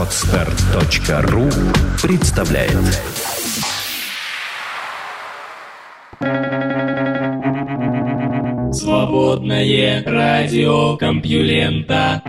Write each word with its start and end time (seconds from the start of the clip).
Отстар.ру 0.00 1.50
представляет 2.02 2.70
Свободное 8.72 10.02
радио 10.06 10.96
Компьюлента 10.96 12.22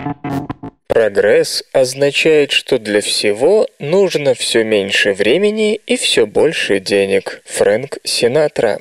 Прогресс 0.90 1.64
означает, 1.72 2.52
что 2.52 2.78
для 2.78 3.00
всего 3.00 3.66
нужно 3.80 4.34
все 4.34 4.66
меньше 4.66 5.14
времени 5.14 5.76
и 5.76 5.96
все 5.96 6.28
больше 6.28 6.82
денег. 6.82 7.42
Фрэнк 7.46 8.00
Синатра. 8.04 8.78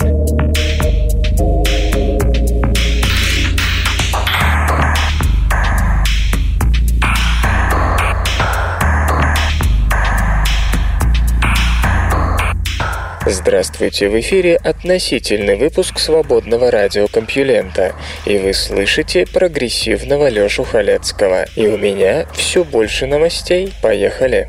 Здравствуйте, 13.33 14.09
в 14.09 14.19
эфире 14.19 14.57
относительный 14.57 15.55
выпуск 15.55 16.01
свободного 16.01 16.69
радиокомпьюлента, 16.73 17.95
и 18.27 18.39
вы 18.39 18.53
слышите 18.53 19.25
прогрессивного 19.25 20.29
Лёшу 20.29 20.65
Халецкого. 20.65 21.45
И 21.55 21.69
у 21.69 21.79
меня 21.79 22.27
все 22.35 22.65
больше 22.65 23.07
новостей. 23.07 23.73
Поехали! 23.83 24.49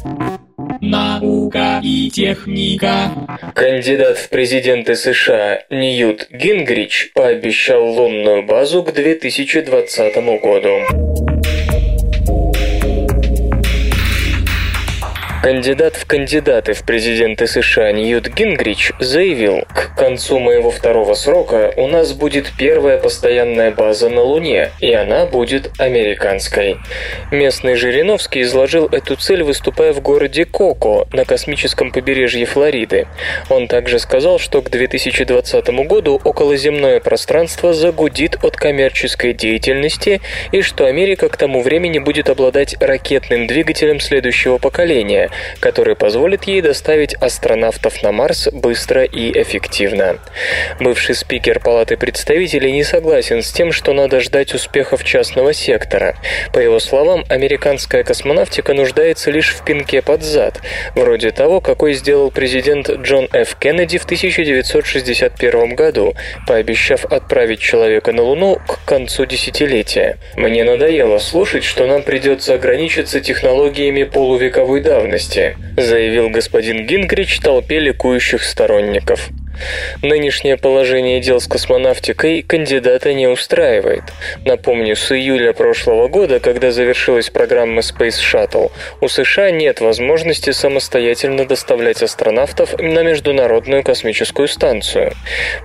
Наука 0.82 1.80
и 1.84 2.10
техника. 2.10 3.12
Кандидат 3.54 4.18
в 4.18 4.30
президенты 4.30 4.96
США 4.96 5.62
Ньют 5.70 6.28
Гингрич 6.32 7.12
пообещал 7.14 7.86
лунную 7.86 8.42
базу 8.48 8.82
к 8.82 8.94
2020 8.94 10.16
году. 10.42 11.31
Кандидат 15.42 15.96
в 15.96 16.06
кандидаты 16.06 16.74
в 16.74 16.84
президенты 16.84 17.48
США 17.48 17.92
Ньют 17.92 18.28
Гингрич 18.28 18.92
заявил, 19.00 19.64
к 19.74 19.96
концу 19.98 20.38
моего 20.38 20.70
второго 20.70 21.16
срока 21.16 21.74
у 21.78 21.88
нас 21.88 22.14
будет 22.14 22.52
первая 22.60 23.00
постоянная 23.00 23.72
база 23.72 24.10
на 24.10 24.22
Луне, 24.22 24.70
и 24.80 24.94
она 24.94 25.26
будет 25.26 25.72
американской. 25.80 26.78
Местный 27.32 27.74
Жириновский 27.74 28.44
изложил 28.44 28.86
эту 28.86 29.16
цель, 29.16 29.42
выступая 29.42 29.94
в 29.94 30.02
городе 30.02 30.46
Коко 30.46 31.08
на 31.12 31.26
космическом 31.26 31.92
побережье 31.92 32.46
Флориды. 32.46 33.08
Он 33.50 33.68
также 33.68 33.98
сказал, 33.98 34.38
что 34.38 34.62
к 34.62 34.70
2020 34.70 35.68
году 35.88 36.22
околоземное 36.24 37.00
пространство 37.00 37.74
загудит 37.74 38.38
от 38.44 38.56
коммерческой 38.58 39.34
деятельности 39.34 40.22
и 40.52 40.62
что 40.62 40.86
Америка 40.86 41.30
к 41.30 41.38
тому 41.38 41.64
времени 41.64 41.98
будет 41.98 42.30
обладать 42.30 42.76
ракетным 42.80 43.48
двигателем 43.48 44.00
следующего 44.00 44.60
поколения, 44.60 45.31
который 45.60 45.96
позволит 45.96 46.44
ей 46.46 46.62
доставить 46.62 47.14
астронавтов 47.16 48.04
на 48.04 48.12
Марс 48.12 48.50
быстро 48.52 49.04
и 49.04 49.32
эффективно. 49.42 50.20
Бывший 50.80 51.16
спикер 51.16 51.60
Палаты 51.60 51.98
представителей 51.98 52.72
не 52.72 52.84
согласен 52.84 53.42
с 53.42 53.52
тем, 53.52 53.72
что 53.72 53.94
надо 53.94 54.20
ждать 54.20 54.54
успехов 54.54 55.04
частного 55.04 55.54
сектора. 55.54 56.16
По 56.54 56.60
его 56.60 56.80
словам, 56.80 57.26
американская 57.30 58.04
космонавтика 58.04 58.74
нуждается 58.74 59.32
лишь 59.32 59.54
в 59.54 59.64
пинке 59.64 60.02
под 60.02 60.24
зад, 60.24 60.60
вроде 60.96 61.32
того, 61.32 61.62
какой 61.62 61.94
сделал 61.94 62.32
президент 62.32 62.90
Джон 62.90 63.28
Ф. 63.34 63.56
Кеннеди 63.60 63.98
в 63.98 64.06
1961 64.06 65.76
году, 65.76 66.16
пообещав 66.48 67.06
отправить 67.06 67.60
человека 67.60 68.12
на 68.12 68.24
Луну 68.24 68.60
к 68.68 68.84
концу 68.86 69.26
десятилетия. 69.26 70.18
«Мне 70.36 70.64
надоело 70.64 71.20
слушать, 71.20 71.64
что 71.64 71.86
нам 71.88 72.04
придется 72.04 72.56
ограничиться 72.56 73.22
технологиями 73.22 74.04
полувековой 74.04 74.82
давности», 74.82 75.21
заявил 75.78 76.30
господин 76.30 76.86
Гингрич 76.86 77.40
толпе 77.40 77.80
ликующих 77.80 78.44
сторонников. 78.44 79.30
Нынешнее 80.02 80.58
положение 80.58 81.20
дел 81.20 81.40
с 81.40 81.48
космонавтикой 81.48 82.42
кандидата 82.42 83.14
не 83.14 83.28
устраивает. 83.28 84.04
Напомню, 84.46 84.96
с 84.96 85.12
июля 85.12 85.54
прошлого 85.54 86.08
года, 86.08 86.40
когда 86.40 86.72
завершилась 86.72 87.30
программа 87.30 87.82
Space 87.82 88.20
Shuttle, 88.20 88.72
у 89.02 89.08
США 89.08 89.52
нет 89.52 89.82
возможности 89.82 90.52
самостоятельно 90.52 91.46
доставлять 91.46 92.02
астронавтов 92.02 92.78
на 92.80 93.04
Международную 93.04 93.84
космическую 93.84 94.48
станцию. 94.48 95.14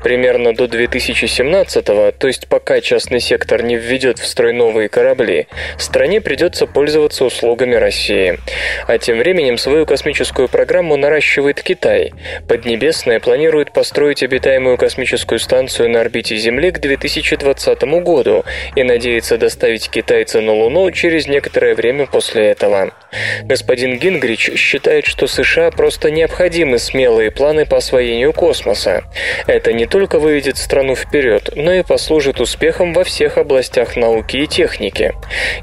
Примерно 0.03 0.55
до 0.55 0.69
2017 0.69 1.85
то 1.87 2.27
есть 2.27 2.49
пока 2.49 2.81
частный 2.81 3.21
сектор 3.21 3.63
не 3.63 3.77
введет 3.77 4.19
в 4.19 4.27
строй 4.27 4.53
новые 4.53 4.89
корабли, 4.89 5.47
стране 5.87 6.21
придется 6.21 6.67
пользоваться 6.67 7.25
услугами 7.25 7.75
России. 7.75 8.39
А 8.87 8.99
тем 8.99 9.19
временем 9.19 9.57
свою 9.57 9.87
космическую 9.87 10.49
программу 10.49 10.97
наращивает 10.97 11.63
Китай. 11.63 12.13
Поднебесная 12.49 13.21
планирует 13.21 13.73
построить 13.77 14.23
обитаемую 14.23 14.79
космическую 14.79 15.39
станцию 15.39 15.91
на 15.91 16.01
орбите 16.01 16.35
Земли 16.35 16.71
к 16.71 16.79
2020 16.79 17.83
году 18.03 18.43
и 18.75 18.83
надеется 18.83 19.37
доставить 19.37 19.91
китайца 19.91 20.41
на 20.41 20.53
Луну 20.53 20.91
через 20.93 21.27
некоторое 21.27 21.75
время 21.75 22.07
после 22.07 22.47
этого. 22.47 22.95
Господин 23.43 23.99
Гингрич 23.99 24.53
считает, 24.57 25.05
что 25.05 25.27
США 25.27 25.71
просто 25.71 26.11
необходимы 26.11 26.79
смелые 26.79 27.31
планы 27.31 27.67
по 27.67 27.77
освоению 27.77 28.33
космоса. 28.33 29.05
Это 29.47 29.75
не 29.75 29.85
только 29.85 30.19
выведет 30.19 30.57
страну 30.57 30.95
вперед, 30.97 31.51
но 31.55 31.75
и 31.75 31.83
послужит 31.83 32.41
успехом 32.41 32.95
во 32.95 33.05
всех 33.05 33.37
областях 33.37 33.95
науки 33.97 34.39
и 34.39 34.47
техники. 34.47 35.13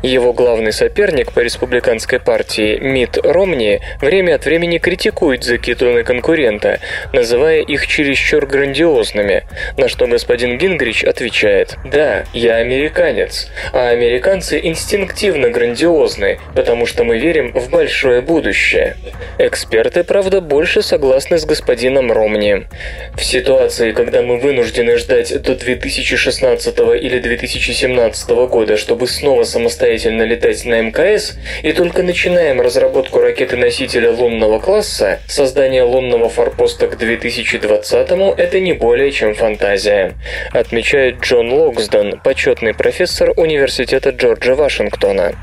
Его 0.04 0.34
главный 0.34 0.72
соперник 0.72 1.32
по 1.32 1.40
республиканской 1.40 2.20
партии 2.20 2.78
Мит 2.78 3.18
Ромни 3.18 3.82
время 4.02 4.36
от 4.36 4.46
времени 4.46 4.78
критикует 4.78 5.44
закидоны 5.44 6.04
конкурента, 6.04 6.80
называя 7.12 7.62
их 7.62 7.88
чересчур 8.04 8.46
грандиозными, 8.46 9.44
на 9.78 9.88
что 9.88 10.08
господин 10.08 10.58
Гингрич 10.58 11.04
отвечает 11.06 11.78
«Да, 11.86 12.26
я 12.34 12.56
американец, 12.56 13.48
а 13.72 13.90
американцы 13.90 14.60
инстинктивно 14.62 15.50
грандиозны, 15.50 16.40
потому 16.54 16.86
что 16.86 17.06
мы 17.06 17.18
верим 17.18 17.54
в 17.54 17.70
большое 17.70 18.22
будущее». 18.22 18.98
Эксперты, 19.38 20.04
правда, 20.04 20.42
больше 20.42 20.82
согласны 20.82 21.38
с 21.38 21.46
господином 21.46 22.12
Ромни. 22.12 22.66
В 23.16 23.24
ситуации, 23.24 23.94
когда 23.94 24.22
мы 24.22 24.38
вынуждены 24.38 24.98
ждать 24.98 25.42
до 25.42 25.56
2016 25.56 26.80
или 27.02 27.20
2017 27.20 28.30
года, 28.50 28.76
чтобы 28.76 29.08
снова 29.08 29.44
самостоятельно 29.44 30.24
летать 30.24 30.66
на 30.66 30.82
МКС, 30.82 31.38
и 31.62 31.72
только 31.72 32.04
начинаем 32.04 32.60
разработку 32.60 33.22
ракеты-носителя 33.22 34.12
лунного 34.12 34.60
класса, 34.60 35.20
создание 35.28 35.84
лунного 35.84 36.28
форпоста 36.28 36.88
к 36.88 36.98
2020-му– 37.94 38.34
это 38.38 38.60
не 38.60 38.74
более 38.74 39.12
чем 39.12 39.36
фантазия, 39.36 40.14
отмечает 40.52 41.20
Джон 41.22 41.54
Локсдон, 41.54 42.20
почетный 42.24 42.74
профессор 42.74 43.32
Университета 43.36 44.10
Джорджа 44.10 44.56
Вашингтона. 44.56 45.34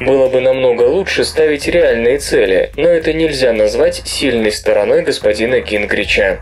Было 0.00 0.28
бы 0.28 0.40
намного 0.40 0.82
лучше 0.82 1.24
ставить 1.24 1.66
реальные 1.66 2.18
цели, 2.18 2.70
но 2.76 2.88
это 2.88 3.12
нельзя 3.12 3.52
назвать 3.52 4.02
сильной 4.04 4.52
стороной 4.52 5.02
господина 5.02 5.60
Гингрича. 5.60 6.40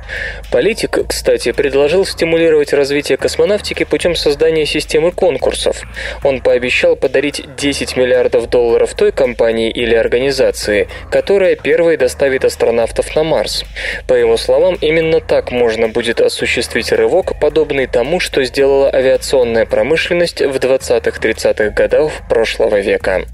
Политик, 0.50 0.98
кстати, 1.08 1.52
предложил 1.52 2.04
стимулировать 2.04 2.72
развитие 2.72 3.16
космонавтики 3.16 3.84
путем 3.84 4.16
создания 4.16 4.66
системы 4.66 5.12
конкурсов. 5.12 5.82
Он 6.24 6.40
пообещал 6.40 6.96
подарить 6.96 7.42
10 7.56 7.96
миллиардов 7.96 8.50
долларов 8.50 8.94
той 8.94 9.12
компании 9.12 9.70
или 9.70 9.94
организации, 9.94 10.88
которая 11.10 11.54
первой 11.54 11.96
доставит 11.96 12.44
астронавтов 12.44 13.14
на 13.14 13.22
Марс. 13.22 13.64
По 14.08 14.14
его 14.14 14.36
словам, 14.36 14.76
именно 14.80 15.20
так 15.20 15.51
можно 15.52 15.88
будет 15.88 16.20
осуществить 16.20 16.90
рывок, 16.92 17.38
подобный 17.38 17.86
тому, 17.86 18.18
что 18.18 18.42
сделала 18.44 18.90
авиационная 18.92 19.66
промышленность 19.66 20.40
в 20.40 20.56
20-30-х 20.56 21.70
годах 21.70 22.12
прошлого 22.28 22.80
века. 22.80 23.24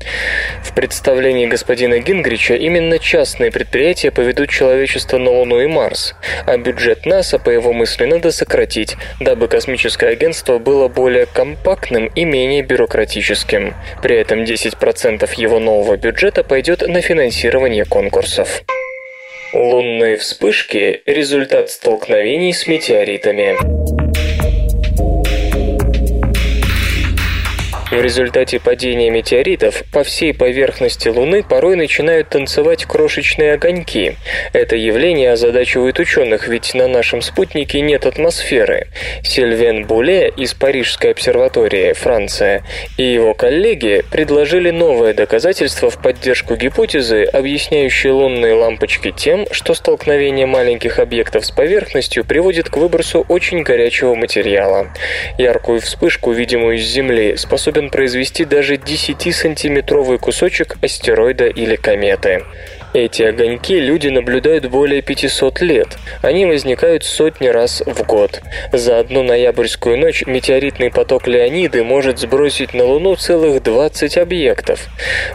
В 0.62 0.74
представлении 0.74 1.46
господина 1.46 1.98
Гингрича 1.98 2.54
именно 2.54 2.98
частные 2.98 3.50
предприятия 3.50 4.10
поведут 4.10 4.50
человечество 4.50 5.18
на 5.18 5.30
Луну 5.30 5.60
и 5.60 5.66
Марс, 5.66 6.14
а 6.46 6.56
бюджет 6.58 7.06
НАСА, 7.06 7.38
по 7.38 7.50
его 7.50 7.72
мысли, 7.72 8.04
надо 8.04 8.32
сократить, 8.32 8.96
дабы 9.20 9.48
космическое 9.48 10.08
агентство 10.08 10.58
было 10.58 10.88
более 10.88 11.26
компактным 11.26 12.06
и 12.06 12.24
менее 12.24 12.62
бюрократическим. 12.62 13.74
При 14.02 14.16
этом 14.16 14.42
10% 14.42 15.28
его 15.36 15.58
нового 15.58 15.96
бюджета 15.96 16.42
пойдет 16.42 16.86
на 16.86 17.00
финансирование 17.00 17.84
конкурсов. 17.84 18.62
Лунные 19.54 20.18
вспышки– 20.18 21.02
результат 21.06 21.70
столкновений 21.70 22.52
с 22.52 22.66
метеоритами. 22.66 23.97
В 27.90 28.02
результате 28.02 28.60
падения 28.60 29.08
метеоритов 29.08 29.82
по 29.90 30.04
всей 30.04 30.34
поверхности 30.34 31.08
Луны 31.08 31.42
порой 31.42 31.74
начинают 31.74 32.28
танцевать 32.28 32.84
крошечные 32.84 33.54
огоньки. 33.54 34.16
Это 34.52 34.76
явление 34.76 35.32
озадачивает 35.32 35.98
ученых, 35.98 36.48
ведь 36.48 36.74
на 36.74 36.86
нашем 36.86 37.22
спутнике 37.22 37.80
нет 37.80 38.04
атмосферы. 38.04 38.88
Сильвен 39.22 39.86
Буле 39.86 40.28
из 40.28 40.52
Парижской 40.52 41.12
обсерватории, 41.12 41.94
Франция, 41.94 42.62
и 42.98 43.04
его 43.04 43.32
коллеги 43.32 44.04
предложили 44.10 44.70
новое 44.70 45.14
доказательство 45.14 45.88
в 45.88 45.96
поддержку 45.96 46.56
гипотезы, 46.56 47.24
объясняющей 47.24 48.10
лунные 48.10 48.52
лампочки 48.52 49.12
тем, 49.12 49.46
что 49.50 49.72
столкновение 49.72 50.44
маленьких 50.44 50.98
объектов 50.98 51.46
с 51.46 51.50
поверхностью 51.50 52.26
приводит 52.26 52.68
к 52.68 52.76
выбросу 52.76 53.24
очень 53.30 53.62
горячего 53.62 54.14
материала. 54.14 54.88
Яркую 55.38 55.80
вспышку, 55.80 56.32
видимую 56.32 56.76
с 56.76 56.82
Земли, 56.82 57.36
способен 57.38 57.77
произвести 57.86 58.44
даже 58.44 58.74
10-сантиметровый 58.74 60.18
кусочек 60.18 60.76
астероида 60.82 61.46
или 61.46 61.76
кометы. 61.76 62.44
Эти 62.94 63.22
огоньки 63.22 63.78
люди 63.78 64.08
наблюдают 64.08 64.66
более 64.66 65.02
500 65.02 65.60
лет. 65.60 65.98
Они 66.22 66.46
возникают 66.46 67.04
сотни 67.04 67.48
раз 67.48 67.82
в 67.84 68.02
год. 68.06 68.40
За 68.72 68.98
одну 68.98 69.22
ноябрьскую 69.22 69.98
ночь 69.98 70.24
метеоритный 70.26 70.90
поток 70.90 71.26
Леониды 71.26 71.84
может 71.84 72.18
сбросить 72.18 72.72
на 72.72 72.84
Луну 72.84 73.14
целых 73.16 73.62
20 73.62 74.16
объектов. 74.16 74.88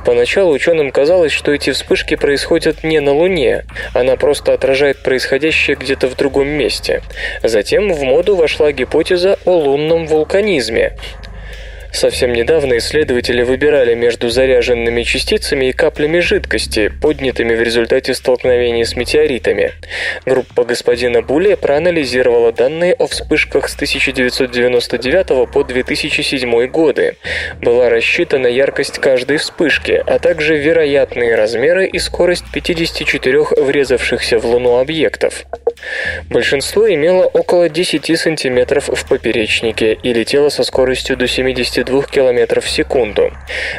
Поначалу 0.03 0.51
ученым 0.51 0.91
казалось, 0.91 1.31
что 1.31 1.53
эти 1.53 1.71
вспышки 1.71 2.15
происходят 2.15 2.83
не 2.83 2.99
на 2.99 3.13
Луне, 3.13 3.65
она 3.93 4.15
просто 4.15 4.53
отражает 4.53 5.03
происходящее 5.03 5.75
где-то 5.75 6.07
в 6.07 6.15
другом 6.15 6.47
месте. 6.47 7.03
Затем 7.43 7.93
в 7.93 8.01
моду 8.01 8.35
вошла 8.35 8.71
гипотеза 8.71 9.37
о 9.45 9.51
лунном 9.51 10.07
вулканизме. 10.07 10.97
Совсем 11.93 12.33
недавно 12.33 12.79
исследователи 12.79 13.43
выбирали 13.43 13.93
между 13.93 14.27
заряженными 14.29 15.03
частицами 15.03 15.67
и 15.67 15.73
каплями 15.73 16.19
жидкости, 16.19 16.91
поднятыми 17.01 17.53
в 17.53 17.61
результате 17.61 18.15
столкновений 18.15 18.83
с 18.83 18.95
метеоритами. 18.95 19.73
Группа 20.25 20.63
господина 20.63 21.21
Буле 21.21 21.55
проанализировала 21.55 22.51
данные 22.51 22.95
о 22.95 23.05
вспышках 23.05 23.69
с 23.69 23.75
1999 23.75 25.51
по 25.51 25.63
2007 25.63 26.65
годы. 26.65 27.15
Была 27.61 27.89
рассчитана 27.89 28.47
яркость 28.47 28.97
каждой 28.97 29.37
вспышки, 29.37 30.03
а 30.07 30.17
также 30.17 30.57
вероятные 30.57 31.35
размеры 31.35 31.85
и 31.85 31.99
скорость 31.99 32.45
54 32.51 33.39
врезавшихся 33.57 34.39
в 34.39 34.45
Луну 34.45 34.79
объектов. 34.79 35.45
Большинство 36.29 36.91
имело 36.91 37.25
около 37.25 37.69
10 37.69 38.19
сантиметров 38.19 38.89
в 38.89 39.07
поперечнике 39.07 39.93
и 39.93 40.11
летело 40.11 40.49
со 40.49 40.63
скоростью 40.63 41.17
до 41.17 41.27
72 41.83 42.03
км 42.03 42.61
в 42.61 42.69
секунду. 42.69 43.31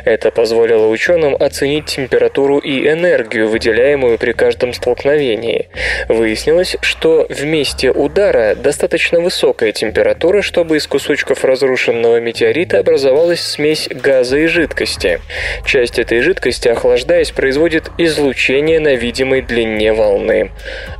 Это 0.04 0.30
позволило 0.30 0.88
ученым 0.88 1.36
оценить 1.38 1.86
температуру 1.86 2.58
и 2.58 2.88
энергию, 2.88 3.48
выделяемую 3.48 4.18
при 4.18 4.32
каждом 4.32 4.72
столкновении. 4.72 5.68
Выяснилось, 6.08 6.76
что 6.80 7.26
в 7.28 7.44
месте 7.44 7.90
удара 7.90 8.54
достаточно 8.54 9.20
высокая 9.20 9.72
температура, 9.72 10.42
чтобы 10.42 10.76
из 10.76 10.86
кусочков 10.86 11.44
разрушенного 11.44 12.20
метеорита 12.20 12.78
образовалась 12.78 13.40
смесь 13.40 13.88
газа 13.90 14.38
и 14.38 14.46
жидкости. 14.46 15.20
Часть 15.64 15.98
этой 15.98 16.20
жидкости, 16.20 16.68
охлаждаясь, 16.68 17.30
производит 17.30 17.90
излучение 17.98 18.80
на 18.80 18.94
видимой 18.94 19.42
длине 19.42 19.92
волны. 19.92 20.50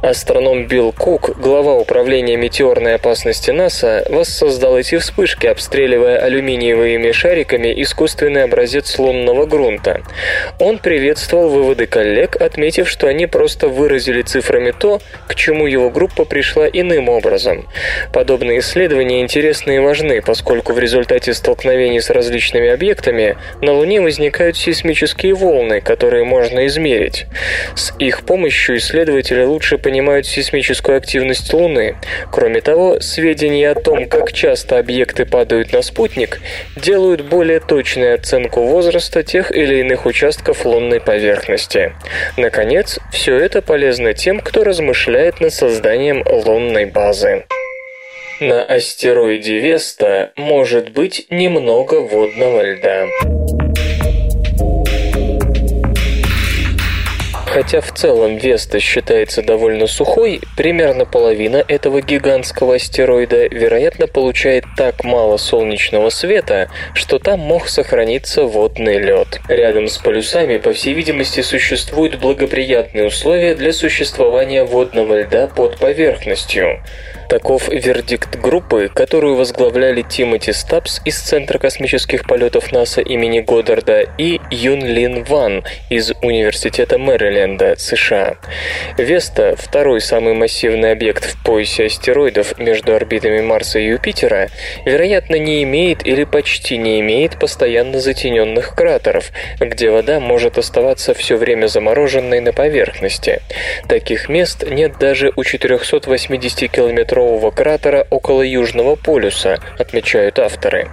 Астроном 0.02 0.66
Билл 0.66 0.92
Кук, 0.92 1.38
глава 1.38 1.74
управления 1.74 2.36
метеорной 2.36 2.94
опасности 2.94 3.50
НАСА, 3.50 4.06
воссоздал 4.08 4.78
эти 4.78 4.98
вспышки, 4.98 5.46
обстреливая 5.46 6.18
алюминиевыми 6.94 7.12
шариками 7.12 7.82
искусственный 7.82 8.44
образец 8.44 8.98
лунного 8.98 9.46
грунта. 9.46 10.02
Он 10.58 10.78
приветствовал 10.78 11.48
выводы 11.48 11.86
коллег, 11.86 12.36
отметив, 12.40 12.88
что 12.88 13.06
они 13.08 13.26
просто 13.26 13.68
выразили 13.68 14.22
цифрами 14.22 14.72
то, 14.72 15.00
к 15.28 15.34
чему 15.34 15.66
его 15.66 15.90
группа 15.90 16.24
пришла 16.24 16.66
иным 16.66 17.08
образом. 17.08 17.66
Подобные 18.12 18.60
исследования 18.60 19.20
интересны 19.20 19.76
и 19.76 19.78
важны, 19.78 20.22
поскольку 20.22 20.72
в 20.72 20.78
результате 20.78 21.34
столкновений 21.34 22.00
с 22.00 22.10
различными 22.10 22.68
объектами 22.70 23.36
на 23.60 23.72
Луне 23.72 24.00
возникают 24.00 24.56
сейсмические 24.56 25.34
волны, 25.34 25.80
которые 25.80 26.24
можно 26.24 26.66
измерить. 26.66 27.26
С 27.74 27.92
их 27.98 28.24
помощью 28.24 28.76
исследователи 28.78 29.42
лучше 29.42 29.78
понимают 29.78 30.26
сейсмическую 30.26 30.98
активность 30.98 31.52
Луны. 31.52 31.96
Кроме 32.30 32.60
того, 32.60 33.00
сведения 33.00 33.70
о 33.70 33.74
том, 33.74 34.06
как 34.06 34.32
часто 34.32 34.78
объекты 34.78 35.24
падают 35.24 35.72
на 35.72 35.82
спутник, 35.82 36.40
делают 36.84 37.22
более 37.22 37.60
точную 37.60 38.14
оценку 38.14 38.60
возраста 38.60 39.22
тех 39.22 39.50
или 39.50 39.80
иных 39.80 40.04
участков 40.04 40.66
лунной 40.66 41.00
поверхности. 41.00 41.94
Наконец, 42.36 42.98
все 43.10 43.36
это 43.36 43.62
полезно 43.62 44.12
тем, 44.12 44.40
кто 44.40 44.64
размышляет 44.64 45.40
над 45.40 45.52
созданием 45.52 46.22
лунной 46.26 46.84
базы. 46.84 47.46
На 48.40 48.62
астероиде 48.62 49.60
Веста 49.60 50.32
может 50.36 50.90
быть 50.92 51.26
немного 51.30 52.00
водного 52.00 52.62
льда. 52.62 53.63
Хотя 57.54 57.80
в 57.80 57.92
целом 57.92 58.36
Веста 58.36 58.80
считается 58.80 59.40
довольно 59.40 59.86
сухой, 59.86 60.40
примерно 60.56 61.04
половина 61.04 61.64
этого 61.68 62.02
гигантского 62.02 62.74
астероида, 62.74 63.46
вероятно, 63.46 64.08
получает 64.08 64.64
так 64.76 65.04
мало 65.04 65.36
солнечного 65.36 66.10
света, 66.10 66.68
что 66.94 67.20
там 67.20 67.38
мог 67.38 67.68
сохраниться 67.68 68.42
водный 68.42 68.98
лед. 68.98 69.40
Рядом 69.46 69.86
с 69.86 69.98
полюсами, 69.98 70.58
по 70.58 70.72
всей 70.72 70.94
видимости, 70.94 71.42
существуют 71.42 72.16
благоприятные 72.16 73.06
условия 73.06 73.54
для 73.54 73.72
существования 73.72 74.64
водного 74.64 75.20
льда 75.20 75.46
под 75.46 75.78
поверхностью. 75.78 76.82
Таков 77.28 77.68
вердикт 77.68 78.36
группы, 78.36 78.90
которую 78.92 79.36
возглавляли 79.36 80.02
Тимоти 80.02 80.52
Стабс 80.52 81.00
из 81.04 81.18
Центра 81.18 81.58
космических 81.58 82.26
полетов 82.26 82.70
НАСА 82.72 83.00
имени 83.00 83.40
Годдарда 83.40 84.06
и 84.18 84.40
Юн 84.50 84.84
Лин 84.84 85.24
Ван 85.24 85.64
из 85.88 86.12
Университета 86.22 86.98
Мэриленда, 86.98 87.76
США. 87.78 88.36
Веста, 88.98 89.54
второй 89.56 90.00
самый 90.00 90.34
массивный 90.34 90.92
объект 90.92 91.24
в 91.24 91.42
поясе 91.42 91.86
астероидов 91.86 92.58
между 92.58 92.94
орбитами 92.94 93.40
Марса 93.40 93.78
и 93.78 93.86
Юпитера, 93.86 94.50
вероятно, 94.84 95.36
не 95.36 95.62
имеет 95.62 96.06
или 96.06 96.24
почти 96.24 96.76
не 96.76 97.00
имеет 97.00 97.38
постоянно 97.38 98.00
затененных 98.00 98.74
кратеров, 98.74 99.30
где 99.58 99.90
вода 99.90 100.20
может 100.20 100.58
оставаться 100.58 101.14
все 101.14 101.36
время 101.36 101.66
замороженной 101.68 102.40
на 102.40 102.52
поверхности. 102.52 103.40
Таких 103.88 104.28
мест 104.28 104.64
нет 104.68 104.98
даже 104.98 105.32
у 105.36 105.44
480 105.44 106.70
километров 106.70 107.13
метрового 107.14 107.52
кратера 107.52 108.06
около 108.10 108.42
Южного 108.42 108.96
полюса, 108.96 109.60
отмечают 109.78 110.40
авторы. 110.40 110.88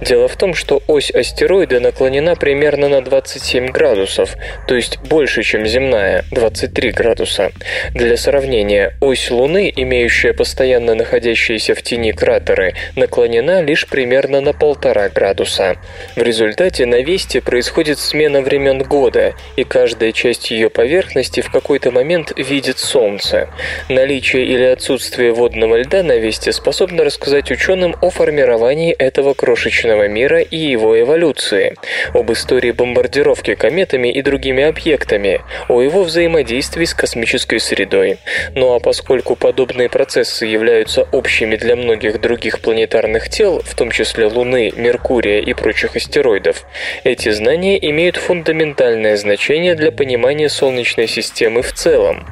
Дело 0.00 0.26
в 0.26 0.36
том, 0.36 0.54
что 0.54 0.82
ось 0.88 1.12
астероида 1.12 1.78
наклонена 1.78 2.34
примерно 2.34 2.88
на 2.88 3.00
27 3.02 3.68
градусов, 3.68 4.34
то 4.66 4.74
есть 4.74 4.98
больше, 4.98 5.44
чем 5.44 5.66
земная, 5.66 6.24
23 6.32 6.90
градуса. 6.90 7.52
Для 7.94 8.16
сравнения, 8.16 8.96
ось 9.00 9.30
Луны, 9.30 9.72
имеющая 9.76 10.32
постоянно 10.32 10.96
находящиеся 10.96 11.76
в 11.76 11.82
тени 11.82 12.10
кратеры, 12.10 12.74
наклонена 12.96 13.62
лишь 13.62 13.86
примерно 13.86 14.40
на 14.40 14.52
полтора 14.52 15.08
градуса. 15.08 15.76
В 16.16 16.22
результате 16.22 16.84
на 16.84 17.00
Весте 17.00 17.40
происходит 17.40 18.00
смена 18.00 18.40
времен 18.40 18.82
года, 18.82 19.34
и 19.54 19.62
каждая 19.62 20.10
часть 20.10 20.50
ее 20.50 20.68
поверхности 20.68 21.42
в 21.42 21.50
какой-то 21.52 21.92
момент 21.92 22.32
видит 22.36 22.78
Солнце. 22.78 23.48
Наличие 23.88 24.46
или 24.46 24.64
отсутствие 24.64 25.32
водного 25.32 25.59
водного 25.60 25.76
льда 25.76 26.02
на 26.02 26.16
Весте 26.16 26.52
способна 26.52 27.04
рассказать 27.04 27.50
ученым 27.50 27.94
о 28.00 28.08
формировании 28.08 28.94
этого 28.94 29.34
крошечного 29.34 30.08
мира 30.08 30.40
и 30.40 30.56
его 30.56 30.98
эволюции, 30.98 31.76
об 32.14 32.32
истории 32.32 32.70
бомбардировки 32.70 33.54
кометами 33.54 34.08
и 34.08 34.22
другими 34.22 34.62
объектами, 34.62 35.42
о 35.68 35.82
его 35.82 36.02
взаимодействии 36.02 36.86
с 36.86 36.94
космической 36.94 37.60
средой. 37.60 38.16
Ну 38.54 38.72
а 38.72 38.80
поскольку 38.80 39.36
подобные 39.36 39.90
процессы 39.90 40.46
являются 40.46 41.02
общими 41.12 41.56
для 41.56 41.76
многих 41.76 42.22
других 42.22 42.60
планетарных 42.60 43.28
тел, 43.28 43.60
в 43.62 43.74
том 43.74 43.90
числе 43.90 44.28
Луны, 44.28 44.72
Меркурия 44.74 45.40
и 45.40 45.52
прочих 45.52 45.94
астероидов, 45.94 46.64
эти 47.04 47.28
знания 47.28 47.78
имеют 47.90 48.16
фундаментальное 48.16 49.18
значение 49.18 49.74
для 49.74 49.92
понимания 49.92 50.48
Солнечной 50.48 51.06
системы 51.06 51.60
в 51.60 51.74
целом. 51.74 52.26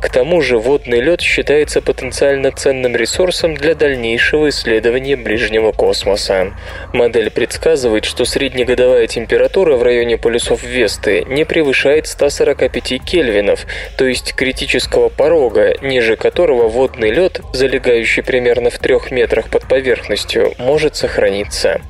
К 0.00 0.10
тому 0.10 0.40
же 0.40 0.58
водный 0.58 1.00
лед 1.00 1.20
считается 1.20 1.80
потенциально 1.80 2.50
ценным 2.64 2.96
ресурсом 2.96 3.54
для 3.54 3.74
дальнейшего 3.74 4.48
исследования 4.48 5.16
ближнего 5.16 5.70
космоса. 5.72 6.54
Модель 6.94 7.30
предсказывает, 7.30 8.06
что 8.06 8.24
среднегодовая 8.24 9.06
температура 9.06 9.76
в 9.76 9.82
районе 9.82 10.16
полюсов 10.16 10.62
Весты 10.62 11.26
не 11.28 11.44
превышает 11.44 12.06
145 12.06 13.04
кельвинов, 13.04 13.66
то 13.98 14.06
есть 14.06 14.32
критического 14.32 15.10
порога, 15.10 15.74
ниже 15.82 16.16
которого 16.16 16.68
водный 16.68 17.10
лед, 17.10 17.42
залегающий 17.52 18.22
примерно 18.22 18.70
в 18.70 18.78
трех 18.78 19.10
метрах 19.10 19.50
под 19.50 19.68
поверхностью, 19.68 20.54
может 20.56 20.96
сохраниться. 20.96 21.82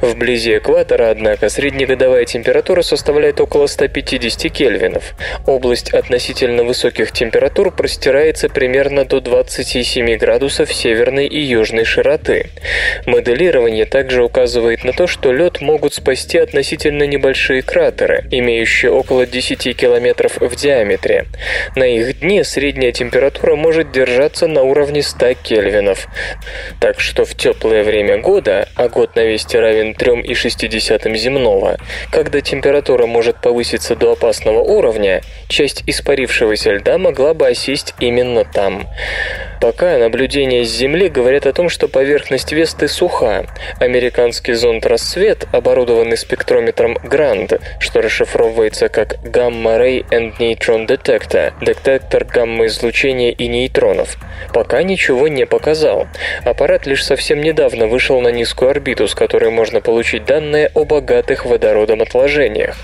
Вблизи 0.00 0.58
экватора, 0.58 1.10
однако, 1.10 1.48
среднегодовая 1.48 2.26
температура 2.26 2.82
составляет 2.82 3.40
около 3.40 3.66
150 3.66 4.52
кельвинов. 4.52 5.16
Область 5.48 5.92
относительно 5.92 6.62
высоких 6.62 7.10
температур 7.10 7.72
простирается 7.72 8.48
примерно 8.48 9.04
до 9.04 9.20
27 9.20 10.11
градусов 10.16 10.72
северной 10.72 11.26
и 11.26 11.40
южной 11.40 11.84
широты. 11.84 12.50
Моделирование 13.06 13.84
также 13.84 14.22
указывает 14.24 14.84
на 14.84 14.92
то, 14.92 15.06
что 15.06 15.32
лед 15.32 15.60
могут 15.60 15.94
спасти 15.94 16.38
относительно 16.38 17.04
небольшие 17.04 17.62
кратеры, 17.62 18.24
имеющие 18.30 18.90
около 18.90 19.26
10 19.26 19.76
километров 19.76 20.38
в 20.38 20.56
диаметре. 20.56 21.26
На 21.76 21.84
их 21.84 22.20
дне 22.20 22.44
средняя 22.44 22.92
температура 22.92 23.56
может 23.56 23.92
держаться 23.92 24.46
на 24.46 24.62
уровне 24.62 25.02
100 25.02 25.34
кельвинов. 25.42 26.08
Так 26.80 27.00
что 27.00 27.24
в 27.24 27.34
теплое 27.34 27.84
время 27.84 28.18
года, 28.18 28.68
а 28.76 28.88
год 28.88 29.16
на 29.16 29.24
весте 29.24 29.60
равен 29.60 29.92
3,6 29.92 31.16
земного, 31.16 31.76
когда 32.10 32.40
температура 32.40 33.06
может 33.06 33.40
повыситься 33.40 33.96
до 33.96 34.12
опасного 34.12 34.60
уровня, 34.60 35.22
часть 35.48 35.82
испарившегося 35.86 36.72
льда 36.72 36.98
могла 36.98 37.34
бы 37.34 37.48
осесть 37.48 37.94
именно 38.00 38.44
там. 38.44 38.88
Пока 39.60 40.01
наблюдения 40.02 40.64
с 40.64 40.68
Земли 40.68 41.08
говорят 41.08 41.46
о 41.46 41.52
том, 41.52 41.68
что 41.68 41.86
поверхность 41.86 42.50
Весты 42.52 42.88
суха. 42.88 43.46
Американский 43.78 44.54
зонд 44.54 44.84
«Рассвет», 44.84 45.46
оборудованный 45.52 46.16
спектрометром 46.16 46.98
Гранд, 47.04 47.60
что 47.78 48.02
расшифровывается 48.02 48.88
как 48.88 49.14
Gamma 49.24 49.78
Ray 49.78 50.04
and 50.10 50.36
Neutron 50.38 50.88
Detector, 50.88 51.52
детектор 51.60 52.24
гамма-излучения 52.24 53.30
и 53.30 53.46
нейтронов, 53.46 54.16
пока 54.52 54.82
ничего 54.82 55.28
не 55.28 55.46
показал. 55.46 56.08
Аппарат 56.44 56.84
лишь 56.86 57.04
совсем 57.04 57.40
недавно 57.40 57.86
вышел 57.86 58.20
на 58.20 58.28
низкую 58.28 58.72
орбиту, 58.72 59.06
с 59.06 59.14
которой 59.14 59.50
можно 59.50 59.80
получить 59.80 60.24
данные 60.24 60.70
о 60.74 60.84
богатых 60.84 61.46
водородом 61.46 62.02
отложениях. 62.02 62.76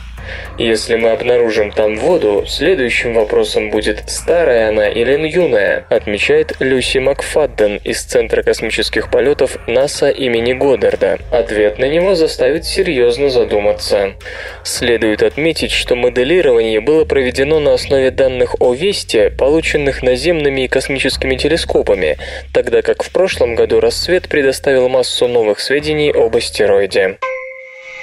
Если 0.59 0.97
мы 0.97 1.11
обнаружим 1.11 1.71
там 1.71 1.97
воду, 1.97 2.45
следующим 2.47 3.15
вопросом 3.15 3.71
будет, 3.71 4.05
старая 4.09 4.69
она 4.69 4.89
или 4.89 5.19
юная, 5.29 5.87
отмечает 5.89 6.53
Люси 6.61 6.99
Макфадден 6.99 7.81
из 7.85 8.03
Центра 8.03 8.43
космических 8.43 9.11
полетов 9.11 9.59
НАСА 9.67 10.11
имени 10.11 10.53
Годдарда. 10.53 11.19
Ответ 11.31 11.79
на 11.79 11.87
него 11.87 12.15
заставит 12.15 12.65
серьезно 12.65 13.31
задуматься. 13.31 14.15
Следует 14.65 15.23
отметить, 15.23 15.73
что 15.73 15.95
моделирование 15.95 16.81
было 16.81 17.05
проведено 17.05 17.61
на 17.61 17.75
основе 17.75 18.11
данных 18.11 18.57
о 18.61 18.75
Весте, 18.75 19.31
полученных 19.31 20.03
наземными 20.03 20.63
и 20.63 20.69
космическими 20.69 21.37
телескопами, 21.37 22.17
тогда 22.53 22.83
как 22.83 23.03
в 23.03 23.11
прошлом 23.11 23.55
году 23.55 23.81
рассвет 23.81 24.29
предоставил 24.29 24.89
массу 24.89 25.29
новых 25.29 25.61
сведений 25.61 26.11
об 26.11 26.37
астероиде. 26.37 27.19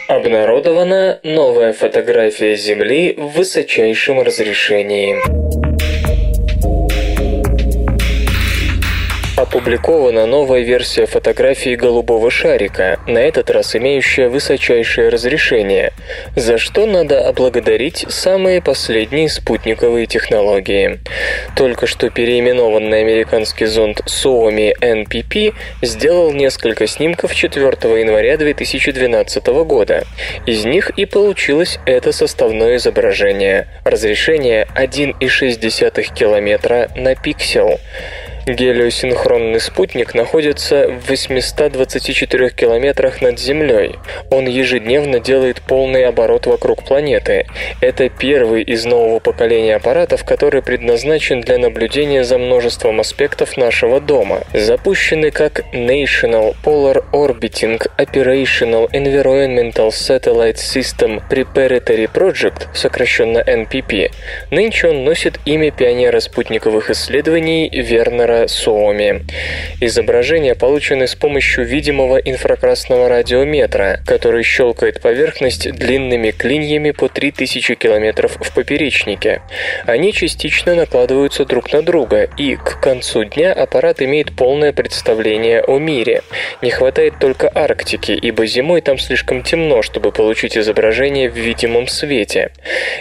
Обнародована 0.08 1.20
новая 1.24 1.74
фотография 1.74 2.56
Земли 2.56 3.16
в 3.18 3.30
высочайшем 3.30 4.22
разрешении. 4.22 5.16
Опубликована 9.36 10.26
новая 10.26 10.62
версия 10.62 11.06
фотографии 11.06 11.76
голубого 11.76 12.32
шарика, 12.32 13.02
на 13.06 13.18
этот 13.18 13.50
раз 13.50 13.76
имеющая 13.76 14.30
высочайшее 14.30 15.10
разрешение, 15.10 15.92
за 16.38 16.58
что 16.58 16.86
надо 16.86 17.28
облагодарить 17.28 18.06
самые 18.08 18.62
последние 18.62 19.28
спутниковые 19.28 20.06
технологии. 20.06 21.02
Только 21.58 21.86
что 21.86 22.10
переименованный 22.10 23.02
американский 23.02 23.66
зонд 23.66 24.04
Suomi 24.06 24.72
NPP 24.80 25.54
сделал 25.82 26.32
несколько 26.32 26.88
снимков 26.88 27.36
4 27.36 27.66
января 28.00 28.38
2012 28.38 29.48
года. 29.48 30.06
Из 30.46 30.64
них 30.64 30.92
и 30.92 31.06
получилось 31.06 31.80
это 31.86 32.14
составное 32.14 32.78
изображение. 32.78 33.68
Разрешение 33.84 34.66
1,6 34.78 36.14
километра 36.14 36.90
на 36.96 37.16
пиксель. 37.16 37.80
Гелиосинхронный 38.46 39.60
спутник 39.60 40.14
находится 40.14 40.88
в 40.88 41.10
824 41.10 42.52
километрах 42.52 43.20
над 43.20 43.40
Землей. 43.40 43.96
Он 44.30 44.46
ежедневно 44.46 45.20
делает 45.20 45.64
полный 45.64 46.06
оборот 46.06 46.46
вокруг 46.46 46.84
планеты. 46.84 47.48
Это 47.82 48.08
первый 48.08 48.62
из 48.62 48.86
нового 48.86 49.18
поколения 49.18 49.76
аппаратов, 49.76 50.24
который 50.26 50.62
предназначен 50.62 51.42
для 51.42 51.58
наблюдения 51.58 52.24
за 52.24 52.38
множеством 52.38 53.00
аспектов 53.00 53.58
нашего 53.58 54.00
дома. 54.00 54.42
Запущенный 54.54 55.32
как 55.32 55.62
National 55.74 56.56
Polar 56.64 57.04
Orbiting 57.14 57.82
Operational 57.98 58.92
Environmental 58.92 59.90
Satellite 59.90 60.58
System 60.58 61.20
Preparatory 61.32 62.08
Project, 62.14 62.68
сокращенно 62.76 63.40
NPP, 63.40 64.12
нынче 64.52 64.90
он 64.90 65.04
носит 65.04 65.40
имя 65.46 65.72
пионера 65.72 66.20
спутниковых 66.20 66.92
исследований 66.92 67.70
Вернера 67.74 68.35
Вера 68.36 68.48
Суоми. 68.48 69.26
Изображения 69.82 70.56
получены 70.56 71.08
с 71.08 71.16
помощью 71.16 71.66
видимого 71.66 72.18
инфракрасного 72.18 73.10
радиометра, 73.10 74.00
который 74.06 74.44
щелкает 74.44 75.02
поверхность 75.02 75.72
длинными 75.72 76.32
клиньями 76.32 76.92
по 76.92 77.08
3000 77.08 77.76
км 77.76 78.28
в 78.28 78.54
поперечнике. 78.54 79.42
Они 79.86 80.14
частично 80.14 80.76
накладываются 80.76 81.46
друг 81.46 81.72
на 81.72 81.82
друга, 81.82 82.30
и 82.38 82.56
к 82.56 82.80
концу 82.82 83.24
дня 83.24 83.54
аппарат 83.54 84.02
имеет 84.02 84.36
полное 84.36 84.74
представление 84.74 85.62
о 85.62 85.78
мире. 85.78 86.22
Не 86.62 86.72
хватает 86.72 87.20
только 87.20 87.50
Арктики, 87.54 88.12
ибо 88.12 88.46
зимой 88.46 88.82
там 88.82 88.98
слишком 88.98 89.44
темно, 89.44 89.82
чтобы 89.82 90.12
получить 90.12 90.58
изображение 90.58 91.30
в 91.30 91.38
видимом 91.38 91.88
свете. 91.88 92.52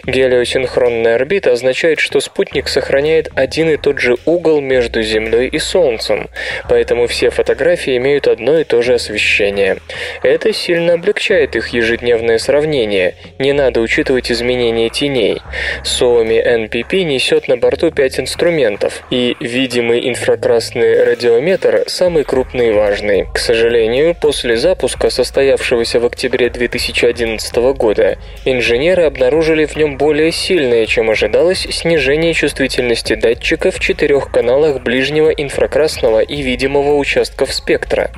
Гелиосинхронная 0.07 1.17
орбита 1.17 1.53
означает, 1.53 2.01
что 2.01 2.21
спутник 2.21 2.69
сохраняет 2.69 3.31
один 3.35 3.71
и 3.71 3.77
тот 3.77 3.99
же 3.99 4.17
угол 4.27 4.61
между 4.61 5.03
Землей 5.03 5.24
Землей 5.25 5.49
и 5.49 5.59
Солнцем, 5.59 6.29
поэтому 6.69 7.07
все 7.07 7.31
фотографии 7.31 7.97
имеют 7.97 8.29
одно 8.29 8.59
и 8.59 8.65
то 8.65 8.83
же 8.83 8.95
освещение. 8.95 9.79
Это 10.23 10.53
сильно 10.53 10.95
облегчает 10.95 11.57
их 11.57 11.69
ежедневное 11.69 12.39
сравнение, 12.39 13.15
не 13.39 13.53
надо 13.53 13.81
учитывать 13.81 14.31
изменения 14.31 14.91
теней. 14.91 15.41
Suomi 15.83 16.45
NPP 16.45 17.05
несет 17.05 17.49
на 17.49 17.57
борту 17.57 17.91
5 17.91 18.21
инструментов, 18.21 19.03
и 19.11 19.37
видимый 19.41 20.09
инфракрасный 20.09 21.05
радиометр 21.05 21.85
самый 21.87 22.25
крупный 22.25 22.69
и 22.69 22.73
важный. 22.73 23.27
К 23.33 23.39
сожалению, 23.39 24.15
после 24.15 24.57
запуска, 24.57 25.11
состоявшегося 25.11 26.01
в 26.01 26.07
октябре 26.07 26.51
2011 26.51 27.57
года, 27.77 28.19
инженеры 28.45 29.05
обнаружили 29.05 29.65
в 29.65 29.77
нем 29.77 29.97
более 29.97 30.33
сильное, 30.33 30.87
чем 30.87 31.11
ожидалось, 31.11 31.67
снижение 31.71 32.35
чувствительности 32.35 33.15
датчика 33.15 33.71
в 33.71 33.81
четырех 33.81 34.31
каналах 34.31 34.83
ближнего 34.83 35.14
ближнего 35.15 35.31
инфракрасного 35.31 36.21
и 36.21 36.43
видимого 36.43 36.97
участков 36.97 37.53
спектра. 37.55 38.11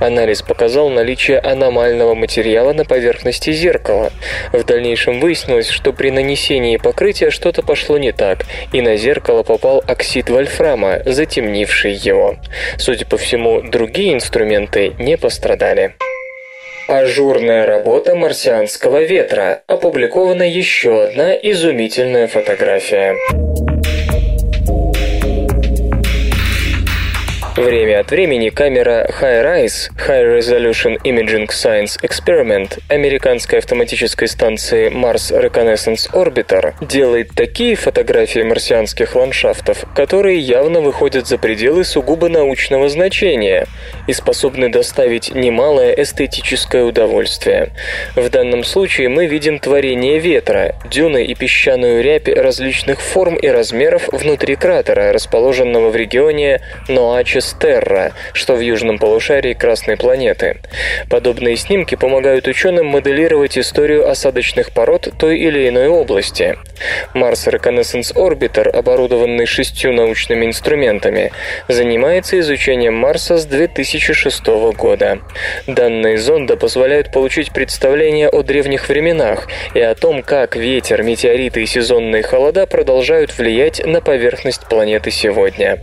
Анализ 0.00 0.42
показал 0.42 0.88
наличие 0.88 1.38
аномального 1.38 2.14
материала 2.14 2.72
на 2.72 2.84
поверхности 2.84 3.52
зеркала. 3.52 4.10
В 4.52 4.64
дальнейшем 4.64 5.20
выяснилось, 5.20 5.68
что 5.68 5.92
при 5.92 6.10
нанесении 6.10 6.76
покрытия 6.76 7.30
что-то 7.30 7.62
пошло 7.62 7.98
не 7.98 8.10
так, 8.10 8.46
и 8.72 8.82
на 8.82 8.96
зеркало 8.96 9.44
попал 9.44 9.82
оксид 9.86 10.28
вольфрама, 10.28 11.02
затемнивший 11.06 11.92
его. 11.92 12.36
Судя 12.78 13.06
по 13.06 13.16
всему, 13.16 13.62
другие 13.62 14.14
инструменты 14.14 14.94
не 14.98 15.16
пострадали. 15.16 15.94
Ажурная 16.88 17.64
работа 17.66 18.16
марсианского 18.16 19.04
ветра. 19.04 19.62
Опубликована 19.68 20.42
еще 20.42 21.04
одна 21.04 21.32
изумительная 21.34 22.26
фотография. 22.26 23.14
Время 27.60 28.00
от 28.00 28.10
времени 28.10 28.48
камера 28.48 29.06
HiRISE 29.20 29.90
High 30.08 30.38
Resolution 30.38 30.96
Imaging 31.04 31.48
Science 31.48 32.00
Experiment 32.02 32.80
американской 32.88 33.58
автоматической 33.58 34.28
станции 34.28 34.88
Mars 34.88 35.30
Reconnaissance 35.30 36.10
Orbiter 36.10 36.72
делает 36.80 37.32
такие 37.34 37.76
фотографии 37.76 38.40
марсианских 38.40 39.14
ландшафтов, 39.14 39.84
которые 39.94 40.38
явно 40.38 40.80
выходят 40.80 41.26
за 41.26 41.36
пределы 41.36 41.84
сугубо 41.84 42.30
научного 42.30 42.88
значения 42.88 43.66
и 44.06 44.14
способны 44.14 44.70
доставить 44.70 45.34
немалое 45.34 45.92
эстетическое 45.92 46.84
удовольствие. 46.84 47.74
В 48.16 48.26
данном 48.30 48.64
случае 48.64 49.10
мы 49.10 49.26
видим 49.26 49.58
творение 49.58 50.18
ветра, 50.18 50.76
дюны 50.90 51.26
и 51.26 51.34
песчаную 51.34 52.02
рябь 52.02 52.28
различных 52.30 53.02
форм 53.02 53.36
и 53.36 53.48
размеров 53.48 54.08
внутри 54.08 54.56
кратера, 54.56 55.12
расположенного 55.12 55.90
в 55.90 55.96
регионе 55.96 56.62
Ноачес 56.88 57.49
Терра, 57.58 58.12
что 58.32 58.54
в 58.54 58.60
южном 58.60 58.98
полушарии 58.98 59.54
Красной 59.54 59.96
планеты. 59.96 60.58
Подобные 61.08 61.56
снимки 61.56 61.94
помогают 61.94 62.46
ученым 62.46 62.86
моделировать 62.86 63.58
историю 63.58 64.08
осадочных 64.08 64.72
пород 64.72 65.08
той 65.18 65.38
или 65.38 65.68
иной 65.68 65.88
области. 65.88 66.56
Mars 67.14 67.46
Reconnaissance 67.46 68.14
Orbiter, 68.14 68.68
оборудованный 68.68 69.46
шестью 69.46 69.92
научными 69.92 70.46
инструментами, 70.46 71.32
занимается 71.68 72.38
изучением 72.38 72.94
Марса 72.94 73.36
с 73.36 73.44
2006 73.46 74.46
года. 74.76 75.20
Данные 75.66 76.18
зонда 76.18 76.56
позволяют 76.56 77.12
получить 77.12 77.52
представление 77.52 78.28
о 78.28 78.42
древних 78.42 78.88
временах 78.88 79.48
и 79.74 79.80
о 79.80 79.94
том, 79.94 80.22
как 80.22 80.56
ветер, 80.56 81.02
метеориты 81.02 81.62
и 81.62 81.66
сезонные 81.66 82.22
холода 82.22 82.66
продолжают 82.66 83.36
влиять 83.36 83.84
на 83.84 84.00
поверхность 84.00 84.68
планеты 84.68 85.10
сегодня. 85.10 85.78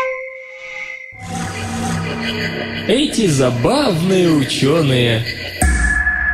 Эти 2.88 3.26
забавные 3.26 4.31
ученые. 4.31 5.45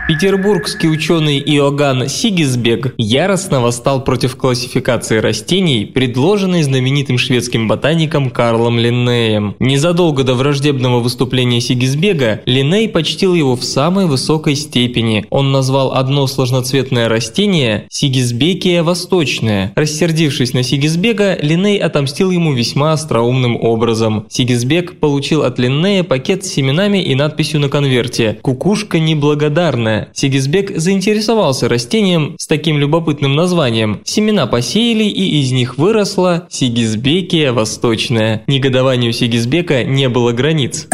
Петербургский 0.09 0.89
ученый 0.89 1.39
Иоганн 1.39 2.09
Сигисбег 2.09 2.93
яростно 2.99 3.61
восстал 3.61 4.03
против 4.03 4.35
классификации 4.35 5.19
растений, 5.19 5.87
предложенной 5.87 6.65
знаменитым 6.65 7.19
шведским 7.19 7.69
ботаником 7.69 8.31
Карлом 8.31 8.81
Линнеем. 8.81 9.55
Незадолго 9.61 10.25
до 10.25 10.35
враждебного 10.35 10.99
выступления 10.99 11.61
Сигисбега 11.61 12.41
Линней 12.47 12.89
почтил 12.89 13.35
его 13.35 13.55
в 13.55 13.63
самой 13.63 14.07
высокой 14.07 14.57
степени. 14.57 15.25
Он 15.31 15.53
назвал 15.53 15.95
одно 15.95 16.27
сложноцветное 16.27 17.09
растение 17.09 17.87
Сигисбекия 17.89 18.83
восточное. 18.83 19.73
Рассердившись 19.77 20.53
на 20.53 20.65
Сигисбега, 20.65 21.39
Линней 21.41 21.79
отомстил 21.79 22.33
ему 22.33 22.53
весьма 22.53 22.93
остроумным 22.93 23.57
образом. 23.57 24.27
Сигисбег 24.29 24.99
получил 24.99 25.45
от 25.45 25.61
Линнея 25.61 26.03
пакет 26.03 26.45
с 26.45 26.49
семенами 26.49 26.99
и 26.99 27.15
надписью 27.15 27.61
на 27.61 27.69
конверте 27.69 28.39
«Кукушка 28.43 28.99
неблагодарная». 28.99 29.92
Сигизбек 30.13 30.77
заинтересовался 30.77 31.69
растением 31.69 32.37
с 32.39 32.47
таким 32.47 32.79
любопытным 32.79 33.35
названием. 33.35 34.01
Семена 34.05 34.47
посеяли, 34.47 35.05
и 35.05 35.41
из 35.41 35.53
них 35.53 35.79
выросла 35.79 36.47
Сигизбекия 36.51 37.53
восточная. 37.53 38.43
Негодованию 38.47 39.13
Сигизбека 39.13 39.85
не 39.85 40.09
было 40.09 40.33
границ. 40.33 40.89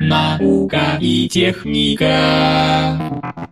Наука 0.00 0.98
и 1.00 1.28
техника. 1.28 2.98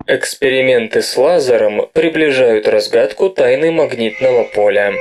Эксперименты 0.07 1.03
с 1.03 1.17
лазером 1.17 1.83
приближают 1.93 2.67
разгадку 2.67 3.29
тайны 3.29 3.71
магнитного 3.71 4.45
поля. 4.55 4.93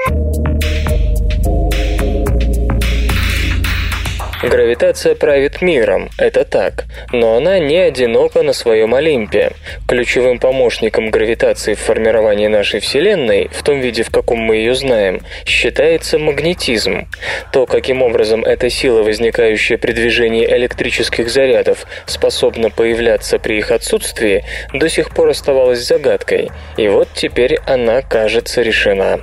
Гравитация 4.43 5.15
правит 5.15 5.63
миром, 5.63 6.09
это 6.19 6.45
так, 6.45 6.85
но 7.11 7.37
она 7.37 7.57
не 7.57 7.77
одинока 7.77 8.43
на 8.43 8.53
своем 8.53 8.93
Олимпе. 8.93 9.53
Ключевым 9.87 10.37
помощником 10.37 11.09
гравитации 11.09 11.73
в 11.73 11.79
формировании 11.79 12.45
нашей 12.45 12.79
Вселенной, 12.79 13.49
в 13.51 13.63
том 13.63 13.79
виде, 13.79 14.03
в 14.03 14.11
каком 14.11 14.37
мы 14.37 14.57
ее 14.57 14.75
знаем, 14.75 15.21
считается 15.43 16.19
магнетизм. 16.19 17.07
То, 17.51 17.65
каким 17.65 18.03
образом 18.03 18.45
эта 18.45 18.69
сила, 18.69 19.01
возникающая 19.01 19.79
при 19.79 19.91
движении 19.91 20.45
электрических 20.45 21.29
зарядов, 21.31 21.87
способна 22.05 22.69
появляться 22.69 23.39
при 23.39 23.57
их 23.57 23.71
отсутствии, 23.71 24.45
до 24.71 24.87
сих 24.87 25.09
пор 25.09 25.29
оставалась 25.29 25.79
загадкой. 25.79 26.51
И 26.77 26.87
вот 26.87 27.07
теперь 27.15 27.57
она, 27.65 28.03
кажется, 28.03 28.61
решена. 28.61 29.19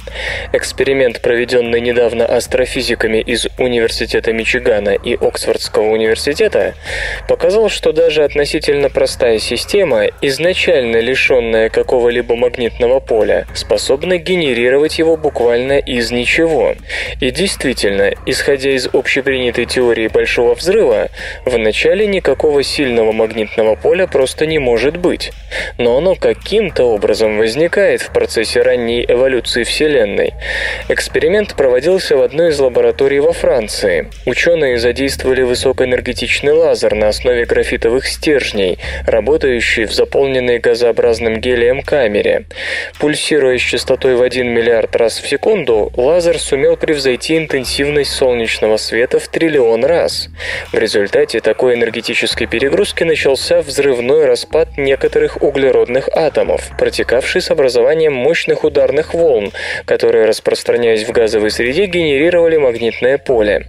Эксперимент, 0.53 1.23
проведенный 1.23 1.81
недавно 1.81 2.27
астрофизиками 2.27 3.19
из 3.19 3.47
Университета 3.59 4.33
Мичигана 4.33 4.99
и 5.05 5.15
Оксфордского 5.15 5.91
университета 5.91 6.75
показал, 7.29 7.69
что 7.69 7.93
даже 7.93 8.25
относительно 8.25 8.89
простая 8.89 9.39
система, 9.39 10.07
изначально 10.23 10.97
лишенная 10.97 11.69
какого-либо 11.69 12.37
магнитного 12.37 13.01
поля, 13.01 13.47
способна 13.55 14.19
генерировать 14.19 14.99
его 14.99 15.17
буквально 15.17 15.79
из 15.79 16.11
ничего. 16.11 16.75
И 17.21 17.31
действительно, 17.31 18.13
исходя 18.27 18.71
из 18.71 18.89
общепринятой 18.93 19.67
теории 19.67 20.09
Большого 20.09 20.55
Взрыва, 20.55 21.09
в 21.45 21.57
начале 21.59 22.07
никакого 22.07 22.63
сильного 22.63 23.13
магнитного 23.13 23.75
поля 23.75 24.07
просто 24.07 24.47
не 24.47 24.59
может 24.59 24.97
быть. 24.97 25.33
Но 25.79 25.99
оно 25.99 26.15
каким-то 26.15 26.85
образом 26.85 27.39
возникает 27.39 28.03
в 28.03 28.11
процессе 28.13 28.63
ранней 28.63 29.05
эволюции 29.07 29.65
Вселенной. 29.65 30.33
Эксперимент 30.89 31.55
проводился 31.57 32.17
в 32.17 32.23
одной 32.23 32.51
из 32.51 32.59
лабораторий 32.59 33.21
во 33.21 33.33
Франции. 33.33 34.11
Ученые 34.27 34.79
задействовали 34.95 35.43
высокоэнергетичный 35.43 36.53
лазер 36.53 36.95
на 36.95 37.09
основе 37.09 37.47
графитовых 37.47 38.07
стержней, 38.07 38.79
работающий 39.09 39.87
в 39.87 39.93
заполненной 39.93 40.61
газообразным 40.61 41.41
гелием 41.41 41.83
камере. 41.83 42.45
Пульсируя 43.01 43.59
с 43.59 43.61
частотой 43.61 44.15
в 44.15 44.23
1 44.23 44.47
миллиард 44.47 44.95
раз 44.95 45.19
в 45.19 45.29
секунду, 45.29 45.93
лазер 45.97 46.39
сумел 46.39 46.77
превзойти 46.77 47.37
интенсивность 47.37 48.13
солнечного 48.13 48.77
света 48.77 49.19
в 49.19 49.27
триллион 49.27 49.85
раз. 49.85 50.29
В 50.71 50.79
результате 50.79 51.41
такой 51.41 51.75
энергетической 51.75 52.47
перегрузки 52.47 53.03
начался 53.03 53.63
взрывной 53.63 54.27
распад 54.27 54.79
некоторых 54.79 55.43
углеродных 55.43 56.09
атомов, 56.15 56.71
протекавший 56.79 57.43
с 57.43 57.51
образованием 57.51 58.13
мощных 58.13 58.63
ударных 58.63 59.13
волн, 59.13 59.51
которые, 59.87 60.27
распространяясь 60.27 61.03
в 61.03 61.11
газовой 61.11 61.51
среде, 61.51 61.87
генерировали 61.87 62.59
магнитное 62.59 63.19
поле. 63.19 63.67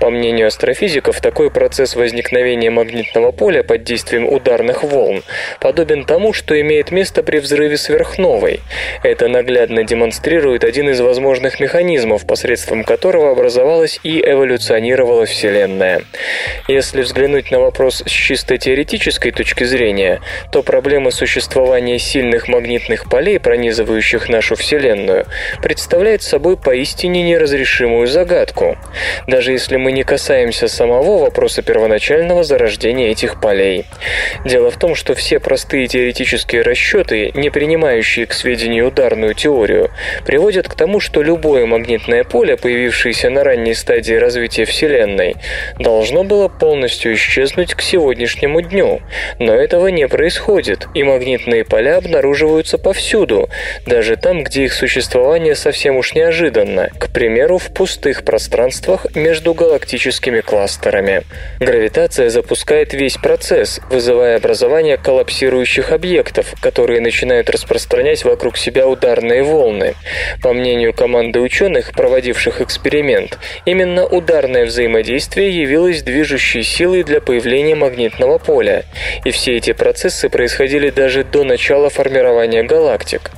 По 0.00 0.10
мнению 0.10 0.48
астрофизиков, 0.64 1.20
такой 1.20 1.50
процесс 1.50 1.94
возникновения 1.94 2.70
магнитного 2.70 3.32
поля 3.32 3.62
под 3.62 3.84
действием 3.84 4.26
ударных 4.26 4.82
волн 4.82 5.22
подобен 5.60 6.06
тому, 6.06 6.32
что 6.32 6.58
имеет 6.58 6.90
место 6.90 7.22
при 7.22 7.38
взрыве 7.38 7.76
сверхновой. 7.76 8.60
Это 9.02 9.28
наглядно 9.28 9.84
демонстрирует 9.84 10.64
один 10.64 10.88
из 10.88 11.00
возможных 11.00 11.60
механизмов, 11.60 12.26
посредством 12.26 12.82
которого 12.82 13.32
образовалась 13.32 14.00
и 14.04 14.22
эволюционировала 14.22 15.26
Вселенная. 15.26 16.00
Если 16.66 17.02
взглянуть 17.02 17.50
на 17.50 17.60
вопрос 17.60 18.02
с 18.06 18.10
чисто 18.10 18.56
теоретической 18.56 19.32
точки 19.32 19.64
зрения, 19.64 20.22
то 20.50 20.62
проблема 20.62 21.10
существования 21.10 21.98
сильных 21.98 22.48
магнитных 22.48 23.10
полей, 23.10 23.38
пронизывающих 23.38 24.30
нашу 24.30 24.56
Вселенную, 24.56 25.26
представляет 25.62 26.22
собой 26.22 26.56
поистине 26.56 27.22
неразрешимую 27.22 28.06
загадку. 28.06 28.78
Даже 29.26 29.52
если 29.52 29.76
мы 29.76 29.92
не 29.92 30.04
касаемся 30.04 30.53
самого 30.54 31.18
вопроса 31.18 31.62
первоначального 31.62 32.44
зарождения 32.44 33.10
этих 33.10 33.40
полей. 33.40 33.86
Дело 34.44 34.70
в 34.70 34.76
том, 34.76 34.94
что 34.94 35.14
все 35.14 35.40
простые 35.40 35.86
теоретические 35.86 36.62
расчеты, 36.62 37.32
не 37.34 37.50
принимающие 37.50 38.26
к 38.26 38.32
сведению 38.32 38.88
ударную 38.88 39.34
теорию, 39.34 39.90
приводят 40.24 40.68
к 40.68 40.74
тому, 40.74 41.00
что 41.00 41.22
любое 41.22 41.66
магнитное 41.66 42.24
поле, 42.24 42.56
появившееся 42.56 43.30
на 43.30 43.44
ранней 43.44 43.74
стадии 43.74 44.14
развития 44.14 44.64
Вселенной, 44.64 45.36
должно 45.78 46.24
было 46.24 46.48
полностью 46.48 47.14
исчезнуть 47.14 47.74
к 47.74 47.82
сегодняшнему 47.82 48.60
дню. 48.60 49.00
Но 49.38 49.54
этого 49.54 49.88
не 49.88 50.08
происходит, 50.08 50.88
и 50.94 51.02
магнитные 51.02 51.64
поля 51.64 51.96
обнаруживаются 51.96 52.78
повсюду, 52.78 53.48
даже 53.86 54.16
там, 54.16 54.44
где 54.44 54.64
их 54.64 54.72
существование 54.72 55.54
совсем 55.54 55.96
уж 55.96 56.14
неожиданно, 56.14 56.90
к 56.98 57.12
примеру, 57.12 57.58
в 57.58 57.72
пустых 57.72 58.24
пространствах 58.24 59.06
между 59.14 59.54
галактическими 59.54 60.40
кластерами. 60.44 61.24
Гравитация 61.58 62.28
запускает 62.28 62.92
весь 62.92 63.16
процесс, 63.16 63.80
вызывая 63.90 64.36
образование 64.36 64.96
коллапсирующих 64.96 65.92
объектов, 65.92 66.54
которые 66.60 67.00
начинают 67.00 67.48
распространять 67.50 68.24
вокруг 68.24 68.56
себя 68.56 68.86
ударные 68.86 69.42
волны. 69.42 69.94
По 70.42 70.52
мнению 70.52 70.92
команды 70.92 71.40
ученых, 71.40 71.92
проводивших 71.92 72.60
эксперимент, 72.60 73.38
именно 73.64 74.06
ударное 74.06 74.66
взаимодействие 74.66 75.50
явилось 75.50 76.02
движущей 76.02 76.62
силой 76.62 77.02
для 77.02 77.20
появления 77.20 77.74
магнитного 77.74 78.38
поля, 78.38 78.84
и 79.24 79.30
все 79.30 79.56
эти 79.56 79.72
процессы 79.72 80.28
происходили 80.28 80.90
даже 80.90 81.24
до 81.24 81.44
начала 81.44 81.88
формирования 81.88 82.62
галактик. 82.62 83.30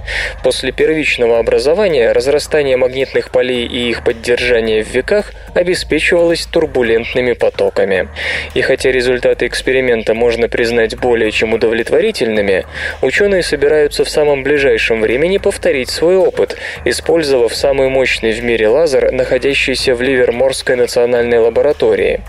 После 0.42 0.72
первичного 0.72 1.38
образования 1.38 2.12
разрастание 2.12 2.76
магнитных 2.76 3.30
полей 3.30 3.66
и 3.66 3.90
их 3.90 4.02
поддержание 4.02 4.82
в 4.82 4.90
веках 4.90 5.32
обеспечивалось 5.54 6.46
турбулентностью 6.46 6.95
турбулентными 6.96 7.32
потоками. 7.32 8.08
И 8.54 8.62
хотя 8.62 8.90
результаты 8.90 9.46
эксперимента 9.46 10.14
можно 10.14 10.48
признать 10.48 10.96
более 10.96 11.30
чем 11.30 11.52
удовлетворительными, 11.52 12.64
ученые 13.02 13.42
собираются 13.42 14.04
в 14.04 14.08
самом 14.08 14.42
ближайшем 14.42 15.00
времени 15.00 15.38
повторить 15.38 15.90
свой 15.90 16.16
опыт, 16.16 16.56
использовав 16.84 17.54
самый 17.54 17.88
мощный 17.88 18.32
в 18.32 18.42
мире 18.42 18.68
лазер, 18.68 19.12
находящийся 19.12 19.94
в 19.94 20.02
Ливерморской 20.02 20.76
национальной 20.76 21.38
лаборатории. 21.38 22.20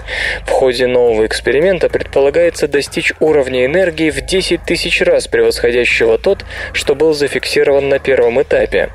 В 0.45 0.49
ходе 0.49 0.87
нового 0.87 1.25
эксперимента 1.25 1.89
предполагается 1.89 2.67
достичь 2.67 3.13
уровня 3.19 3.65
энергии 3.65 4.09
в 4.09 4.21
10 4.21 4.63
тысяч 4.63 5.01
раз 5.01 5.27
превосходящего 5.27 6.17
тот, 6.17 6.45
что 6.73 6.95
был 6.95 7.13
зафиксирован 7.13 7.89
на 7.89 7.99
первом 7.99 8.41
этапе. 8.41 8.89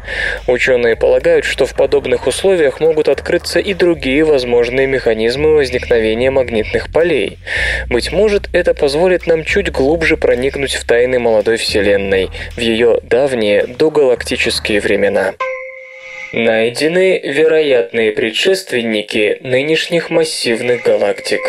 Ученые 0.47 0.97
полагают, 0.97 1.45
что 1.45 1.67
в 1.67 1.75
подобных 1.75 2.27
условиях 2.27 2.81
могут 2.81 3.09
открыться 3.09 3.59
и 3.59 3.75
другие 3.75 4.25
возможные 4.25 4.87
механизмы 4.87 5.62
возникновения 5.63 6.33
магнитных 6.33 6.93
полей. 6.93 7.39
Быть 7.89 8.11
может, 8.11 8.49
это 8.53 8.75
позволит 8.75 9.29
нам 9.29 9.45
чуть 9.45 9.71
глубже 9.71 10.17
проникнуть 10.17 10.75
в 10.75 10.85
тайны 10.85 11.21
молодой 11.21 11.57
Вселенной, 11.57 12.31
в 12.57 12.59
ее 12.59 12.99
давние 13.05 13.65
догалактические 13.67 14.81
времена. 14.81 15.35
Найдены 16.33 17.21
вероятные 17.23 18.11
предшественники 18.11 19.39
нынешних 19.43 20.11
массивных 20.11 20.83
галактик. 20.83 21.41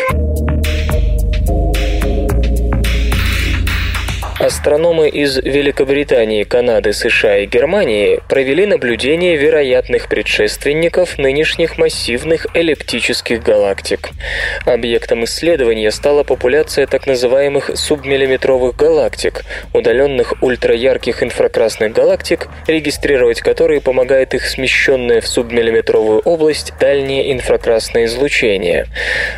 Астрономы 4.40 5.10
из 5.10 5.36
Великобритании, 5.36 6.42
Канады, 6.42 6.92
США 6.92 7.38
и 7.38 7.46
Германии 7.46 8.18
провели 8.28 8.66
наблюдение 8.66 9.36
вероятных 9.36 10.08
предшественников 10.08 11.18
нынешних 11.18 11.78
массивных 11.78 12.48
эллиптических 12.52 13.40
галактик. 13.40 14.10
Объектом 14.66 15.22
исследования 15.22 15.92
стала 15.92 16.24
популяция 16.24 16.88
так 16.88 17.06
называемых 17.06 17.70
субмиллиметровых 17.76 18.74
галактик, 18.74 19.44
удаленных 19.72 20.34
ультраярких 20.42 21.22
инфракрасных 21.22 21.92
галактик, 21.92 22.48
регистрировать 22.66 23.40
которые 23.40 23.80
помогает 23.80 24.34
их 24.34 24.46
смещенное 24.46 25.20
в 25.20 25.28
субмиллиметровую 25.28 26.18
область 26.18 26.72
дальнее 26.80 27.32
инфракрасное 27.32 28.06
излучение. 28.06 28.88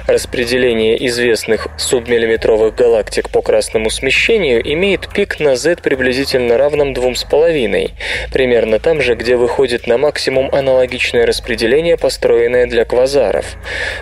Распределение 0.07 1.07
известных 1.07 1.69
субмиллиметровых 1.77 2.75
галактик 2.75 3.29
по 3.29 3.43
красному 3.43 3.91
смещению 3.91 4.63
имеет 4.73 4.96
имеет 4.97 5.13
пик 5.13 5.41
на 5.41 5.57
z 5.57 5.77
приблизительно 5.77 6.57
равном 6.57 6.93
2,5, 6.93 7.91
примерно 8.33 8.79
там 8.79 9.03
же, 9.03 9.15
где 9.15 9.37
выходит 9.37 9.87
на 9.87 9.99
максимум 9.99 10.49
аналогичное 10.53 11.27
распределение, 11.27 11.97
построенное 11.97 12.67
для 12.67 12.85
квазаров. 12.85 13.57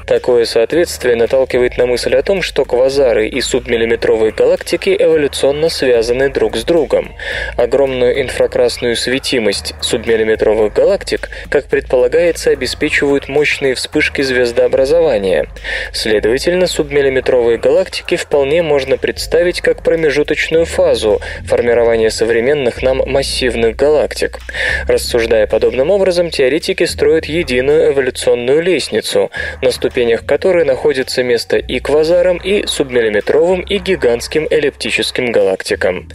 Такое 0.06 0.44
соответствие 0.44 1.16
наталкивает 1.16 1.78
на 1.78 1.86
мысль 1.86 2.14
о 2.14 2.22
том, 2.22 2.42
что 2.42 2.64
квазары 2.64 3.28
и 3.28 3.40
субмиллиметровые 3.40 4.32
галактики 4.32 4.94
эволюционно 4.98 5.68
связаны 5.68 6.28
друг 6.28 6.56
с 6.56 6.64
другом. 6.64 7.12
Огромную 7.56 8.20
инфракрасную 8.20 8.96
светимость 8.96 9.74
субмиллиметровых 9.80 10.72
галактик, 10.72 11.28
как 11.50 11.66
предполагается, 11.66 12.50
обеспечивают 12.50 13.28
мощные 13.28 13.74
вспышки 13.74 14.22
звездообразования. 14.22 15.48
Следовательно, 15.92 16.66
субмиллиметровые 16.66 17.58
галактики 17.58 18.16
вполне 18.16 18.62
можно 18.62 18.96
представить 18.96 19.60
как 19.60 19.82
промежуточную 19.82 20.66
фазу 20.74 21.20
формирования 21.46 22.10
современных 22.10 22.82
нам 22.82 23.00
массивных 23.06 23.76
галактик. 23.76 24.40
Рассуждая 24.88 25.46
подобным 25.46 25.90
образом, 25.90 26.30
теоретики 26.30 26.84
строят 26.84 27.26
единую 27.26 27.92
эволюционную 27.92 28.60
лестницу, 28.60 29.30
на 29.62 29.70
ступенях 29.70 30.26
которой 30.26 30.64
находится 30.64 31.22
место 31.22 31.58
и 31.58 31.78
квазарам, 31.78 32.38
и 32.38 32.66
субмиллиметровым, 32.66 33.60
и 33.60 33.78
гигантским 33.78 34.48
эллиптическим 34.50 35.30
галактикам. 35.30 36.08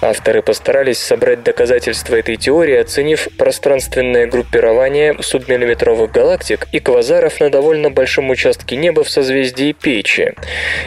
Авторы 0.00 0.42
постарались 0.42 0.98
собрать 0.98 1.42
доказательства 1.42 2.14
этой 2.14 2.36
теории, 2.36 2.76
оценив 2.76 3.26
пространственное 3.36 4.26
группирование 4.28 5.16
субмиллиметровых 5.20 6.12
галактик 6.12 6.68
и 6.70 6.78
квазаров 6.78 7.40
на 7.40 7.50
довольно 7.50 7.90
большом 7.90 8.30
участке 8.30 8.76
неба 8.76 9.02
в 9.02 9.10
созвездии 9.10 9.72
Печи. 9.72 10.34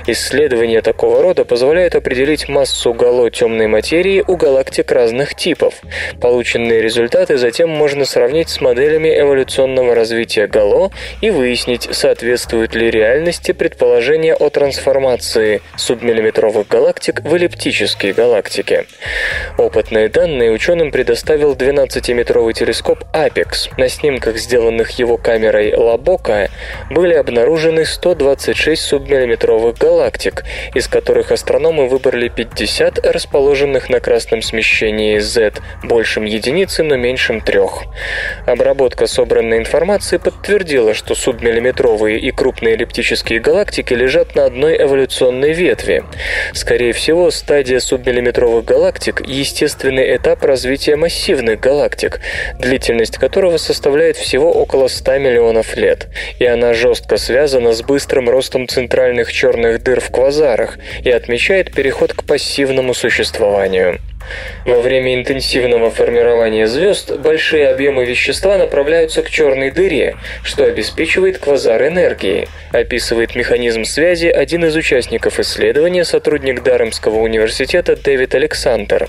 Исследования 0.05 0.81
такого 0.81 1.21
рода 1.21 1.43
позволяют 1.43 1.95
определить 1.95 2.47
массу 2.47 2.93
галактик 2.93 3.16
темной 3.29 3.67
материи 3.67 4.23
у 4.25 4.37
галактик 4.37 4.91
разных 4.91 5.35
типов. 5.35 5.73
Полученные 6.21 6.81
результаты 6.81 7.37
затем 7.37 7.69
можно 7.69 8.05
сравнить 8.05 8.49
с 8.49 8.61
моделями 8.61 9.09
эволюционного 9.09 9.95
развития 9.95 10.47
Гало 10.47 10.91
и 11.21 11.29
выяснить, 11.29 11.87
соответствуют 11.91 12.75
ли 12.75 12.89
реальности 12.91 13.51
предположения 13.51 14.33
о 14.33 14.49
трансформации 14.49 15.61
субмиллиметровых 15.75 16.67
галактик 16.67 17.21
в 17.21 17.33
эллиптические 17.33 18.13
галактики. 18.13 18.85
Опытные 19.57 20.09
данные 20.09 20.51
ученым 20.51 20.91
предоставил 20.91 21.55
12-метровый 21.55 22.53
телескоп 22.53 23.03
APEX. 23.13 23.71
На 23.77 23.89
снимках, 23.89 24.37
сделанных 24.37 24.91
его 24.91 25.17
камерой 25.17 25.73
Лабока, 25.75 26.49
были 26.89 27.13
обнаружены 27.13 27.85
126 27.85 28.81
субмиллиметровых 28.81 29.77
галактик, 29.77 30.43
из 30.73 30.87
которых 30.87 31.31
астрономы 31.31 31.87
выбрали 31.87 32.29
50 32.29 33.05
расположенных 33.11 33.89
на 33.89 33.99
красном 33.99 34.41
смещении 34.41 35.17
Z 35.19 35.53
большим 35.83 36.25
единицы, 36.25 36.83
но 36.83 36.95
меньшим 36.95 37.41
трех. 37.41 37.83
Обработка 38.45 39.07
собранной 39.07 39.57
информации 39.57 40.17
подтвердила, 40.17 40.93
что 40.93 41.15
субмиллиметровые 41.15 42.19
и 42.19 42.31
крупные 42.31 42.73
эллиптические 42.75 43.39
галактики 43.39 43.93
лежат 43.93 44.35
на 44.35 44.45
одной 44.45 44.77
эволюционной 44.77 45.53
ветви. 45.53 46.03
Скорее 46.53 46.93
всего, 46.93 47.31
стадия 47.31 47.79
субмиллиметровых 47.79 48.65
галактик– 48.65 49.21
естественный 49.27 50.15
этап 50.15 50.43
развития 50.43 50.95
массивных 50.95 51.59
галактик, 51.59 52.19
длительность 52.59 53.17
которого 53.17 53.57
составляет 53.57 54.17
всего 54.17 54.51
около 54.51 54.87
100 54.87 55.17
миллионов 55.19 55.75
лет, 55.75 56.07
и 56.39 56.45
она 56.45 56.73
жестко 56.73 57.17
связана 57.17 57.73
с 57.73 57.81
быстрым 57.81 58.29
ростом 58.29 58.67
центральных 58.67 59.31
черных 59.31 59.83
дыр 59.83 59.99
в 59.99 60.11
квазарах 60.11 60.77
и 61.03 61.09
отмечает 61.09 61.73
переход 61.73 62.13
к 62.13 62.23
пассивному 62.23 62.93
существованию. 62.97 63.99
Во 64.65 64.81
время 64.81 65.15
интенсивного 65.15 65.91
формирования 65.91 66.67
звезд 66.67 67.17
большие 67.17 67.69
объемы 67.69 68.05
вещества 68.05 68.57
направляются 68.57 69.21
к 69.21 69.29
черной 69.29 69.71
дыре, 69.71 70.17
что 70.43 70.65
обеспечивает 70.65 71.37
квазар 71.37 71.87
энергии, 71.87 72.47
описывает 72.71 73.35
механизм 73.35 73.85
связи 73.85 74.27
один 74.27 74.65
из 74.65 74.75
участников 74.75 75.39
исследования, 75.39 76.03
сотрудник 76.03 76.63
Даремского 76.63 77.19
университета 77.19 77.95
Дэвид 77.95 78.35
Александр. 78.35 79.07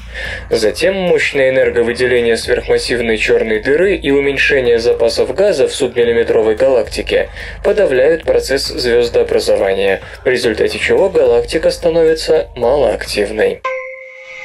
Затем 0.51 0.95
мощное 0.95 1.51
энерговыделение 1.51 2.37
сверхмассивной 2.37 3.19
черной 3.19 3.61
дыры 3.61 3.97
и 3.97 4.11
уменьшение 4.11 4.79
запасов 4.79 5.35
газа 5.35 5.67
в 5.67 5.75
субмиллиметровой 5.75 6.55
галактике 6.55 7.29
подавляют 7.65 8.25
процесс 8.25 8.67
звездообразования, 8.67 10.01
в 10.25 10.29
результате 10.29 10.79
чего 10.79 11.09
галактика 11.09 11.71
становится 11.71 12.49
малоактивной 12.55 13.61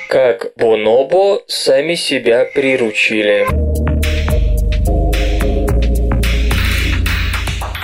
как 0.07 0.51
Бонобо 0.55 1.41
сами 1.47 1.95
себя 1.95 2.45
приручили. 2.45 3.47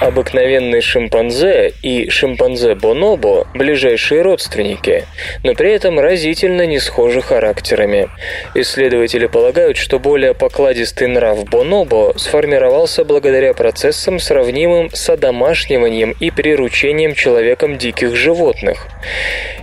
Обыкновенный 0.02 0.80
шимпанзе 0.80 1.74
и 1.84 2.10
шимпанзе 2.10 2.76
бонобо– 2.76 3.48
ближайшие 3.54 4.22
родственники, 4.22 5.04
но 5.44 5.56
при 5.56 5.74
этом 5.74 6.00
разительно 6.00 6.66
не 6.66 6.80
схожи 6.80 7.22
характерами. 7.22 8.08
Исследователи 8.56 9.26
полагают, 9.26 9.76
что 9.76 10.00
более 10.00 10.34
покладистый 10.34 11.08
нрав 11.08 11.44
бонобо 11.44 12.14
сформировался 12.16 13.04
благодаря 13.04 13.54
процессам, 13.54 14.20
сравнимым 14.20 14.90
с 14.94 15.10
одомашниванием 15.10 16.16
и 16.18 16.32
приручением 16.32 17.14
человеком 17.14 17.78
диких 17.78 18.16
животных. 18.16 18.88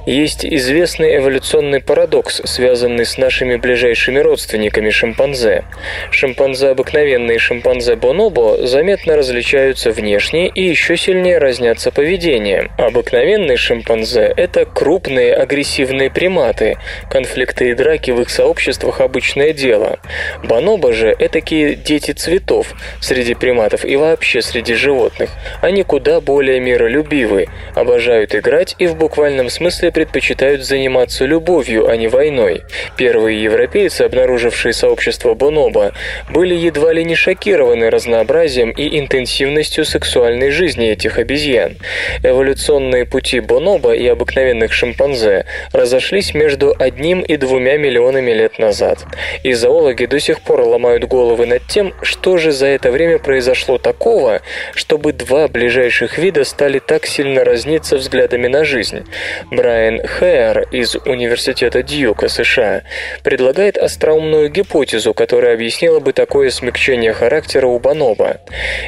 Есть 0.05 0.44
известный 0.44 1.16
эволюционный 1.16 1.81
парадокс, 1.81 2.42
связанный 2.44 3.07
с 3.07 3.16
нашими 3.16 3.57
ближайшими 3.57 4.18
родственниками 4.18 4.90
шимпанзе. 4.90 5.64
Шимпанзе 6.11 6.68
обыкновенные 6.68 7.37
и 7.37 7.40
шимпанзе 7.40 7.96
бонобо 7.96 8.66
заметно 8.66 9.16
различаются 9.16 9.90
внешне 9.90 10.25
внешне 10.26 10.48
и 10.48 10.62
еще 10.62 10.96
сильнее 10.96 11.38
разнятся 11.38 11.90
поведением. 11.90 12.70
Обыкновенные 12.78 13.56
шимпанзе– 13.56 14.32
это 14.36 14.64
крупные 14.64 15.34
агрессивные 15.34 16.10
приматы. 16.10 16.76
Конфликты 17.10 17.70
и 17.70 17.74
драки 17.74 18.10
в 18.10 18.20
их 18.20 18.30
сообществах– 18.30 19.00
обычное 19.06 19.52
дело. 19.52 19.98
Бонобо 20.42 20.92
же– 20.92 21.14
такие 21.36 21.74
дети 21.74 22.12
цветов 22.12 22.72
среди 23.00 23.34
приматов 23.34 23.84
и 23.84 23.96
вообще 23.96 24.40
среди 24.40 24.74
животных. 24.74 25.30
Они 25.60 25.82
куда 25.82 26.20
более 26.20 26.60
миролюбивы, 26.60 27.48
обожают 27.74 28.34
играть 28.34 28.74
и 28.78 28.86
в 28.86 28.96
буквальном 28.96 29.50
смысле 29.50 29.92
предпочитают 29.92 30.64
заниматься 30.64 31.24
любовью, 31.26 31.88
а 31.88 31.96
не 31.96 32.08
войной. 32.08 32.62
Первые 32.96 33.42
европейцы, 33.42 34.02
обнаружившие 34.02 34.72
сообщество 34.72 35.34
бонобо, 35.34 35.92
были 36.30 36.54
едва 36.54 36.92
ли 36.92 37.04
не 37.04 37.14
шокированы 37.14 37.90
разнообразием 37.90 38.70
и 38.70 38.98
интенсивностью 38.98 39.84
сексуальной 40.16 40.50
жизни 40.50 40.88
этих 40.88 41.18
обезьян. 41.18 41.76
Эволюционные 42.22 43.05
пути 43.05 43.40
бонобо 43.40 43.94
и 43.94 44.07
обыкновенных 44.07 44.72
шимпанзе 44.72 45.44
разошлись 45.74 46.33
между 46.33 46.74
одним 46.79 47.20
и 47.20 47.37
двумя 47.37 47.76
миллионами 47.76 48.31
лет 48.31 48.59
назад. 48.59 49.05
И 49.42 49.52
зоологи 49.52 50.07
до 50.07 50.18
сих 50.18 50.40
пор 50.40 50.62
ломают 50.62 51.05
головы 51.05 51.44
над 51.44 51.66
тем, 51.66 51.92
что 52.00 52.38
же 52.38 52.52
за 52.52 52.66
это 52.66 52.90
время 52.90 53.18
произошло 53.18 53.76
такого, 53.76 54.40
чтобы 54.74 55.12
два 55.12 55.48
ближайших 55.48 56.16
вида 56.16 56.44
стали 56.44 56.79
так 56.79 57.05
сильно 57.05 57.44
разниться 57.44 57.98
взглядами 57.98 58.46
на 58.46 58.64
жизнь. 58.64 59.05
Брайан 59.50 60.00
Хэр 60.02 60.66
из 60.72 60.94
Университета 60.94 61.83
Дьюка, 61.83 62.29
США, 62.29 62.85
предлагает 63.22 63.76
остроумную 63.76 64.48
гипотезу, 64.48 65.12
которая 65.12 65.52
объяснила 65.52 66.00
бы 66.00 66.14
такое 66.14 66.48
смягчение 66.48 67.12
характера 67.12 67.66
у 67.66 67.79
бонобо. 67.79 68.40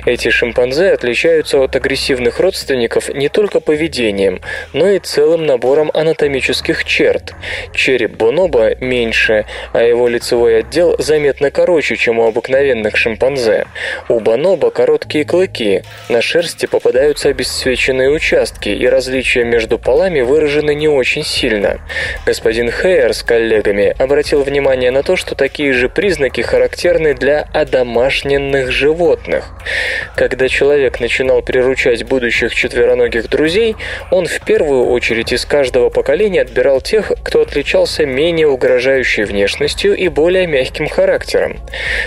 Эти 0.07 0.31
шимпанзе 0.31 0.93
отличаются 0.93 1.18
от 1.25 1.77
агрессивных 1.77 2.41
родственников 2.41 3.09
не 3.09 3.29
только 3.29 3.61
поведением, 3.61 4.41
но 4.73 4.89
и 4.89 4.99
целым 4.99 5.47
набором 5.47 5.91
анатомических 5.93 6.85
черт. 6.85 7.35
Череп 7.75 8.13
бонобо 8.13 8.75
меньше, 8.81 9.45
а 9.73 9.83
его 9.83 10.09
лицевой 10.09 10.61
отдел 10.61 10.97
заметно 10.99 11.51
короче, 11.51 11.97
чем 11.97 12.19
у 12.19 12.27
обыкновенных 12.27 12.97
шимпанзе. 12.97 13.67
У 14.09 14.21
бонобо 14.21 14.71
короткие 14.71 15.25
клыки, 15.25 15.83
на 16.09 16.23
шерсти 16.23 16.67
попадаются 16.67 17.29
обесцвеченные 17.29 18.11
участки, 18.11 18.69
и 18.69 18.87
различия 18.87 19.45
между 19.45 19.79
полами 19.79 20.21
выражены 20.21 20.75
не 20.75 20.89
очень 20.89 21.25
сильно. 21.25 21.81
Господин 22.27 22.71
Хейер 22.71 23.13
с 23.13 23.23
коллегами 23.23 23.95
обратил 23.99 24.43
внимание 24.43 24.91
на 24.91 25.03
то, 25.03 25.17
что 25.17 25.35
такие 25.35 25.73
же 25.73 25.89
признаки 25.89 26.41
характерны 26.41 27.15
для 27.15 27.49
одомашненных 27.53 28.71
животных. 28.71 29.51
Когда 30.17 30.49
человек 30.49 31.01
начинал 31.09 31.41
приручать 31.41 32.05
будущих 32.05 32.55
четвероногих 32.55 33.31
друзей, 33.31 33.77
он 34.11 34.27
в 34.27 34.45
первую 34.45 34.89
очередь 34.89 35.33
из 35.33 35.47
каждого 35.47 35.89
поколения 35.89 36.43
отбирал 36.43 36.83
тех, 36.83 37.11
кто 37.25 37.41
отличался 37.41 38.05
менее 38.05 38.47
угрожающей 38.49 39.25
внешностью 39.25 39.97
и 39.97 40.09
более 40.09 40.47
мягким 40.47 40.87
характером. 40.87 41.61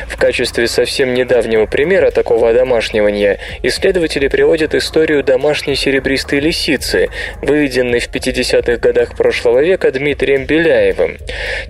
В 0.07 0.17
качестве 0.17 0.67
совсем 0.67 1.15
недавнего 1.15 1.65
примера 1.65 2.11
такого 2.11 2.51
одомашнивания 2.51 3.39
исследователи 3.63 4.27
приводят 4.27 4.75
историю 4.75 5.23
домашней 5.23 5.75
серебристой 5.75 6.39
лисицы, 6.39 7.09
выведенной 7.41 8.01
в 8.01 8.09
50-х 8.11 8.77
годах 8.77 9.17
прошлого 9.17 9.63
века 9.63 9.91
Дмитрием 9.91 10.45
Беляевым. 10.45 11.17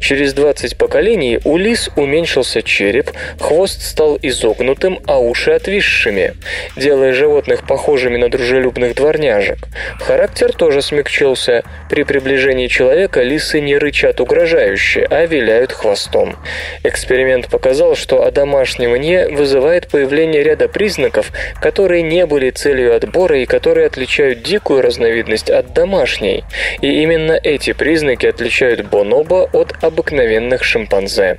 Через 0.01 0.33
20 0.33 0.75
поколений 0.75 1.39
у 1.45 1.55
лис 1.55 1.89
уменьшился 1.95 2.61
череп, 2.61 3.11
хвост 3.39 3.81
стал 3.81 4.19
изогнутым, 4.21 4.99
а 5.07 5.17
уши 5.17 5.51
отвисшими, 5.51 6.33
делая 6.75 7.13
животных 7.21 7.67
похожими 7.67 8.17
на 8.17 8.29
дружелюбных 8.29 8.95
дворняжек. 8.95 9.59
Характер 9.99 10.53
тоже 10.53 10.81
смягчился. 10.81 11.63
При 11.87 12.01
приближении 12.03 12.67
человека 12.67 13.21
лисы 13.21 13.61
не 13.61 13.77
рычат 13.77 14.19
угрожающе, 14.19 15.05
а 15.07 15.27
виляют 15.27 15.71
хвостом. 15.71 16.35
Эксперимент 16.83 17.47
показал, 17.47 17.95
что 17.95 18.25
одомашнивание 18.25 19.29
вызывает 19.29 19.87
появление 19.87 20.41
ряда 20.41 20.67
признаков, 20.67 21.31
которые 21.61 22.01
не 22.01 22.25
были 22.25 22.49
целью 22.49 22.95
отбора 22.95 23.37
и 23.37 23.45
которые 23.45 23.85
отличают 23.85 24.41
дикую 24.41 24.81
разновидность 24.81 25.51
от 25.51 25.73
домашней. 25.73 26.43
И 26.81 27.03
именно 27.03 27.33
эти 27.33 27.73
признаки 27.73 28.25
отличают 28.25 28.87
бонобо 28.87 29.47
от 29.53 29.75
обыкновенных 29.83 30.63
шимпанзе. 30.63 31.37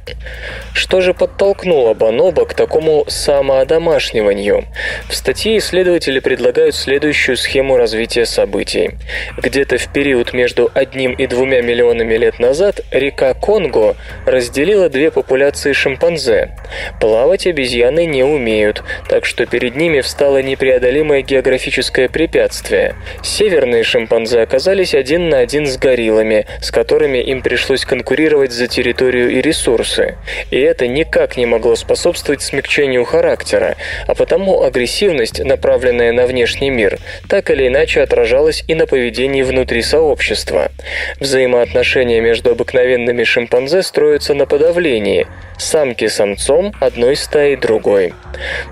Что 0.75 1.01
же 1.01 1.13
подтолкнуло 1.13 1.95
бонобо 1.95 2.45
к 2.45 2.55
такому 2.55 3.05
самоодомашниванию? 3.09 4.67
В 5.09 5.15
статье 5.15 5.57
исследователи 5.73 6.19
предлагают 6.19 6.75
следующую 6.75 7.39
схему 7.39 7.79
развития 7.79 8.27
событий. 8.27 8.91
Где-то 9.39 9.79
в 9.79 9.91
период 9.91 10.35
между 10.35 10.71
одним 10.75 11.15
и 11.15 11.27
двумя 11.27 11.63
миллионами 11.63 12.15
лет 12.15 12.39
назад 12.39 12.83
река 12.91 13.33
Конго 13.33 13.97
разделила 14.27 14.91
две 14.91 15.11
популяции 15.11 15.73
шимпанзе. 15.73 16.59
Плавать 17.01 17.47
обезьяны 17.47 18.05
не 18.05 18.23
умеют, 18.23 18.85
так 19.09 19.25
что 19.25 19.47
перед 19.47 19.75
ними 19.75 20.03
встало 20.03 20.43
непреодолимое 20.43 21.23
географическое 21.23 22.11
препятствие. 22.11 22.95
Северные 23.23 23.83
шимпанзе 23.83 24.43
оказались 24.43 24.95
один 24.95 25.31
на 25.31 25.39
один 25.39 25.67
с 25.67 25.79
гориллами, 25.79 26.47
с 26.61 26.71
которыми 26.71 27.17
им 27.17 27.41
пришлось 27.41 27.87
конкурировать 27.87 28.53
за 28.53 28.67
территорию 28.67 29.31
и 29.31 29.41
ресурсы. 29.41 30.17
И 30.51 30.59
это 30.59 30.87
никак 30.87 31.39
не 31.39 31.47
могло 31.47 31.77
способствовать 31.77 32.43
смягчению 32.43 33.05
характера, 33.05 33.77
а 34.07 34.15
потому 34.15 34.65
агрессивность, 34.65 35.41
направленная 35.63 36.13
на 36.13 36.27
внешний 36.27 36.71
мир, 36.71 36.99
так 37.29 37.49
или 37.49 37.69
иначе 37.69 38.03
отражалась 38.03 38.65
и 38.67 38.75
на 38.75 38.87
поведении 38.87 39.43
внутри 39.43 39.83
сообщества. 39.83 40.73
Взаимоотношения 41.21 42.21
между 42.21 42.51
обыкновенными 42.51 43.23
шимпанзе 43.23 43.83
строятся 43.83 44.35
на 44.35 44.47
подавлении, 44.47 45.29
самки 45.59 46.09
самцом 46.09 46.73
одной 46.81 47.15
стаи 47.15 47.55
другой. 47.55 48.13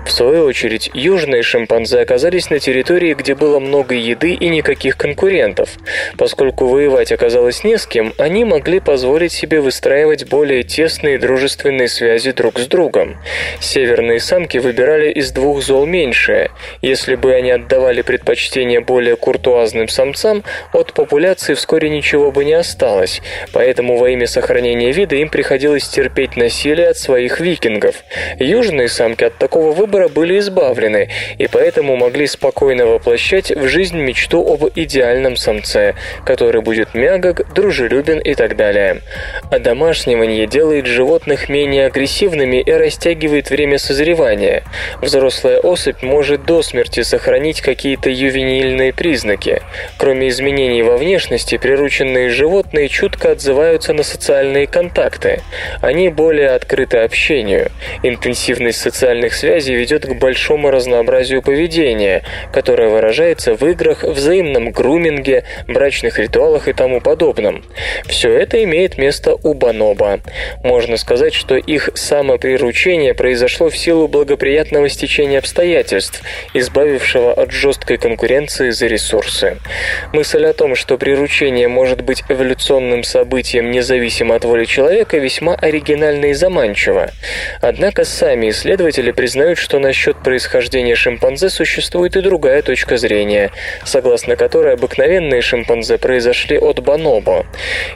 В 0.05 0.11
свою 0.11 0.43
очередь, 0.45 0.91
южные 0.93 1.43
шимпанзе 1.43 1.99
оказались 1.99 2.49
на 2.49 2.59
территории, 2.59 3.13
где 3.13 3.35
было 3.35 3.59
много 3.59 3.95
еды 3.95 4.33
и 4.33 4.49
никаких 4.49 4.97
конкурентов. 4.97 5.69
Поскольку 6.17 6.65
воевать 6.65 7.11
оказалось 7.13 7.63
не 7.63 7.77
с 7.77 7.85
кем, 7.85 8.13
они 8.17 8.43
могли 8.43 8.81
позволить 8.81 9.31
себе 9.31 9.61
выстраивать 9.61 10.27
более 10.27 10.63
тесные 10.63 11.17
дружественные 11.17 11.87
связи 11.87 12.31
друг 12.31 12.59
с 12.59 12.67
другом. 12.67 13.17
Северные 13.61 14.19
самки 14.19 14.57
выбирали 14.57 15.11
из 15.11 15.31
двух 15.31 15.61
зол 15.61 15.85
меньшее. 15.85 16.51
Если 16.81 17.15
бы 17.15 17.33
они 17.33 17.51
отдавали 17.51 18.01
предпочтение 18.01 18.79
более 18.79 19.15
куртуазным 19.15 19.87
самцам, 19.87 20.43
от 20.73 20.93
популяции 20.93 21.53
вскоре 21.53 21.89
ничего 21.89 22.31
бы 22.31 22.45
не 22.45 22.53
осталось, 22.53 23.21
поэтому 23.53 23.97
во 23.97 24.09
имя 24.09 24.27
сохранения 24.27 24.91
вида 24.91 25.15
им 25.15 25.29
приходилось 25.29 25.87
терпеть 25.87 26.37
насилие 26.37 26.89
от 26.89 26.97
своих 26.97 27.39
викингов. 27.39 27.95
Южные 28.39 28.87
самки 28.87 29.23
от 29.23 29.37
такого 29.37 29.71
выбора 29.71 30.07
были 30.07 30.39
избавлены, 30.39 31.09
и 31.37 31.47
поэтому 31.47 31.95
могли 31.95 32.27
спокойно 32.27 32.85
воплощать 32.85 33.51
в 33.51 33.67
жизнь 33.67 33.97
мечту 33.97 34.45
об 34.53 34.69
идеальном 34.75 35.35
самце, 35.35 35.95
который 36.25 36.61
будет 36.61 36.93
мягок, 36.93 37.53
дружелюбен 37.53 38.19
и 38.19 38.33
так 38.35 38.55
далее. 38.55 39.01
А 39.49 39.59
домашнивание 39.59 40.47
делает 40.47 40.85
животных 40.85 41.49
менее 41.49 41.87
агрессивными 41.87 42.57
и 42.61 42.71
растягивает 42.71 43.49
время 43.49 43.77
созревания. 43.77 44.63
Взрослая 45.01 45.59
особь 45.59 46.01
может 46.01 46.45
до 46.45 46.60
смерти 46.61 47.01
сохранить 47.01 47.61
какие-то 47.61 48.09
ювенильные 48.09 48.93
признаки. 48.93 49.61
Кроме 49.97 50.29
изменений 50.29 50.83
во 50.83 50.97
внешности, 50.97 51.57
прирученные 51.57 52.29
животные 52.29 52.87
чутко 52.89 53.31
отзываются 53.31 53.93
на 53.93 54.03
социальные 54.03 54.67
контакты. 54.67 55.41
Они 55.81 56.09
более 56.09 56.49
открыты 56.49 56.97
общению. 56.97 57.71
Интенсивность 58.03 58.79
социальных 58.79 59.33
связей 59.33 59.75
ведет 59.75 60.05
к 60.05 60.13
большому 60.13 60.71
разнообразию 60.71 61.41
поведения, 61.41 62.23
которое 62.51 62.89
выражается 62.89 63.55
в 63.55 63.65
играх, 63.67 64.03
взаимном 64.03 64.71
груминге, 64.71 65.43
брачных 65.67 66.19
ритуалах 66.19 66.67
и 66.67 66.73
тому 66.73 67.01
подобном. 67.01 67.63
Все 68.05 68.31
это 68.31 68.63
имеет 68.63 68.97
место 68.97 69.35
у 69.43 69.53
бонобо. 69.53 70.19
Можно 70.63 70.97
сказать, 70.97 71.33
что 71.33 71.55
их 71.55 71.89
самоприручение 71.95 73.13
произошло 73.13 73.69
в 73.69 73.77
силу 73.77 74.07
благоприятного 74.07 74.89
стечения 74.89 75.39
обстоятельств, 75.39 76.21
избавившего 76.53 77.33
от 77.33 77.51
жесткой 77.51 77.97
конкуренции 77.97 78.69
за 78.71 78.87
ресурсы. 78.87 79.57
Мысль 80.13 80.45
о 80.45 80.53
том, 80.53 80.75
что 80.75 80.97
приручение 80.97 81.67
может 81.67 82.01
быть 82.01 82.23
эволюционным 82.29 83.03
событием 83.03 83.71
независимо 83.71 84.35
от 84.35 84.45
воли 84.45 84.65
человека, 84.65 85.17
весьма 85.17 85.55
оригинальна 85.55 86.25
и 86.25 86.33
заманчива. 86.33 87.11
Однако 87.61 88.03
сами 88.03 88.49
исследователи 88.49 89.11
признают, 89.11 89.57
что 89.57 89.79
насчет 89.79 90.17
происхождения 90.17 90.95
шимпанзе 90.95 91.49
существует 91.49 92.15
и 92.15 92.21
другая 92.21 92.61
точка 92.61 92.97
зрения, 92.97 93.51
согласно 93.85 94.35
которой 94.35 94.73
обыкновенные 94.73 95.41
шимпанзе 95.41 95.97
произошли 95.97 96.57
от 96.57 96.79
бонобо. 96.81 97.45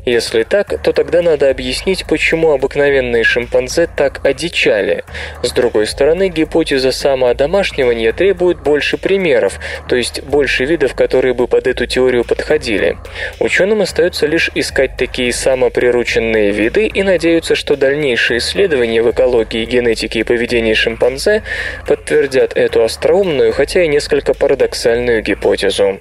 Если 0.05 0.43
так, 0.43 0.81
то 0.81 0.93
тогда 0.93 1.21
надо 1.21 1.49
объяснить, 1.49 2.05
почему 2.07 2.51
обыкновенные 2.51 3.23
шимпанзе 3.23 3.87
так 3.95 4.25
одичали. 4.25 5.03
С 5.43 5.51
другой 5.51 5.87
стороны, 5.87 6.29
гипотеза 6.29 6.91
самоодомашнивания 6.91 8.13
требует 8.13 8.44
больше 8.53 8.97
примеров, 8.97 9.59
то 9.89 9.95
есть 9.95 10.23
больше 10.23 10.65
видов, 10.65 10.93
которые 10.93 11.33
бы 11.33 11.47
под 11.47 11.67
эту 11.67 11.85
теорию 11.85 12.23
подходили. 12.23 12.97
Ученым 13.39 13.81
остается 13.81 14.27
лишь 14.27 14.51
искать 14.55 14.97
такие 14.97 15.33
самоприрученные 15.33 16.51
виды 16.51 16.87
и 16.87 17.03
надеяться, 17.03 17.55
что 17.55 17.75
дальнейшие 17.75 18.37
исследования 18.37 19.01
в 19.01 19.11
экологии, 19.11 19.65
генетике 19.65 20.19
и 20.19 20.23
поведении 20.23 20.73
шимпанзе 20.73 21.43
подтвердят 21.87 22.55
эту 22.55 22.83
остроумную, 22.83 23.51
хотя 23.51 23.83
и 23.83 23.87
несколько 23.87 24.33
парадоксальную 24.33 25.21
гипотезу. 25.21 25.99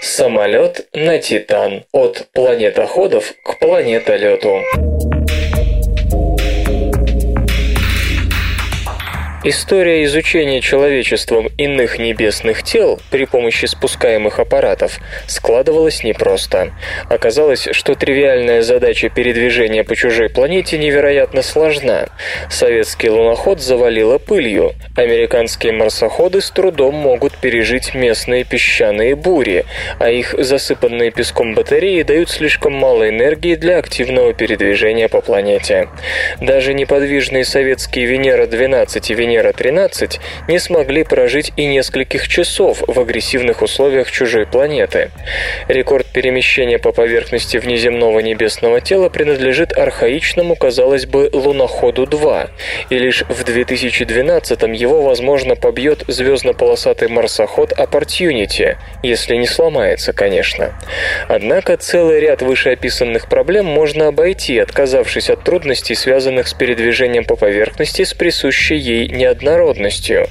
Самолет 0.00 0.86
на 0.92 1.18
Титан. 1.18 1.84
От 1.92 2.26
планетоходов 2.32 3.32
к 3.42 3.58
планетолету. 3.58 4.60
История 9.46 10.04
изучения 10.04 10.62
человечеством 10.62 11.50
иных 11.58 11.98
небесных 11.98 12.62
тел 12.62 12.98
при 13.10 13.26
помощи 13.26 13.66
спускаемых 13.66 14.38
аппаратов 14.38 14.98
складывалась 15.26 16.02
непросто. 16.02 16.72
Оказалось, 17.10 17.68
что 17.72 17.94
тривиальная 17.94 18.62
задача 18.62 19.10
передвижения 19.10 19.84
по 19.84 19.94
чужой 19.96 20.30
планете 20.30 20.78
невероятно 20.78 21.42
сложна. 21.42 22.06
Советский 22.48 23.10
луноход 23.10 23.60
завалило 23.60 24.16
пылью. 24.16 24.72
Американские 24.96 25.74
марсоходы 25.74 26.40
с 26.40 26.50
трудом 26.50 26.94
могут 26.94 27.36
пережить 27.36 27.94
местные 27.94 28.44
песчаные 28.44 29.14
бури, 29.14 29.66
а 29.98 30.08
их 30.08 30.34
засыпанные 30.38 31.10
песком 31.10 31.54
батареи 31.54 32.00
дают 32.00 32.30
слишком 32.30 32.72
мало 32.72 33.10
энергии 33.10 33.56
для 33.56 33.76
активного 33.76 34.32
передвижения 34.32 35.10
по 35.10 35.20
планете. 35.20 35.90
Даже 36.40 36.72
неподвижные 36.72 37.44
советские 37.44 38.06
Венера-12 38.06 39.04
и 39.10 39.14
Венера 39.14 39.33
Венера-13 39.34 40.20
не 40.48 40.58
смогли 40.58 41.04
прожить 41.04 41.52
и 41.56 41.66
нескольких 41.66 42.28
часов 42.28 42.82
в 42.86 43.00
агрессивных 43.00 43.62
условиях 43.62 44.10
чужой 44.10 44.46
планеты. 44.46 45.10
Рекорд 45.68 46.06
перемещения 46.06 46.78
по 46.78 46.92
поверхности 46.92 47.56
внеземного 47.56 48.20
небесного 48.20 48.80
тела 48.80 49.08
принадлежит 49.08 49.76
архаичному, 49.76 50.56
казалось 50.56 51.06
бы, 51.06 51.28
луноходу-2, 51.32 52.50
и 52.90 52.98
лишь 52.98 53.22
в 53.22 53.42
2012-м 53.42 54.72
его, 54.72 55.02
возможно, 55.02 55.56
побьет 55.56 56.04
звездно-полосатый 56.06 57.08
марсоход 57.08 57.72
Opportunity, 57.72 58.76
если 59.02 59.36
не 59.36 59.46
сломается, 59.46 60.12
конечно. 60.12 60.78
Однако 61.28 61.76
целый 61.76 62.20
ряд 62.20 62.42
вышеописанных 62.42 63.28
проблем 63.28 63.66
можно 63.66 64.08
обойти, 64.08 64.58
отказавшись 64.58 65.30
от 65.30 65.42
трудностей, 65.42 65.94
связанных 65.94 66.48
с 66.48 66.54
передвижением 66.54 67.24
по 67.24 67.36
поверхности 67.36 68.04
с 68.04 68.14
присущей 68.14 68.76
ей 68.76 69.08
неоднородностью. 69.24 70.28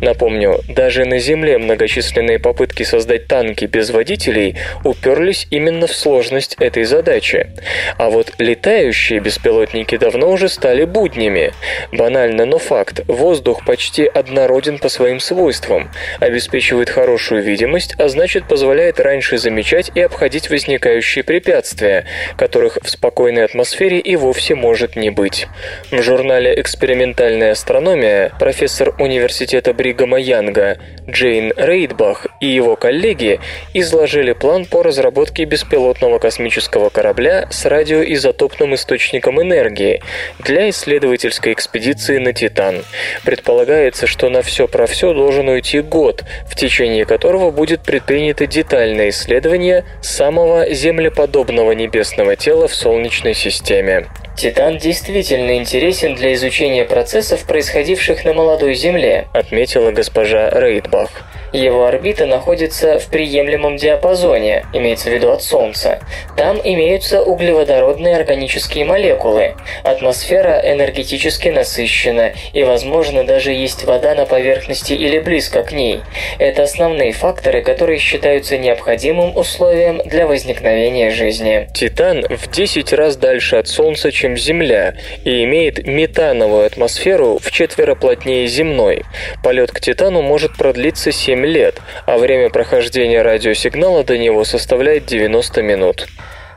Напомню, 0.00 0.60
даже 0.68 1.04
на 1.04 1.18
Земле 1.18 1.58
многочисленные 1.58 2.38
попытки 2.38 2.82
создать 2.82 3.28
танки 3.28 3.66
без 3.66 3.90
водителей 3.90 4.56
уперлись 4.84 5.46
именно 5.50 5.86
в 5.86 5.94
сложность 5.94 6.56
этой 6.58 6.84
задачи. 6.84 7.50
А 7.98 8.10
вот 8.10 8.32
летающие 8.38 9.20
беспилотники 9.20 9.96
давно 9.96 10.30
уже 10.30 10.48
стали 10.48 10.84
буднями. 10.84 11.52
Банально, 11.92 12.46
но 12.46 12.58
факт. 12.58 13.02
Воздух 13.06 13.64
почти 13.64 14.06
однороден 14.06 14.78
по 14.78 14.88
своим 14.88 15.20
свойствам, 15.20 15.90
обеспечивает 16.18 16.90
хорошую 16.90 17.42
видимость, 17.42 17.94
а 17.98 18.08
значит 18.08 18.48
позволяет 18.48 18.98
раньше 18.98 19.38
замечать 19.38 19.92
и 19.94 20.00
обходить 20.00 20.50
возникающие 20.50 21.22
препятствия, 21.22 22.06
которых 22.36 22.78
в 22.82 22.90
спокойной 22.90 23.44
атмосфере 23.44 24.00
и 24.00 24.16
вовсе 24.16 24.54
может 24.54 24.96
не 24.96 25.10
быть. 25.10 25.46
В 25.90 26.02
журнале 26.02 26.60
«Экспериментальная 26.60 27.52
астрономия» 27.52 28.31
профессор 28.38 28.94
университета 28.98 29.72
Бригама 29.72 30.18
Янга 30.18 30.78
Джейн 31.08 31.52
Рейдбах 31.56 32.26
и 32.40 32.46
его 32.46 32.76
коллеги 32.76 33.40
изложили 33.74 34.32
план 34.32 34.64
по 34.64 34.82
разработке 34.82 35.44
беспилотного 35.44 36.18
космического 36.18 36.90
корабля 36.90 37.48
с 37.50 37.64
радиоизотопным 37.64 38.74
источником 38.74 39.40
энергии 39.40 40.02
для 40.38 40.70
исследовательской 40.70 41.52
экспедиции 41.52 42.18
на 42.18 42.32
Титан. 42.32 42.84
Предполагается, 43.24 44.06
что 44.06 44.28
на 44.28 44.42
все 44.42 44.68
про 44.68 44.86
все 44.86 45.12
должен 45.12 45.48
уйти 45.48 45.80
год, 45.80 46.24
в 46.46 46.56
течение 46.56 47.04
которого 47.04 47.50
будет 47.50 47.82
предпринято 47.82 48.46
детальное 48.46 49.10
исследование 49.10 49.84
самого 50.00 50.72
землеподобного 50.72 51.72
небесного 51.72 52.36
тела 52.36 52.68
в 52.68 52.74
Солнечной 52.74 53.34
системе. 53.34 54.06
Титан 54.36 54.78
действительно 54.78 55.56
интересен 55.56 56.14
для 56.14 56.32
изучения 56.34 56.84
процессов, 56.84 57.44
происходивших 57.44 58.21
на 58.24 58.32
молодой 58.32 58.74
Земле, 58.74 59.28
отметила 59.32 59.90
госпожа 59.90 60.50
Рейдбах. 60.50 61.10
Его 61.52 61.84
орбита 61.84 62.24
находится 62.24 62.98
в 62.98 63.08
приемлемом 63.08 63.76
диапазоне, 63.76 64.64
имеется 64.72 65.10
в 65.10 65.12
виду 65.12 65.30
от 65.30 65.42
Солнца. 65.42 66.00
Там 66.34 66.58
имеются 66.64 67.22
углеводородные 67.22 68.16
органические 68.16 68.86
молекулы. 68.86 69.54
Атмосфера 69.84 70.62
энергетически 70.64 71.48
насыщена, 71.48 72.32
и, 72.54 72.62
возможно, 72.64 73.24
даже 73.24 73.52
есть 73.52 73.84
вода 73.84 74.14
на 74.14 74.24
поверхности 74.24 74.94
или 74.94 75.18
близко 75.18 75.62
к 75.62 75.72
ней. 75.72 76.00
Это 76.38 76.62
основные 76.62 77.12
факторы, 77.12 77.60
которые 77.60 77.98
считаются 77.98 78.56
необходимым 78.56 79.36
условием 79.36 80.00
для 80.06 80.26
возникновения 80.26 81.10
жизни. 81.10 81.68
Титан 81.74 82.24
в 82.30 82.50
10 82.50 82.94
раз 82.94 83.16
дальше 83.16 83.56
от 83.56 83.68
Солнца, 83.68 84.10
чем 84.10 84.38
Земля, 84.38 84.94
и 85.24 85.44
имеет 85.44 85.86
метановую 85.86 86.64
атмосферу 86.64 87.38
в 87.42 87.50
четверо 87.50 87.94
плотнее 88.12 88.46
земной. 88.46 89.04
Полет 89.42 89.72
к 89.72 89.80
Титану 89.80 90.22
может 90.22 90.56
продлиться 90.56 91.10
7 91.10 91.32
7 91.32 91.46
лет, 91.46 91.80
а 92.04 92.18
время 92.18 92.50
прохождения 92.50 93.22
радиосигнала 93.22 94.04
до 94.04 94.18
него 94.18 94.44
составляет 94.44 95.06
90 95.06 95.62
минут. 95.62 96.06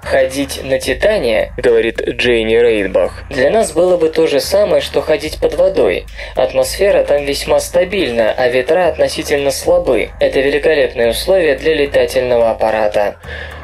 Ходить 0.03 0.61
на 0.63 0.79
Титане, 0.79 1.53
говорит 1.57 2.01
Джейни 2.01 2.55
Рейдбах, 2.55 3.23
для 3.29 3.49
нас 3.49 3.71
было 3.71 3.95
бы 3.97 4.09
то 4.09 4.27
же 4.27 4.39
самое, 4.39 4.81
что 4.81 5.01
ходить 5.01 5.39
под 5.39 5.55
водой. 5.55 6.05
Атмосфера 6.35 7.03
там 7.03 7.23
весьма 7.23 7.59
стабильна, 7.59 8.33
а 8.37 8.49
ветра 8.49 8.89
относительно 8.89 9.49
слабы. 9.49 10.09
Это 10.19 10.41
великолепные 10.41 11.11
условия 11.11 11.55
для 11.55 11.73
летательного 11.73 12.51
аппарата. 12.51 13.15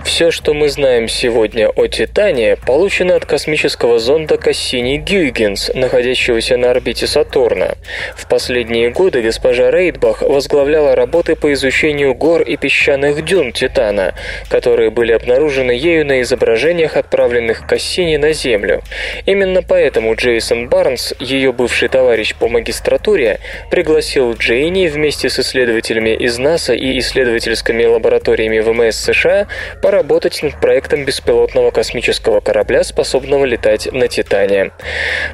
Все, 0.04 0.32
что 0.32 0.54
мы 0.54 0.70
знаем 0.70 1.08
сегодня 1.08 1.70
о 1.70 1.88
Титане, 1.88 2.56
получено 2.56 3.16
от 3.16 3.26
космического 3.26 4.00
зонда 4.00 4.36
Кассини-Гюйгенс, 4.36 5.72
находящегося 5.76 6.58
на 6.58 6.72
орбите 6.72 7.08
Сатурна. 7.08 7.76
В 8.16 8.28
последние 8.28 8.90
годы 8.90 9.22
госпожа 9.22 9.70
Рейдбах 9.70 10.22
возглавляла 10.22 10.96
работы 10.96 11.36
по 11.36 11.54
изучению 11.54 12.16
гор 12.16 12.42
и 12.42 12.58
песчаных 12.58 13.24
дюн 13.24 13.52
Титана, 13.52 14.14
которые 14.50 14.90
были 14.90 15.12
обнаружены 15.12 15.72
ею 15.72 16.06
на 16.06 16.22
изображениях, 16.22 16.98
отправленных 16.98 17.68
Кассини 17.68 18.18
на 18.18 18.34
Землю. 18.34 18.82
Именно 19.26 19.62
поэтому 19.62 20.16
Джейсон 20.16 20.68
Барнс, 20.68 21.14
ее 21.20 21.54
бывший 21.54 21.90
товарищ 21.90 22.36
по 22.36 22.48
магистратуре, 22.48 23.40
пригласил 23.70 24.34
Джейни 24.34 24.88
вместе 24.88 25.30
с 25.30 25.40
исследователями 25.40 26.16
из 26.16 26.38
НАСА 26.38 26.74
и 26.74 26.98
исследовательскими 27.00 27.86
лабораториями 27.86 28.60
ВМС 28.60 28.98
США 28.98 29.48
поработать 29.92 30.42
над 30.42 30.58
проектом 30.62 31.04
беспилотного 31.04 31.72
космического 31.72 32.40
корабля, 32.40 32.86
способного 32.86 33.44
летать 33.44 33.92
на 33.92 34.08
Титане. 34.08 34.72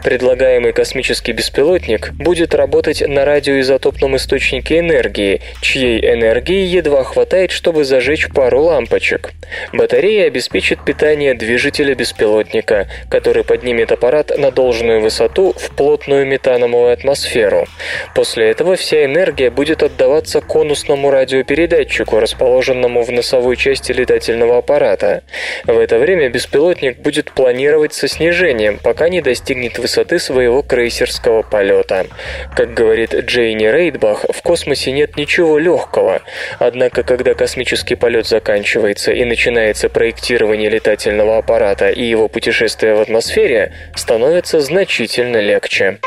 Предлагаемый 0.03 0.73
космический 0.73 1.31
беспилотник 1.31 2.11
будет 2.13 2.55
работать 2.55 3.07
на 3.07 3.23
радиоизотопном 3.23 4.15
источнике 4.15 4.79
энергии, 4.79 5.41
чьей 5.61 5.99
энергии 5.99 6.65
едва 6.65 7.03
хватает, 7.03 7.51
чтобы 7.51 7.85
зажечь 7.85 8.29
пару 8.33 8.63
лампочек. 8.63 9.29
Батарея 9.73 10.25
обеспечит 10.25 10.83
питание 10.83 11.35
движителя 11.35 11.93
беспилотника, 11.93 12.87
который 13.11 13.43
поднимет 13.43 13.91
аппарат 13.91 14.35
на 14.39 14.49
должную 14.49 15.01
высоту 15.01 15.53
в 15.55 15.75
плотную 15.75 16.25
метановую 16.25 16.93
атмосферу. 16.93 17.67
После 18.15 18.49
этого 18.49 18.75
вся 18.75 19.05
энергия 19.05 19.51
будет 19.51 19.83
отдаваться 19.83 20.41
конусному 20.41 21.11
радиопередатчику, 21.11 22.19
расположенному 22.19 23.03
в 23.03 23.11
носовой 23.11 23.55
части 23.55 23.91
летательного 23.91 24.46
летательного 24.47 24.57
аппарата. 24.57 25.23
В 25.65 25.77
это 25.77 25.97
время 25.99 26.29
беспилотник 26.29 26.99
будет 26.99 27.31
планировать 27.31 27.93
со 27.93 28.07
снижением, 28.07 28.79
пока 28.81 29.09
не 29.09 29.21
достигнет 29.21 29.77
высоты 29.77 30.19
своего 30.19 30.61
крейсерского 30.61 31.43
полета. 31.43 32.07
Как 32.55 32.73
говорит 32.73 33.13
Джейни 33.13 33.65
Рейдбах, 33.65 34.25
в 34.29 34.41
космосе 34.41 34.91
нет 34.91 35.17
ничего 35.17 35.57
легкого. 35.57 36.21
Однако, 36.59 37.03
когда 37.03 37.33
космический 37.33 37.95
полет 37.95 38.27
заканчивается 38.27 39.11
и 39.11 39.25
начинается 39.25 39.89
проектирование 39.89 40.69
летательного 40.69 41.37
аппарата 41.37 41.89
и 41.89 42.03
его 42.03 42.27
путешествие 42.27 42.95
в 42.95 43.01
атмосфере, 43.01 43.73
становится 43.95 44.59
значительно 44.59 45.37
легче. 45.37 45.99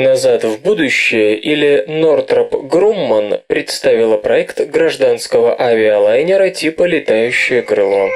«Назад 0.00 0.44
в 0.44 0.62
будущее» 0.62 1.36
или 1.36 1.84
«Нортроп 1.86 2.54
Грумман» 2.70 3.40
представила 3.48 4.16
проект 4.16 4.58
гражданского 4.58 5.60
авиалайнера 5.60 6.48
типа 6.48 6.84
«Летающее 6.84 7.60
крыло». 7.60 8.08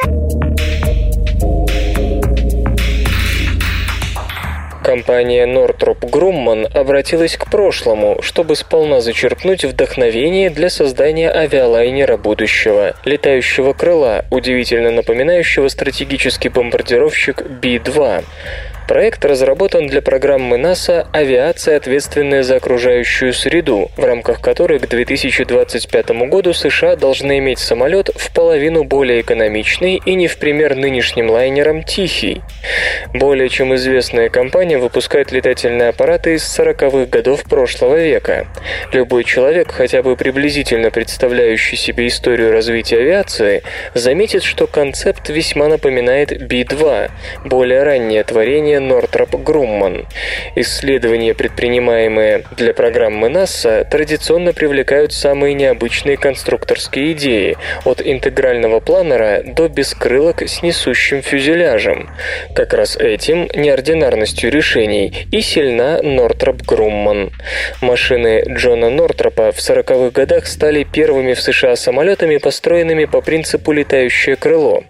Компания 4.83 5.47
Northrop 5.47 6.01
Grumman 6.01 6.67
обратилась 6.75 7.37
к 7.37 7.51
прошлому, 7.51 8.23
чтобы 8.23 8.57
сполна 8.57 9.03
зачерпнуть 9.03 9.67
вдохновение 9.67 10.49
для 10.49 10.71
создания 10.71 11.31
авиалайнера 11.31 12.17
будущего, 12.17 12.97
летающего 13.05 13.75
крыла, 13.75 14.25
удивительно 14.31 14.91
напоминающего 14.91 15.69
стратегический 15.69 16.49
бомбардировщик 16.49 17.43
B-2. 17.43 18.25
Проект 18.87 19.25
разработан 19.25 19.87
для 19.87 20.03
программы 20.03 20.59
НАСА 20.59 21.07
«Авиация, 21.11 21.79
ответственная 21.79 22.43
за 22.43 22.57
окружающую 22.57 23.33
среду», 23.33 23.91
в 23.97 24.05
рамках 24.05 24.43
которой 24.43 24.79
к 24.79 24.87
2025 24.87 26.11
году 26.29 26.53
США 26.53 26.95
должны 26.95 27.39
иметь 27.39 27.61
самолет 27.61 28.11
в 28.15 28.31
половину 28.35 28.85
более 28.85 29.23
экономичный 29.23 30.03
и 30.05 30.15
не 30.15 30.29
в 30.29 30.37
пример 30.37 30.77
нынешним 30.77 31.31
лайнерам 31.31 31.83
«Тихий». 31.83 32.43
Более 33.15 33.49
чем 33.49 33.75
известная 33.75 34.29
компания 34.29 34.77
выпускает 34.77 35.33
летательные 35.33 35.89
аппараты 35.89 36.35
из 36.35 36.43
40-х 36.43 37.07
годов 37.07 37.45
прошлого 37.45 37.97
века. 37.97 38.47
Любой 38.93 39.25
человек, 39.25 39.73
хотя 39.73 40.03
бы 40.03 40.15
приблизительно 40.15 40.91
представляющий 40.91 41.79
себе 41.79 42.07
историю 42.07 42.53
развития 42.53 42.99
авиации, 42.99 43.63
заметит, 43.95 44.43
что 44.43 44.67
концепт 44.67 45.31
весьма 45.31 45.69
напоминает 45.69 46.47
Би-2, 46.47 47.11
более 47.47 47.83
раннее 47.83 48.25
творение 48.25 48.74
Нортроп 48.81 49.35
Грумман. 49.43 50.07
Исследования, 50.55 51.35
предпринимаемые 51.35 52.45
для 52.57 52.73
программы 52.75 53.29
НАСА, 53.29 53.87
традиционно 53.91 54.53
привлекают 54.53 55.13
самые 55.13 55.55
необычные 55.55 56.17
конструкторские 56.17 57.13
идеи, 57.13 57.57
от 57.85 58.01
интегрального 58.01 58.81
планера 58.81 59.43
до 59.45 59.69
бескрылок 59.69 60.43
с 60.43 60.63
несущим 60.63 61.23
фюзеляжем. 61.23 62.11
Как 62.55 62.73
раз 62.73 62.97
этим, 62.97 63.49
неординарностью 63.55 64.51
решений, 64.51 65.27
и 65.31 65.41
сильна 65.41 66.01
Нортроп 66.03 66.63
Грумман. 66.63 67.33
Машины 67.81 68.45
Джона 68.49 68.91
Нортропа 68.91 69.53
в 69.53 69.59
40-х 69.59 70.11
годах 70.11 70.47
стали 70.47 70.85
первыми 70.85 71.35
в 71.35 71.43
США 71.43 71.77
самолетами, 71.77 72.39
построенными 72.39 73.05
по 73.05 73.21
принципу 73.21 73.73
«летающее 73.73 74.37
крыло». 74.37 74.85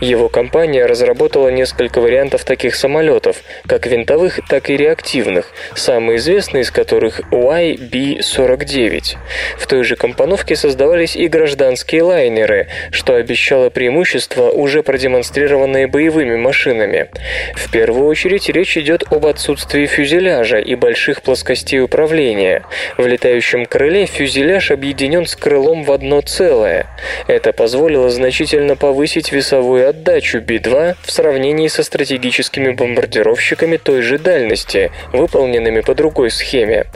Его 0.00 0.28
компания 0.28 0.86
разработала 0.86 1.48
несколько 1.48 2.00
вариантов 2.00 2.44
таких 2.44 2.74
самолетов, 2.74 3.25
как 3.66 3.86
винтовых, 3.86 4.40
так 4.48 4.70
и 4.70 4.76
реактивных, 4.76 5.52
самый 5.74 6.16
известный 6.16 6.60
из 6.60 6.70
которых 6.70 7.20
YB-49. 7.32 9.16
В 9.58 9.66
той 9.66 9.84
же 9.84 9.96
компоновке 9.96 10.56
создавались 10.56 11.16
и 11.16 11.28
гражданские 11.28 12.02
лайнеры, 12.02 12.68
что 12.90 13.14
обещало 13.14 13.70
преимущество, 13.70 14.50
уже 14.50 14.82
продемонстрированные 14.82 15.86
боевыми 15.86 16.36
машинами. 16.36 17.08
В 17.54 17.70
первую 17.70 18.06
очередь 18.06 18.48
речь 18.48 18.76
идет 18.76 19.04
об 19.10 19.26
отсутствии 19.26 19.86
фюзеляжа 19.86 20.58
и 20.58 20.74
больших 20.74 21.22
плоскостей 21.22 21.80
управления. 21.80 22.62
В 22.96 23.06
летающем 23.06 23.66
крыле 23.66 24.06
фюзеляж 24.06 24.70
объединен 24.70 25.26
с 25.26 25.36
крылом 25.36 25.84
в 25.84 25.92
одно 25.92 26.20
целое. 26.20 26.86
Это 27.26 27.52
позволило 27.52 28.10
значительно 28.10 28.76
повысить 28.76 29.32
весовую 29.32 29.88
отдачу 29.88 30.40
Би-2 30.40 30.96
в 31.02 31.10
сравнении 31.10 31.68
со 31.68 31.82
стратегическими 31.82 32.70
бомбардировщиками 33.16 33.76
той 33.76 34.02
же 34.02 34.18
дальности, 34.18 34.90
выполненными 35.12 35.80
по 35.80 35.94
другой 35.94 36.30
схеме. 36.30 36.86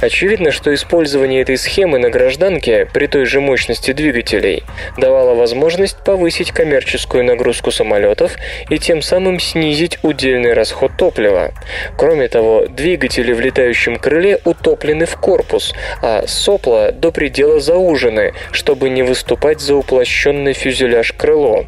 Очевидно, 0.00 0.50
что 0.50 0.74
использование 0.74 1.42
этой 1.42 1.56
схемы 1.56 1.98
на 1.98 2.10
гражданке 2.10 2.86
при 2.92 3.06
той 3.06 3.26
же 3.26 3.40
мощности 3.40 3.92
двигателей 3.92 4.64
давало 4.96 5.34
возможность 5.34 5.98
повысить 6.04 6.52
коммерческую 6.52 7.24
нагрузку 7.24 7.70
самолетов 7.70 8.36
и 8.70 8.78
тем 8.78 9.02
самым 9.02 9.40
снизить 9.40 9.98
удельный 10.02 10.52
расход 10.52 10.92
топлива. 10.96 11.52
Кроме 11.96 12.28
того, 12.28 12.66
двигатели 12.66 13.32
в 13.32 13.40
летающем 13.40 13.96
крыле 13.96 14.40
утоплены 14.44 15.06
в 15.06 15.16
корпус, 15.16 15.74
а 16.02 16.26
сопла 16.26 16.92
до 16.92 17.10
предела 17.12 17.60
заужены, 17.60 18.32
чтобы 18.52 18.88
не 18.88 19.02
выступать 19.02 19.60
за 19.60 19.74
уплощенный 19.74 20.52
фюзеляж 20.52 21.12
крыло. 21.12 21.66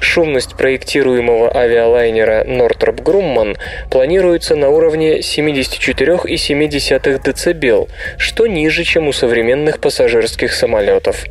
Шумность 0.00 0.56
проектируемого 0.56 1.54
авиалайнера 1.56 2.44
Northrop 2.44 3.02
Grumman 3.36 3.56
планируется 3.90 4.56
на 4.56 4.70
уровне 4.70 5.18
74,7 5.18 7.18
дБ, 7.18 7.88
что 8.18 8.46
ниже, 8.46 8.84
чем 8.84 9.08
у 9.08 9.12
современных 9.12 9.80
пассажирских 9.80 10.52
самолетов. 10.52 11.24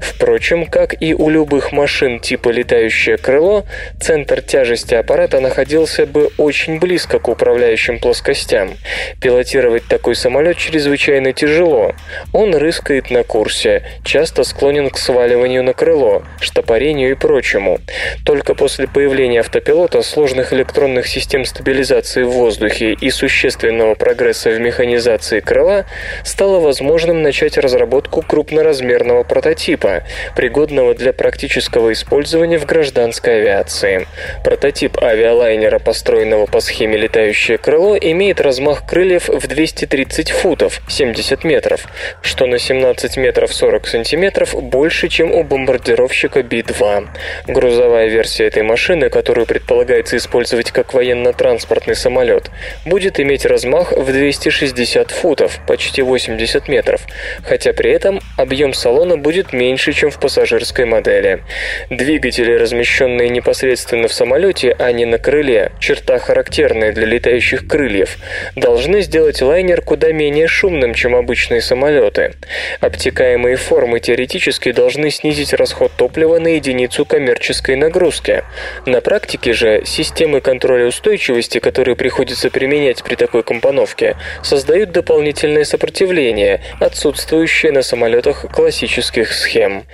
Впрочем, 0.00 0.66
как 0.66 1.00
и 1.00 1.14
у 1.14 1.28
любых 1.28 1.72
машин 1.72 2.20
типа 2.20 2.50
летающее 2.50 3.16
крыло, 3.16 3.64
центр 4.00 4.42
тяжести 4.42 4.94
аппарата 4.94 5.40
находился 5.40 6.06
бы 6.06 6.30
очень 6.38 6.78
близко 6.78 7.18
к 7.18 7.28
управляющим 7.28 7.98
плоскостям. 7.98 8.76
Пилотировать 9.20 9.88
такой 9.88 10.14
самолет 10.14 10.58
чрезвычайно 10.58 11.32
тяжело. 11.32 11.92
Он 12.32 12.54
рыскает 12.54 13.10
на 13.10 13.24
курсе, 13.24 13.82
часто 14.04 14.44
склонен 14.44 14.90
к 14.90 14.98
сваливанию 14.98 15.64
на 15.64 15.72
крыло, 15.72 16.22
штопорению 16.40 17.10
и 17.10 17.14
прочему. 17.14 17.80
Только 18.24 18.54
после 18.54 18.86
появления 18.86 19.40
автопилота, 19.40 20.02
сложных 20.02 20.52
электронных 20.52 21.06
систем 21.06 21.45
стабилизации 21.46 22.22
в 22.22 22.30
воздухе 22.30 22.92
и 22.92 23.10
существенного 23.10 23.94
прогресса 23.94 24.50
в 24.50 24.60
механизации 24.60 25.40
крыла 25.40 25.86
стало 26.24 26.60
возможным 26.60 27.22
начать 27.22 27.56
разработку 27.58 28.22
крупноразмерного 28.22 29.22
прототипа, 29.22 30.02
пригодного 30.34 30.94
для 30.94 31.12
практического 31.12 31.92
использования 31.92 32.58
в 32.58 32.66
гражданской 32.66 33.38
авиации. 33.38 34.06
Прототип 34.44 35.02
авиалайнера, 35.02 35.78
построенного 35.78 36.46
по 36.46 36.60
схеме 36.60 36.96
«Летающее 36.96 37.58
крыло», 37.58 37.96
имеет 37.96 38.40
размах 38.40 38.86
крыльев 38.86 39.28
в 39.28 39.46
230 39.46 40.30
футов 40.30 40.80
70 40.88 41.44
метров, 41.44 41.86
что 42.20 42.46
на 42.46 42.58
17 42.58 43.16
метров 43.16 43.54
40 43.54 43.86
сантиметров 43.86 44.54
больше, 44.54 45.08
чем 45.08 45.32
у 45.32 45.42
бомбардировщика 45.42 46.42
Би-2. 46.42 47.08
Грузовая 47.46 48.08
версия 48.08 48.46
этой 48.46 48.62
машины, 48.62 49.08
которую 49.10 49.46
предполагается 49.46 50.16
использовать 50.16 50.70
как 50.70 50.94
военно-транспортный 51.36 51.94
самолет, 51.94 52.50
будет 52.84 53.20
иметь 53.20 53.46
размах 53.46 53.92
в 53.92 54.12
260 54.12 55.10
футов, 55.10 55.60
почти 55.66 56.02
80 56.02 56.68
метров, 56.68 57.02
хотя 57.44 57.72
при 57.72 57.90
этом 57.90 58.20
объем 58.36 58.72
салона 58.72 59.16
будет 59.16 59.52
меньше, 59.52 59.92
чем 59.92 60.10
в 60.10 60.18
пассажирской 60.18 60.84
модели. 60.84 61.42
Двигатели, 61.90 62.52
размещенные 62.52 63.28
непосредственно 63.28 64.08
в 64.08 64.12
самолете, 64.12 64.74
а 64.78 64.92
не 64.92 65.04
на 65.04 65.18
крыле, 65.18 65.72
черта 65.78 66.18
характерная 66.18 66.92
для 66.92 67.06
летающих 67.06 67.66
крыльев, 67.66 68.16
должны 68.56 69.02
сделать 69.02 69.42
лайнер 69.42 69.82
куда 69.82 70.12
менее 70.12 70.46
шумным, 70.46 70.94
чем 70.94 71.14
обычные 71.14 71.60
самолеты. 71.60 72.34
Обтекаемые 72.80 73.56
формы 73.56 74.00
теоретически 74.00 74.72
должны 74.72 75.10
снизить 75.10 75.52
расход 75.54 75.92
топлива 75.96 76.38
на 76.38 76.48
единицу 76.48 77.04
коммерческой 77.04 77.76
нагрузки. 77.76 78.44
На 78.86 79.00
практике 79.00 79.52
же 79.52 79.82
системы 79.84 80.40
контроля 80.40 80.86
устойчивости, 80.86 81.25
которые 81.60 81.96
приходится 81.96 82.50
применять 82.50 83.02
при 83.02 83.14
такой 83.14 83.42
компоновке, 83.42 84.16
создают 84.42 84.92
дополнительное 84.92 85.64
сопротивление, 85.64 86.60
отсутствующее 86.80 87.72
на 87.72 87.82
самолетах 87.82 88.46
классических 88.52 89.32
схем. 89.32 89.86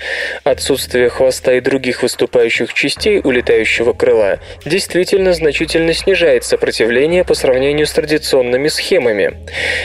Отсутствие 0.45 1.09
хвоста 1.09 1.55
и 1.55 1.61
других 1.61 2.03
выступающих 2.03 2.75
частей 2.75 3.21
у 3.23 3.31
летающего 3.31 3.93
крыла 3.93 4.41
действительно 4.65 5.33
значительно 5.33 5.95
снижает 5.95 6.45
сопротивление 6.45 7.25
по 7.25 7.35
сравнению 7.35 7.87
с 7.87 7.93
традиционными 7.93 8.69
схемами. 8.69 9.35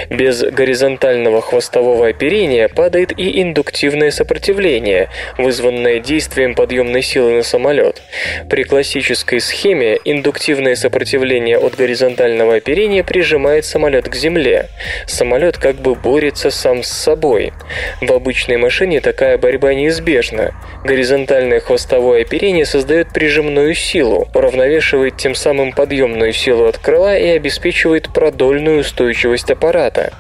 Без 0.10 0.42
горизонтального 0.42 1.42
хвостового 1.42 2.08
оперения 2.08 2.68
падает 2.68 3.18
и 3.18 3.42
индуктивное 3.42 4.12
сопротивление, 4.12 5.10
вызванное 5.38 6.00
действием 6.00 6.56
подъемной 6.56 7.02
силы 7.02 7.32
на 7.34 7.44
самолет. 7.44 8.02
При 8.50 8.64
классической 8.64 9.40
схеме 9.40 9.98
индуктивное 10.06 10.76
сопротивление 10.76 11.27
от 11.36 11.76
горизонтального 11.76 12.56
оперения 12.56 13.04
прижимает 13.04 13.66
самолет 13.66 14.08
к 14.08 14.16
земле. 14.16 14.70
Самолет 15.06 15.58
как 15.58 15.76
бы 15.76 15.96
борется 15.96 16.52
сам 16.52 16.84
с 16.84 16.88
собой. 16.88 17.54
В 18.02 18.12
обычной 18.12 18.58
машине 18.58 19.02
такая 19.02 19.38
борьба 19.38 19.74
неизбежна. 19.74 20.54
Горизонтальное 20.86 21.60
хвостовое 21.60 22.22
оперение 22.22 22.66
создает 22.66 23.12
прижимную 23.14 23.74
силу, 23.76 24.28
уравновешивает 24.34 25.18
тем 25.18 25.36
самым 25.36 25.74
подъемную 25.74 26.32
силу 26.32 26.66
от 26.66 26.78
крыла 26.78 27.18
и 27.18 27.28
обеспечивает 27.28 28.14
продольную 28.14 28.80
устойчивость 28.80 29.52
аппарата. 29.52 30.14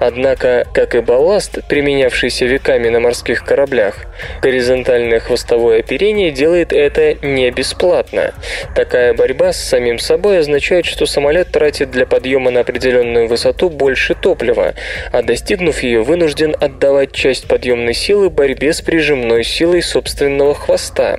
Однако, 0.00 0.66
как 0.72 0.94
и 0.94 1.00
балласт, 1.00 1.58
применявшийся 1.68 2.46
веками 2.46 2.88
на 2.88 3.00
морских 3.00 3.44
кораблях, 3.44 4.06
горизонтальное 4.40 5.20
хвостовое 5.20 5.80
оперение 5.80 6.30
делает 6.30 6.72
это 6.72 7.14
не 7.26 7.50
бесплатно. 7.50 8.32
Такая 8.74 9.12
борьба 9.14 9.52
с 9.52 9.62
самим 9.62 9.98
собой 9.98 10.38
означает, 10.46 10.86
что 10.86 11.06
самолет 11.06 11.50
тратит 11.50 11.90
для 11.90 12.06
подъема 12.06 12.52
на 12.52 12.60
определенную 12.60 13.26
высоту 13.26 13.68
больше 13.68 14.14
топлива, 14.14 14.74
а 15.12 15.22
достигнув 15.22 15.82
ее, 15.82 16.02
вынужден 16.02 16.54
отдавать 16.58 17.10
часть 17.10 17.48
подъемной 17.48 17.94
силы 17.94 18.30
борьбе 18.30 18.72
с 18.72 18.80
прижимной 18.80 19.42
силой 19.42 19.82
собственного 19.82 20.54
хвоста. 20.54 21.18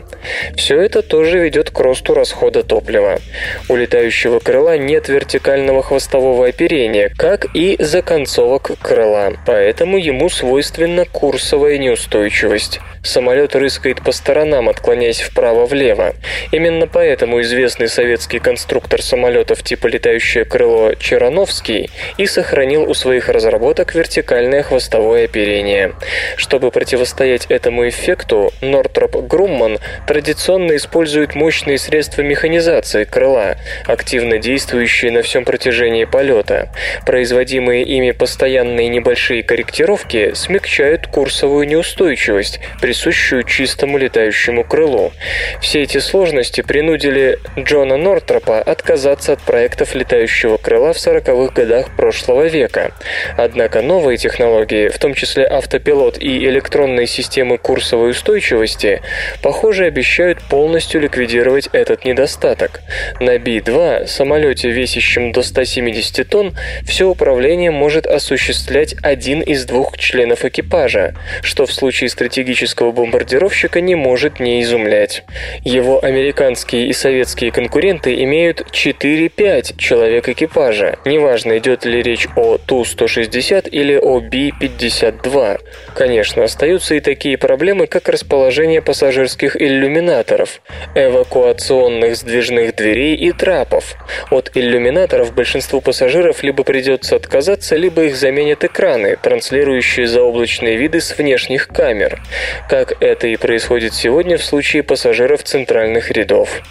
Все 0.56 0.80
это 0.80 1.02
тоже 1.02 1.40
ведет 1.40 1.72
к 1.72 1.80
росту 1.80 2.14
расхода 2.14 2.64
топлива. 2.64 3.20
У 3.68 3.76
летающего 3.76 4.40
крыла 4.40 4.78
нет 4.78 5.10
вертикального 5.10 5.84
хвостового 5.84 6.48
оперения, 6.48 7.12
как 7.18 7.48
и 7.54 7.76
законцовок 7.80 8.72
крыла, 8.82 9.34
поэтому 9.46 9.98
ему 9.98 10.30
свойственна 10.30 11.04
курсовая 11.04 11.78
неустойчивость. 11.78 12.80
самолет 13.04 13.56
рыскает 13.56 14.04
по 14.04 14.12
сторонам, 14.12 14.70
отклоняясь 14.70 15.22
вправо-влево. 15.22 16.14
Именно 16.52 16.88
поэтому 16.88 17.42
известный 17.42 17.88
советский 17.88 18.40
конструктор 18.40 19.02
самолетов 19.18 19.64
типа 19.64 19.88
летающее 19.88 20.46
крыло 20.46 20.94
Черановский 20.94 21.90
и 22.18 22.28
сохранил 22.28 22.88
у 22.88 22.94
своих 22.94 23.30
разработок 23.30 23.96
вертикальное 23.96 24.62
хвостовое 24.62 25.26
оперение. 25.26 25.94
Чтобы 26.36 26.70
противостоять 26.70 27.48
этому 27.50 27.90
эффекту, 27.90 28.54
Нортроп 28.62 29.16
Грумман 29.28 29.80
традиционно 30.06 30.76
использует 30.76 31.34
мощные 31.34 31.80
средства 31.80 32.22
механизации 32.22 33.06
крыла, 33.06 33.56
активно 33.88 34.38
действующие 34.38 35.12
на 35.12 35.24
всем 35.24 35.46
протяжении 35.46 36.06
полета. 36.06 36.70
Производимые 37.08 37.84
ими 37.86 38.12
постоянные 38.12 38.88
небольшие 38.88 39.42
корректировки 39.42 40.36
смягчают 40.36 41.08
курсовую 41.08 41.68
неустойчивость, 41.68 42.60
присущую 42.82 43.42
чистому 43.42 43.98
летающему 43.98 44.64
крылу. 44.64 45.12
Все 45.60 45.82
эти 45.82 45.98
сложности 45.98 46.62
принудили 46.62 47.40
Джона 47.58 47.98
Нортропа 47.98 48.60
отказаться 48.60 49.07
от 49.08 49.42
проектов 49.42 49.96
летающего 49.96 50.58
крыла 50.58 50.94
в 50.94 50.98
40-х 50.98 51.54
годах 51.54 51.96
прошлого 51.96 52.48
века. 52.48 52.92
Однако 53.38 53.82
новые 53.82 54.18
технологии, 54.18 54.90
в 54.90 54.98
том 55.00 55.14
числе 55.14 55.46
автопилот 55.46 56.18
и 56.18 56.46
электронные 56.46 57.08
системы 57.08 57.58
курсовой 57.58 58.12
устойчивости, 58.12 59.02
похоже, 59.42 59.86
обещают 59.86 60.42
полностью 60.50 61.02
ликвидировать 61.02 61.70
этот 61.72 62.06
недостаток. 62.06 62.82
На 63.20 63.38
Би-2, 63.38 64.08
самолете, 64.08 64.72
весящем 64.72 65.32
до 65.32 65.42
170 65.42 66.28
тонн, 66.28 66.58
все 66.84 67.08
управление 67.08 67.72
может 67.72 68.06
осуществлять 68.06 68.96
один 69.02 69.42
из 69.42 69.66
двух 69.66 69.98
членов 69.98 70.44
экипажа, 70.44 71.16
что 71.42 71.66
в 71.66 71.74
случае 71.74 72.10
стратегического 72.10 72.92
бомбардировщика 72.92 73.82
не 73.82 73.96
может 73.96 74.40
не 74.40 74.62
изумлять. 74.62 75.24
Его 75.64 76.04
американские 76.04 76.88
и 76.88 76.94
советские 76.94 77.52
конкуренты 77.52 78.22
имеют 78.24 78.66
4-5 79.00 79.78
человек 79.78 80.30
экипажа, 80.30 80.98
неважно, 81.06 81.58
идет 81.58 81.86
ли 81.86 82.02
речь 82.02 82.28
о 82.36 82.58
Ту-160 82.58 83.70
или 83.70 83.96
о 83.96 84.20
Би-52. 84.20 85.60
Конечно, 85.96 86.44
остаются 86.44 86.96
и 86.96 87.00
такие 87.00 87.38
проблемы, 87.38 87.88
как 87.88 88.10
расположение 88.10 88.82
пассажирских 88.82 89.56
иллюминаторов, 89.60 90.62
эвакуационных 90.96 92.16
сдвижных 92.16 92.76
дверей 92.76 93.16
и 93.16 93.32
трапов. 93.32 93.96
От 94.32 94.52
иллюминаторов 94.56 95.34
большинству 95.34 95.82
пассажиров 95.82 96.42
либо 96.42 96.64
придется 96.64 97.16
отказаться, 97.16 97.76
либо 97.76 98.06
их 98.06 98.16
заменят 98.16 98.64
экраны, 98.64 99.18
транслирующие 99.22 100.08
заоблачные 100.08 100.78
виды 100.78 101.02
с 101.02 101.16
внешних 101.18 101.68
камер, 101.68 102.22
как 102.70 103.02
это 103.02 103.28
и 103.28 103.36
происходит 103.36 103.94
сегодня 103.94 104.38
в 104.38 104.44
случае 104.44 104.84
пассажиров 104.84 105.44
центральных 105.44 106.12
рядов. 106.12 106.62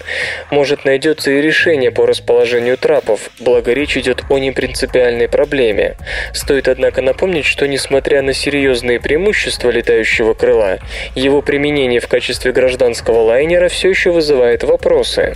Может 0.50 0.84
найдется 0.84 1.30
и 1.30 1.40
решение 1.40 1.90
по 1.90 2.06
расположению 2.16 2.78
трапов, 2.78 3.30
благо 3.40 3.72
речь 3.72 3.96
идет 3.96 4.24
о 4.30 4.38
непринципиальной 4.38 5.28
проблеме. 5.28 5.96
Стоит, 6.32 6.66
однако, 6.66 7.02
напомнить, 7.02 7.44
что 7.44 7.68
несмотря 7.68 8.22
на 8.22 8.32
серьезные 8.32 9.00
преимущества 9.00 9.70
летающего 9.70 10.32
крыла, 10.32 10.78
его 11.14 11.42
применение 11.42 12.00
в 12.00 12.08
качестве 12.08 12.52
гражданского 12.52 13.20
лайнера 13.20 13.68
все 13.68 13.90
еще 13.90 14.12
вызывает 14.12 14.64
вопросы. 14.64 15.34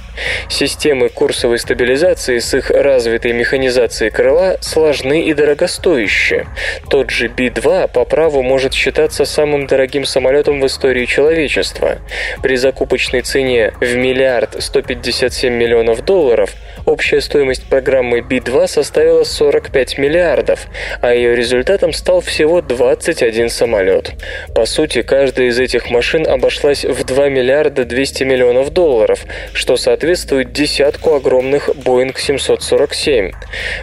Системы 0.49 1.11
курсовой 1.11 1.59
стабилизации 1.59 2.39
с 2.39 2.55
их 2.55 2.71
развитой 2.71 3.33
механизацией 3.33 4.11
крыла 4.11 4.57
сложны 4.61 5.23
и 5.23 5.35
дорогостоящие. 5.35 6.47
Тот 6.89 7.11
же 7.11 7.29
Би-2 7.29 7.91
по 7.93 8.07
праву 8.07 8.43
может 8.43 8.73
считаться 8.73 9.27
самым 9.27 9.67
дорогим 9.67 10.07
самолетом 10.07 10.61
в 10.61 10.67
истории 10.67 11.05
человечества. 11.05 11.99
При 12.43 12.57
закупочной 12.57 13.21
цене 13.21 13.75
в 13.81 13.95
миллиард 13.97 14.63
157 14.63 15.53
миллионов 15.53 16.05
долларов 16.05 16.55
общая 16.87 17.21
стоимость 17.21 17.65
программы 17.65 18.21
Би-2 18.21 18.67
составила 18.67 19.25
45 19.25 19.99
миллиардов, 19.99 20.67
а 21.01 21.15
ее 21.15 21.37
результатом 21.37 21.93
стал 21.93 22.21
всего 22.21 22.61
21 22.61 23.49
самолет. 23.49 24.13
По 24.55 24.67
сути, 24.67 25.03
каждая 25.03 25.49
из 25.49 25.59
этих 25.59 25.91
машин 25.91 26.27
обошлась 26.29 26.85
в 26.85 27.05
2 27.05 27.29
миллиарда 27.29 27.85
200 27.85 28.25
миллионов 28.25 28.71
долларов, 28.71 29.25
что 29.53 29.77
соответствует 29.77 30.53
десятку 30.53 31.15
огромных 31.15 31.69
Boeing 31.69 32.17
747. 32.17 33.33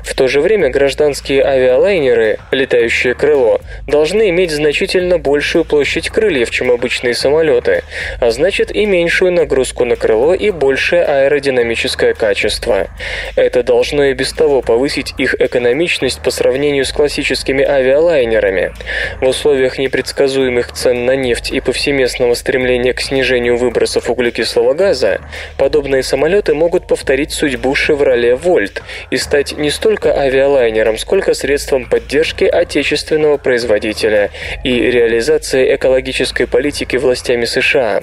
В 0.04 0.14
то 0.14 0.28
же 0.28 0.42
время 0.42 0.70
гражданские 0.70 1.44
авиалайнеры, 1.44 2.40
летающее 2.52 3.14
крыло, 3.14 3.62
должны 3.88 4.30
иметь 4.30 4.52
значительно 4.52 5.18
большую 5.18 5.66
площадь 5.66 6.10
крыльев, 6.10 6.50
чем 6.52 6.72
обычные 6.72 7.14
самолеты, 7.14 7.84
а 8.20 8.32
значит 8.32 8.72
и 8.72 8.86
меньшую 8.86 9.32
нагрузку 9.32 9.86
на 9.86 9.96
крыло 9.96 10.34
и 10.34 10.52
большее 10.52 11.04
аэродинамическое 11.04 12.14
качество. 12.14 12.88
Это 13.36 13.64
должно 13.64 14.06
и 14.06 14.14
без 14.14 14.34
того 14.34 14.62
повысить 14.62 15.14
их 15.18 15.36
экономичность 15.40 16.22
по 16.22 16.32
сравнению 16.32 16.86
с 16.86 16.92
классическими 16.92 17.64
авиалайнерами. 17.64 18.74
В 19.22 19.28
условиях 19.28 19.78
непредсказуемых 19.78 20.72
цен 20.72 21.06
на 21.06 21.16
нефть 21.16 21.52
и 21.52 21.60
повсеместного 21.60 22.34
стремления 22.34 22.94
к 22.94 23.02
снижению 23.02 23.58
выбросов 23.58 24.10
углекислого 24.10 24.74
газа, 24.74 25.20
подобные 25.58 26.04
самолеты 26.04 26.54
могут 26.54 26.88
повторить 26.88 27.32
судьбу 27.32 27.74
Chevrolet 27.74 28.40
Volt 28.40 28.82
и 29.12 29.18
стать 29.18 29.58
не 29.58 29.70
столько 29.70 30.18
авиалайнером, 30.18 30.98
сколько 30.98 31.34
средством 31.34 31.90
поддержки 31.90 32.44
отечественного 32.44 33.38
производителя 33.38 34.32
и 34.64 34.92
реализации 34.92 35.76
экологической 35.76 36.48
политики 36.48 36.96
властями 36.96 37.46
США. 37.46 38.02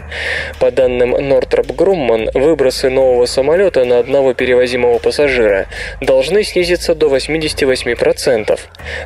По 0.60 0.70
данным 0.70 1.14
Northrop 1.14 1.74
Grumman, 1.74 2.30
выбросы 2.34 2.90
нового 2.90 3.26
самолета 3.26 3.84
на 3.84 3.98
одного 3.98 4.34
перевозимого 4.74 4.98
пассажира 4.98 5.66
должны 6.00 6.42
снизиться 6.42 6.94
до 6.94 7.14
88%. 7.14 8.58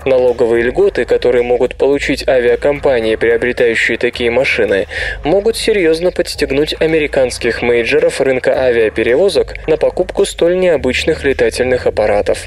Налоговые 0.04 0.64
льготы, 0.64 1.04
которые 1.04 1.42
могут 1.42 1.76
получить 1.76 2.26
авиакомпании, 2.26 3.16
приобретающие 3.16 3.98
такие 3.98 4.30
машины, 4.30 4.86
могут 5.24 5.56
серьезно 5.56 6.10
подстегнуть 6.10 6.74
американских 6.80 7.62
мейджеров 7.62 8.20
рынка 8.20 8.58
авиаперевозок 8.58 9.54
на 9.66 9.76
покупку 9.76 10.24
столь 10.24 10.58
необычных 10.58 11.24
летательных 11.24 11.86
аппаратов. 11.86 12.46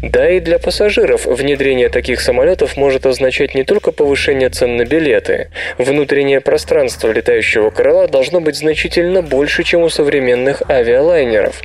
Да 0.00 0.30
и 0.30 0.40
для 0.40 0.58
пассажиров 0.58 1.26
внедрение 1.26 1.88
таких 1.88 2.20
самолетов 2.20 2.76
может 2.76 3.06
означать 3.06 3.54
не 3.54 3.64
только 3.64 3.92
повышение 3.92 4.50
цен 4.50 4.76
на 4.76 4.84
билеты. 4.84 5.50
Внутреннее 5.78 6.40
пространство 6.40 7.10
летающего 7.10 7.70
крыла 7.70 8.06
должно 8.06 8.40
быть 8.40 8.56
значительно 8.56 9.22
больше, 9.22 9.64
чем 9.64 9.82
у 9.82 9.88
современных 9.88 10.62
авиалайнеров. 10.70 11.60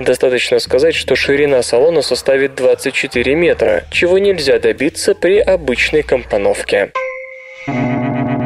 Достаточно 0.00 0.33
сказать, 0.58 0.94
что 0.94 1.16
ширина 1.16 1.62
салона 1.62 2.02
составит 2.02 2.54
24 2.54 3.34
метра, 3.34 3.84
чего 3.90 4.18
нельзя 4.18 4.58
добиться 4.58 5.14
при 5.14 5.38
обычной 5.38 6.02
компоновке. 6.02 6.92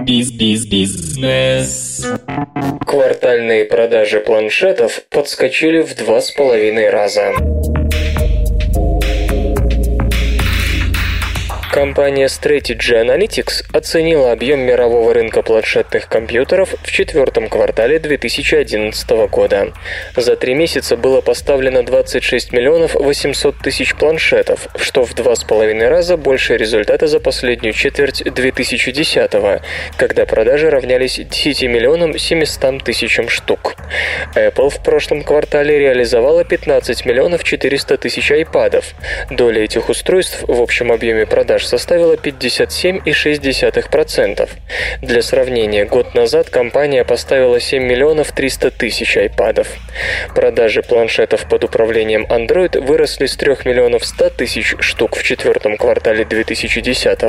Биз-биз-бизнес. 0.09 2.07
Квартальные 2.87 3.65
продажи 3.67 4.21
планшетов 4.21 5.03
подскочили 5.11 5.83
в 5.83 5.95
два 5.97 6.21
с 6.21 6.31
половиной 6.31 6.91
раза. 6.91 7.35
Компания 11.79 12.27
Strategy 12.27 13.01
Analytics 13.05 13.67
оценила 13.73 14.33
объем 14.33 14.59
мирового 14.59 15.15
рынка 15.15 15.43
планшетных 15.43 16.09
компьютеров 16.09 16.75
в 16.83 16.91
четвертом 16.91 17.49
квартале 17.49 18.01
2011 18.01 19.11
года. 19.31 19.73
За 20.17 20.35
три 20.35 20.55
месяца 20.55 20.97
было 20.97 21.21
поставлено 21.21 21.85
26 21.85 22.53
миллионов 22.53 22.97
800 22.97 23.59
тысяч 23.59 23.95
планшетов, 23.95 24.67
что 24.77 25.05
в 25.05 25.15
два 25.15 25.37
с 25.37 25.45
половиной 25.45 25.87
раза 25.87 26.17
больше 26.17 26.57
результата 26.57 27.07
за 27.07 27.21
последнюю 27.21 27.73
четверть 27.75 28.25
2010 28.25 29.31
когда 29.97 30.27
продажи 30.27 30.71
равнялись 30.71 31.21
10 31.21 31.63
миллионам 31.63 32.19
700 32.19 32.83
тысячам 32.83 33.29
штук. 33.29 33.77
Apple 34.35 34.71
в 34.71 34.83
прошлом 34.83 35.23
квартале 35.23 35.79
реализовала 35.79 36.43
15 36.43 37.07
миллионов 37.07 37.45
400 37.45 37.99
тысяч 37.99 38.33
айпадов. 38.33 38.95
Доля 39.31 39.63
этих 39.63 39.89
устройств 39.89 40.43
в 40.43 40.61
общем 40.61 40.91
объеме 40.91 41.25
продаж 41.25 41.68
составила 41.69 42.15
57,6%. 42.15 44.49
Для 45.03 45.23
сравнения, 45.23 45.85
год 45.85 46.15
назад 46.15 46.49
компания 46.51 47.05
поставила 47.05 47.61
7 47.61 47.85
миллионов 47.85 48.33
300 48.33 48.73
тысяч 48.73 49.17
айпадов. 49.17 49.69
Продажи 50.35 50.83
планшетов 50.83 51.49
под 51.49 51.63
управлением 51.65 52.27
Android 52.29 52.81
выросли 52.81 53.27
с 53.27 53.37
3 53.37 53.59
миллионов 53.65 54.05
100 54.05 54.31
тысяч 54.31 54.75
штук 54.81 55.17
в 55.17 55.23
четвертом 55.23 55.77
квартале 55.77 56.25
2010 56.25 57.21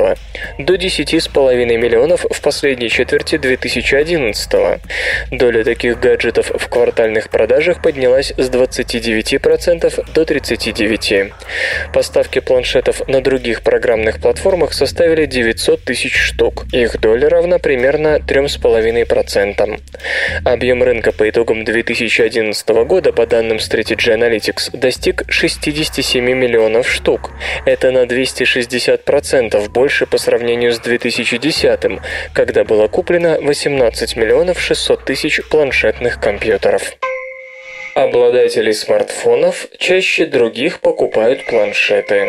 до 0.58 0.74
10,5 0.74 1.76
миллионов 1.76 2.26
в 2.28 2.40
последней 2.40 2.88
четверти 2.88 3.36
2011. 3.36 4.80
Доля 5.30 5.64
таких 5.64 6.00
гаджетов 6.00 6.50
в 6.50 6.68
квартальных 6.68 7.30
продажах 7.30 7.82
поднялась 7.82 8.32
с 8.36 8.50
29% 8.50 10.12
до 10.14 10.22
39%. 10.22 11.32
Поставки 11.92 12.40
планшетов 12.40 13.06
на 13.08 13.20
других 13.20 13.62
программных 13.62 14.19
платформах 14.20 14.72
составили 14.72 15.26
900 15.26 15.82
тысяч 15.82 16.14
штук. 16.14 16.66
Их 16.72 17.00
доля 17.00 17.28
равна 17.28 17.58
примерно 17.58 18.18
3,5%. 18.18 19.80
Объем 20.44 20.82
рынка 20.82 21.12
по 21.12 21.28
итогам 21.28 21.64
2011 21.64 22.68
года, 22.86 23.12
по 23.12 23.26
данным 23.26 23.56
Strategy 23.58 24.14
Analytics, 24.14 24.76
достиг 24.76 25.24
67 25.28 26.24
миллионов 26.24 26.88
штук. 26.88 27.30
Это 27.64 27.90
на 27.90 28.04
260% 28.04 29.68
больше 29.70 30.06
по 30.06 30.18
сравнению 30.18 30.72
с 30.72 30.78
2010, 30.78 32.00
когда 32.32 32.64
было 32.64 32.88
куплено 32.88 33.40
18 33.40 34.16
миллионов 34.16 34.60
600 34.60 35.04
тысяч 35.04 35.40
планшетных 35.50 36.20
компьютеров. 36.20 36.92
Обладатели 37.94 38.72
смартфонов 38.72 39.66
чаще 39.78 40.24
других 40.24 40.80
покупают 40.80 41.44
планшеты. 41.44 42.28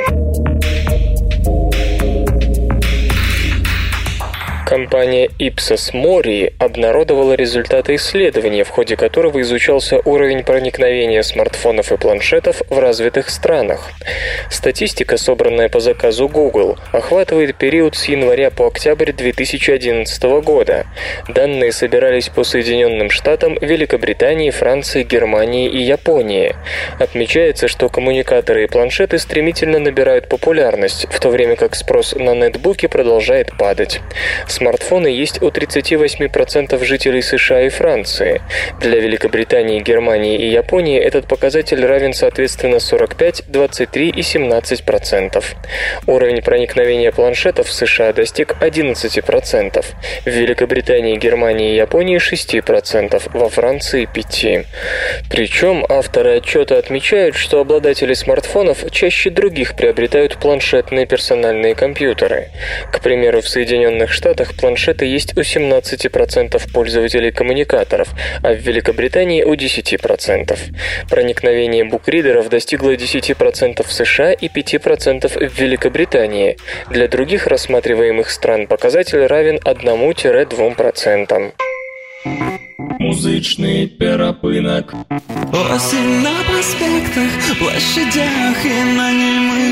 Компания 4.71 5.27
Ipsos 5.37 5.91
Mori 5.91 6.53
обнародовала 6.57 7.33
результаты 7.33 7.95
исследования, 7.95 8.63
в 8.63 8.69
ходе 8.69 8.95
которого 8.95 9.41
изучался 9.41 9.99
уровень 10.05 10.45
проникновения 10.45 11.23
смартфонов 11.23 11.91
и 11.91 11.97
планшетов 11.97 12.61
в 12.69 12.79
развитых 12.79 13.29
странах. 13.29 13.89
Статистика, 14.49 15.17
собранная 15.17 15.67
по 15.67 15.81
заказу 15.81 16.29
Google, 16.29 16.77
охватывает 16.93 17.57
период 17.57 17.97
с 17.97 18.05
января 18.05 18.49
по 18.49 18.67
октябрь 18.67 19.11
2011 19.11 20.23
года. 20.41 20.85
Данные 21.27 21.73
собирались 21.73 22.29
по 22.29 22.45
Соединенным 22.45 23.09
Штатам, 23.09 23.57
Великобритании, 23.59 24.51
Франции, 24.51 25.03
Германии 25.03 25.67
и 25.69 25.79
Японии. 25.79 26.55
Отмечается, 26.97 27.67
что 27.67 27.89
коммуникаторы 27.89 28.63
и 28.63 28.67
планшеты 28.67 29.19
стремительно 29.19 29.79
набирают 29.79 30.29
популярность, 30.29 31.07
в 31.11 31.19
то 31.19 31.27
время 31.27 31.57
как 31.57 31.75
спрос 31.75 32.15
на 32.15 32.33
нетбуки 32.33 32.87
продолжает 32.87 33.57
падать 33.57 33.99
смартфоны 34.61 35.07
есть 35.07 35.41
у 35.41 35.47
38% 35.47 36.85
жителей 36.85 37.23
США 37.23 37.63
и 37.63 37.69
Франции. 37.69 38.43
Для 38.79 38.99
Великобритании, 38.99 39.79
Германии 39.79 40.37
и 40.37 40.51
Японии 40.51 40.99
этот 40.99 41.27
показатель 41.27 41.83
равен 41.83 42.13
соответственно 42.13 42.79
45, 42.79 43.45
23 43.47 44.09
и 44.09 44.21
17%. 44.21 45.43
Уровень 46.05 46.43
проникновения 46.43 47.11
планшетов 47.11 47.69
в 47.69 47.73
США 47.73 48.13
достиг 48.13 48.55
11%, 48.61 49.83
в 50.25 50.29
Великобритании, 50.29 51.17
Германии 51.17 51.73
и 51.73 51.77
Японии 51.77 52.19
6%, 52.19 53.31
во 53.33 53.49
Франции 53.49 54.07
5%. 54.13 54.65
Причем 55.31 55.85
авторы 55.89 56.37
отчета 56.37 56.77
отмечают, 56.77 57.35
что 57.35 57.61
обладатели 57.61 58.13
смартфонов 58.13 58.83
чаще 58.91 59.31
других 59.31 59.75
приобретают 59.75 60.37
планшетные 60.37 61.07
персональные 61.07 61.73
компьютеры. 61.73 62.49
К 62.91 62.99
примеру, 63.01 63.41
в 63.41 63.47
Соединенных 63.47 64.11
Штатах 64.11 64.50
Штатах 64.51 64.59
планшеты 64.59 65.05
есть 65.05 65.37
у 65.37 65.41
17% 65.41 66.71
пользователей 66.71 67.31
коммуникаторов, 67.31 68.09
а 68.43 68.53
в 68.53 68.57
Великобритании 68.57 69.43
у 69.43 69.53
10%. 69.53 70.57
Проникновение 71.09 71.83
букридеров 71.85 72.49
достигло 72.49 72.91
10% 72.95 73.83
в 73.85 73.91
США 73.91 74.33
и 74.33 74.47
5% 74.47 75.49
в 75.49 75.59
Великобритании. 75.59 76.57
Для 76.89 77.07
других 77.07 77.47
рассматриваемых 77.47 78.29
стран 78.29 78.67
показатель 78.67 79.25
равен 79.25 79.57
1-2%. 79.57 81.53
Музичний 82.99 83.87
перепинок. 83.87 84.93
Осень 85.53 86.21
на 86.21 86.43
проспектах, 86.47 87.57
площадях 87.57 88.65
и 88.65 88.83
на 88.97 89.30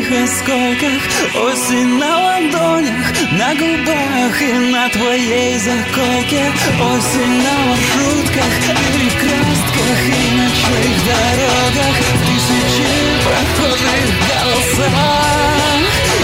немых 0.10 0.24
осколках 0.24 1.02
Осень 1.36 1.98
на 1.98 2.18
ладонях, 2.18 3.06
на 3.32 3.54
губах 3.56 4.42
и 4.42 4.54
на 4.72 4.90
твоей 4.90 5.58
заколке. 5.58 6.52
Осень 6.80 7.44
на 7.44 7.54
маршрутках, 7.68 8.54
перекрестках 8.94 10.00
и 10.06 10.36
ночных 10.38 10.96
дорогах. 11.06 11.96
Тысячи 12.26 12.92
прохожих 13.24 14.10
голосах 14.28 14.94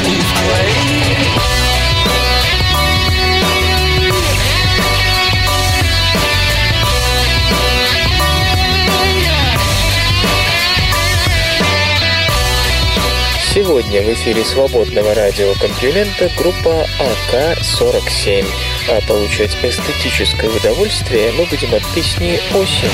и 0.03 0.15
в 0.15 0.31
твоих 0.39 0.84
Сегодня 13.55 14.01
в 14.01 14.11
эфире 14.11 14.43
свободного 14.43 15.13
радиокомплимента 15.13 16.29
группа 16.37 16.85
АК-47. 16.99 18.45
А 18.89 18.99
получать 19.07 19.55
эстетическое 19.63 20.49
удовольствие 20.49 21.31
мы 21.31 21.45
будем 21.45 21.73
от 21.73 21.81
песни 21.95 22.37
«Осень». 22.53 22.91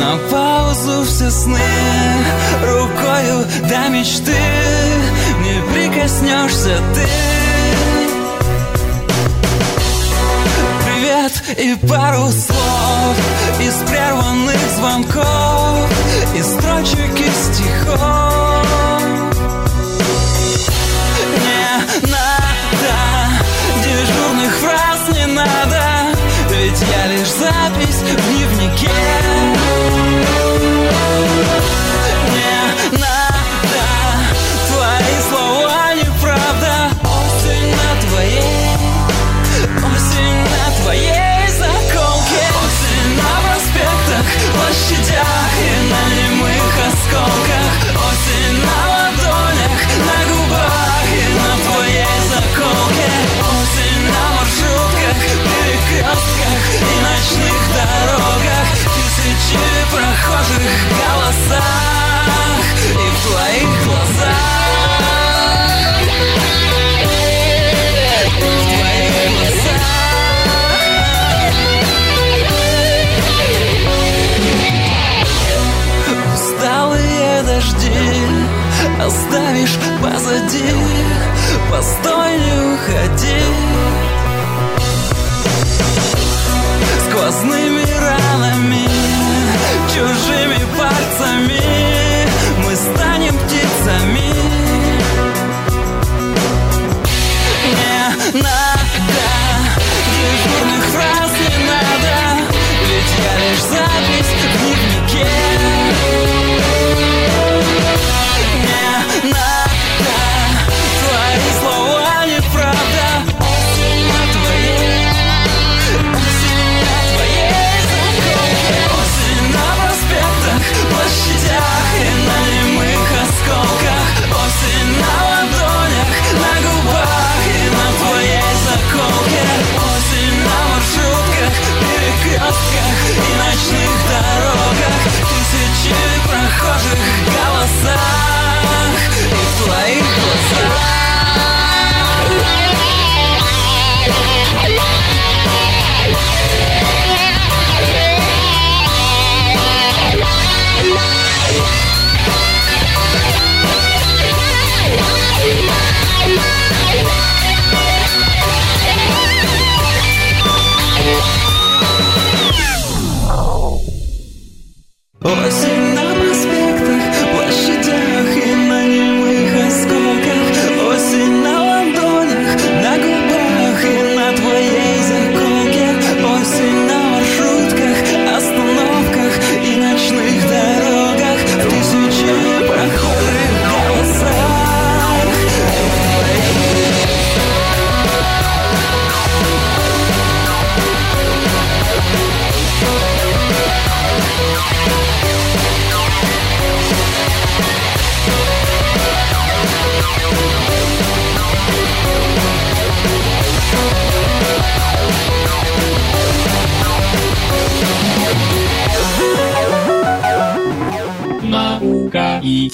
На 0.00 0.18
паузу 0.28 1.04
все 1.04 1.30
сны 1.30 1.60
Рукою 2.64 3.46
до 3.68 3.88
мечты 3.90 4.34
Не 5.38 5.72
прикоснешься 5.72 6.80
ты 6.92 7.06
Привет 10.84 11.58
и 11.58 11.86
пару 11.86 12.26
слов 12.32 13.16
Из 13.60 13.88
прерванных 13.88 14.58
звонков 14.76 15.88
Из 16.34 16.44
строчек 16.44 17.20
из 17.20 17.54
стихов 17.54 18.41
надо 25.44 26.18
Ведь 26.50 26.80
я 26.80 27.06
лишь 27.06 27.28
запись 27.28 28.02
в 28.02 28.28
дневнике 28.28 29.51
ночных 57.22 57.58
дорогах 57.74 58.68
Тысячи 58.94 59.58
прохожих 59.90 60.72
голосах 60.98 62.64
И 62.90 62.92
в 62.92 63.18
твоих 63.26 63.70
глазах. 63.84 64.52
Глазах 69.28 69.92
Усталые 76.34 77.42
дожди 77.42 78.02
Оставишь 79.00 79.78
позади. 80.00 80.74
Постой, 81.70 82.32
не 82.38 82.54
уходи. 82.74 84.11
Костными 87.24 87.84
ранами, 88.00 88.84
чужими 89.94 90.58
пальцами. 90.76 91.91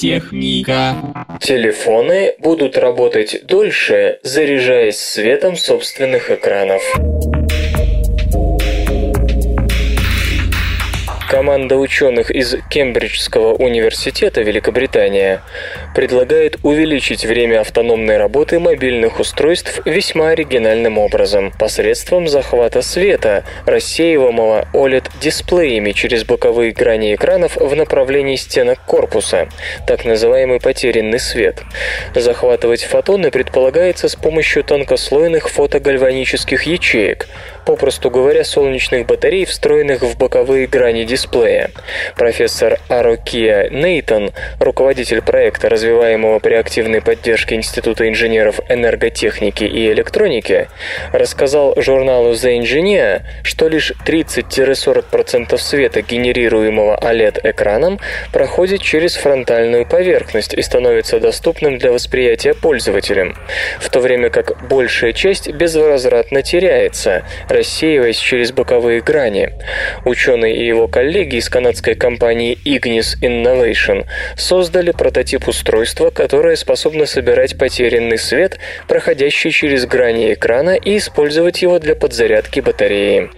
Техника. 0.00 0.94
Телефоны 1.40 2.34
будут 2.38 2.76
работать 2.76 3.46
дольше, 3.46 4.18
заряжаясь 4.22 4.98
светом 4.98 5.56
собственных 5.56 6.30
экранов. 6.30 6.82
Команда 11.48 11.76
ученых 11.76 12.30
из 12.30 12.56
Кембриджского 12.68 13.54
университета 13.54 14.42
Великобритания 14.42 15.40
предлагает 15.94 16.58
увеличить 16.62 17.24
время 17.24 17.60
автономной 17.62 18.18
работы 18.18 18.60
мобильных 18.60 19.18
устройств 19.18 19.80
весьма 19.86 20.28
оригинальным 20.28 20.98
образом 20.98 21.50
посредством 21.58 22.28
захвата 22.28 22.82
света, 22.82 23.44
рассеиваемого 23.64 24.68
OLED-дисплеями 24.74 25.92
через 25.92 26.24
боковые 26.24 26.72
грани 26.72 27.14
экранов 27.14 27.56
в 27.56 27.74
направлении 27.74 28.36
стенок 28.36 28.84
корпуса, 28.84 29.48
так 29.86 30.04
называемый 30.04 30.60
потерянный 30.60 31.18
свет. 31.18 31.62
Захватывать 32.14 32.84
фотоны 32.84 33.30
предполагается 33.30 34.10
с 34.10 34.16
помощью 34.16 34.64
тонкослойных 34.64 35.48
фотогальванических 35.48 36.64
ячеек, 36.64 37.26
попросту 37.68 38.10
говоря, 38.10 38.44
солнечных 38.44 39.04
батарей, 39.04 39.44
встроенных 39.44 40.00
в 40.00 40.16
боковые 40.16 40.66
грани 40.66 41.04
дисплея. 41.04 41.70
Профессор 42.16 42.78
Арокия 42.88 43.68
Нейтон, 43.68 44.30
руководитель 44.58 45.20
проекта, 45.20 45.68
развиваемого 45.68 46.38
при 46.38 46.54
активной 46.54 47.02
поддержке 47.02 47.56
Института 47.56 48.08
инженеров 48.08 48.58
энерготехники 48.70 49.64
и 49.64 49.92
электроники, 49.92 50.68
рассказал 51.12 51.74
журналу 51.76 52.32
The 52.32 52.58
Engineer, 52.58 53.20
что 53.42 53.68
лишь 53.68 53.92
30-40% 54.06 55.58
света, 55.58 56.00
генерируемого 56.00 56.98
OLED-экраном, 57.02 58.00
проходит 58.32 58.80
через 58.80 59.14
фронтальную 59.16 59.84
поверхность 59.84 60.54
и 60.54 60.62
становится 60.62 61.20
доступным 61.20 61.76
для 61.76 61.92
восприятия 61.92 62.54
пользователям, 62.54 63.36
в 63.78 63.90
то 63.90 64.00
время 64.00 64.30
как 64.30 64.66
большая 64.68 65.12
часть 65.12 65.50
безвозвратно 65.50 66.40
теряется, 66.40 67.24
рассеиваясь 67.58 68.18
через 68.18 68.52
боковые 68.52 69.00
грани. 69.00 69.50
Ученый 70.04 70.52
и 70.52 70.64
его 70.64 70.86
коллеги 70.86 71.36
из 71.36 71.48
канадской 71.48 71.96
компании 71.96 72.56
Ignis 72.64 73.16
Innovation 73.20 74.06
создали 74.36 74.92
прототип 74.92 75.48
устройства, 75.48 76.10
которое 76.10 76.54
способно 76.54 77.06
собирать 77.06 77.58
потерянный 77.58 78.18
свет, 78.18 78.58
проходящий 78.86 79.50
через 79.50 79.86
грани 79.86 80.32
экрана, 80.34 80.76
и 80.76 80.98
использовать 80.98 81.60
его 81.62 81.80
для 81.80 81.96
подзарядки 81.96 82.60
батареи. 82.60 83.30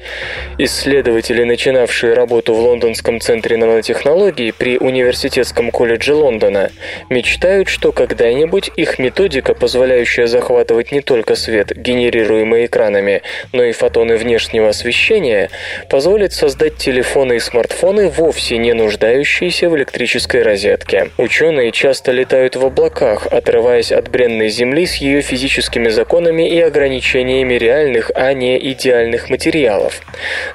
Исследователи, 0.58 1.44
начинавшие 1.44 2.12
работу 2.12 2.54
в 2.54 2.60
Лондонском 2.60 3.20
центре 3.20 3.56
нанотехнологий 3.56 4.52
при 4.52 4.76
Университетском 4.76 5.70
колледже 5.70 6.14
Лондона, 6.14 6.70
мечтают, 7.08 7.68
что 7.68 7.92
когда-нибудь 7.92 8.70
их 8.76 8.98
методика, 8.98 9.54
позволяющая 9.54 10.26
захватывать 10.26 10.92
не 10.92 11.00
только 11.00 11.36
свет, 11.36 11.72
генерируемый 11.74 12.66
экранами, 12.66 13.22
но 13.52 13.64
и 13.64 13.72
фотоны 13.72 14.09
фотоны 14.10 14.16
внешнего 14.16 14.68
освещения 14.68 15.50
позволит 15.88 16.32
создать 16.32 16.76
телефоны 16.76 17.36
и 17.36 17.40
смартфоны, 17.40 18.08
вовсе 18.08 18.58
не 18.58 18.72
нуждающиеся 18.72 19.68
в 19.68 19.76
электрической 19.76 20.42
розетке. 20.42 21.10
Ученые 21.18 21.72
часто 21.72 22.12
летают 22.12 22.56
в 22.56 22.64
облаках, 22.64 23.26
отрываясь 23.30 23.92
от 23.92 24.10
бренной 24.10 24.48
Земли 24.48 24.86
с 24.86 24.96
ее 24.96 25.22
физическими 25.22 25.88
законами 25.88 26.48
и 26.48 26.60
ограничениями 26.60 27.54
реальных, 27.54 28.10
а 28.14 28.32
не 28.32 28.58
идеальных 28.72 29.30
материалов. 29.30 30.00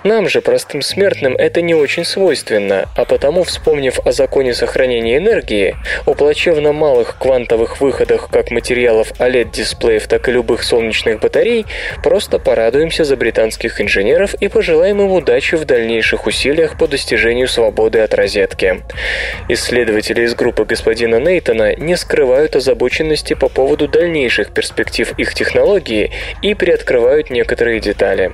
Нам 0.04 0.30
же, 0.30 0.42
простым 0.42 0.82
смертным, 0.82 1.36
это 1.36 1.62
не 1.62 1.76
очень 1.76 2.06
свойственно, 2.06 2.86
а 2.96 3.06
потому, 3.06 3.44
вспомнив 3.44 4.00
о 4.06 4.12
законе 4.12 4.54
сохранения 4.54 5.18
энергии, 5.18 5.76
о 6.06 6.14
плачевно 6.14 6.74
малых 6.74 7.18
квантовых 7.18 7.82
выходах 7.82 8.30
как 8.32 8.52
материалов 8.52 9.12
OLED-дисплеев, 9.20 10.08
так 10.08 10.28
и 10.28 10.32
любых 10.32 10.64
солнечных 10.64 11.20
батарей, 11.20 11.66
просто 12.04 12.40
порадуемся 12.40 13.04
за 13.04 13.16
британских 13.36 13.82
инженеров 13.82 14.34
и 14.36 14.48
пожелаем 14.48 15.02
им 15.02 15.12
удачи 15.12 15.56
в 15.56 15.66
дальнейших 15.66 16.26
усилиях 16.26 16.78
по 16.78 16.88
достижению 16.88 17.50
свободы 17.50 18.00
от 18.00 18.14
розетки. 18.14 18.82
Исследователи 19.50 20.22
из 20.24 20.34
группы 20.36 20.64
господина 20.64 21.20
Нейтона 21.20 21.76
не 21.76 21.98
скрывают 21.98 22.56
озабоченности 22.56 23.34
по 23.34 23.50
поводу 23.50 23.90
дальнейших 23.90 24.54
перспектив 24.54 25.12
их 25.20 25.34
технологии 25.34 26.12
и 26.42 26.54
приоткрывают 26.54 27.30
некоторые 27.30 27.82
детали. 27.82 28.32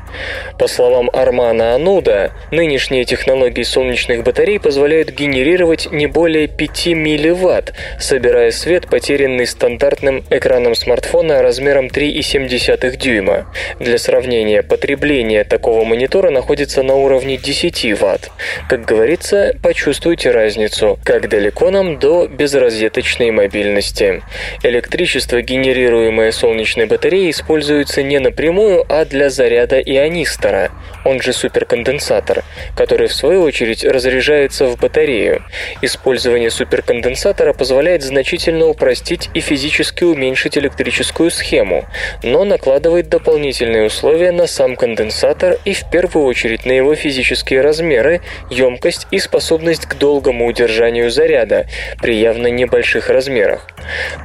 По 0.60 0.68
словам 0.68 1.10
Армана 1.14 1.74
Ануда, 1.74 2.32
нынешние 2.52 3.04
технологии 3.04 3.64
солнечных 3.64 4.24
батарей 4.24 4.60
позволяют 4.60 5.10
генерировать 5.10 5.91
не 5.91 6.06
более 6.06 6.47
5 6.47 6.88
милливатт, 6.88 7.74
собирая 7.99 8.52
свет, 8.52 8.88
потерянный 8.88 9.47
стандартным 9.47 10.24
экраном 10.30 10.76
смартфона 10.76 11.41
размером 11.41 11.88
3,7 11.88 12.97
дюйма. 12.97 13.52
Для 13.80 13.97
сравнения, 13.97 14.62
потребление 14.62 14.91
потребление 14.92 15.46
такого 15.46 15.86
монитора 15.86 16.32
находится 16.32 16.84
на 16.84 16.96
уровне 16.96 17.38
10 17.38 17.94
Вт. 17.94 18.30
Как 18.68 18.84
говорится, 18.84 19.56
почувствуйте 19.64 20.32
разницу, 20.32 21.00
как 21.06 21.30
далеко 21.30 21.72
нам 21.72 21.98
до 21.98 22.28
безрозеточной 22.28 23.32
мобильности. 23.32 24.22
Электричество, 24.64 25.42
генерируемое 25.42 26.34
солнечной 26.34 26.88
батареей, 26.88 27.30
используется 27.30 28.04
не 28.04 28.20
напрямую, 28.20 28.86
а 28.89 29.06
для 29.06 29.30
заряда 29.30 29.80
ионистора, 29.80 30.72
он 31.06 31.22
же 31.22 31.32
суперконденсатор, 31.32 32.44
который 32.76 33.08
в 33.08 33.14
свою 33.14 33.44
очередь 33.44 33.86
разряжается 33.86 34.66
в 34.66 34.78
батарею. 34.78 35.44
Использование 35.82 36.52
суперконденсатора 36.52 37.54
позволяет 37.54 38.04
значительно 38.04 38.68
упростить 38.68 39.30
и 39.34 39.39
физически 39.39 40.04
уменьшить 40.04 40.58
электрическую 40.58 41.32
схему, 41.32 41.86
но 42.24 42.44
накладывает 42.44 43.08
дополнительные 43.10 43.86
условия 43.86 44.32
на 44.32 44.48
сам 44.48 44.76
конденсатор 44.82 45.60
и 45.64 45.74
в 45.74 45.88
первую 45.92 46.26
очередь 46.26 46.66
на 46.66 46.72
его 46.72 46.96
физические 46.96 47.62
размеры, 47.62 48.22
емкость 48.50 49.06
и 49.12 49.20
способность 49.20 49.86
к 49.86 49.94
долгому 49.94 50.48
удержанию 50.48 51.12
заряда 51.12 51.68
при 52.02 52.16
явно 52.16 52.48
небольших 52.48 53.12
размерах. 53.12 53.68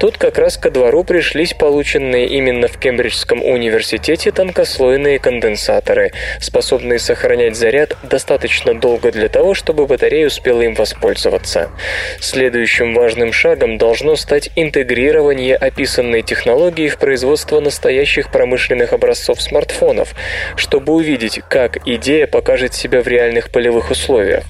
Тут 0.00 0.16
как 0.16 0.38
раз 0.38 0.56
ко 0.56 0.70
двору 0.70 1.04
пришлись 1.04 1.52
полученные 1.52 2.26
именно 2.28 2.68
в 2.68 2.78
Кембриджском 2.78 3.42
университете 3.42 4.30
тонкослойные 4.30 5.18
конденсаторы, 5.18 6.12
способные 6.40 7.00
сохранять 7.00 7.54
заряд 7.54 7.94
достаточно 8.02 8.72
долго 8.72 9.12
для 9.12 9.28
того, 9.28 9.52
чтобы 9.52 9.86
батарея 9.86 10.28
успела 10.28 10.62
им 10.62 10.72
воспользоваться. 10.72 11.70
Следующим 12.18 12.94
важным 12.94 13.30
шагом 13.30 13.76
должно 13.76 14.16
стать 14.16 14.48
интегрирование 14.56 15.54
описанной 15.54 16.22
технологии 16.22 16.88
в 16.88 16.96
производство 16.96 17.60
настоящих 17.60 18.32
промышленных 18.32 18.94
образцов 18.94 19.42
смартфонов, 19.42 20.14
чтобы 20.54 20.92
увидеть, 20.92 21.40
как 21.48 21.78
идея 21.86 22.26
покажет 22.26 22.74
себя 22.74 23.02
в 23.02 23.08
реальных 23.08 23.50
полевых 23.50 23.90
условиях. 23.90 24.44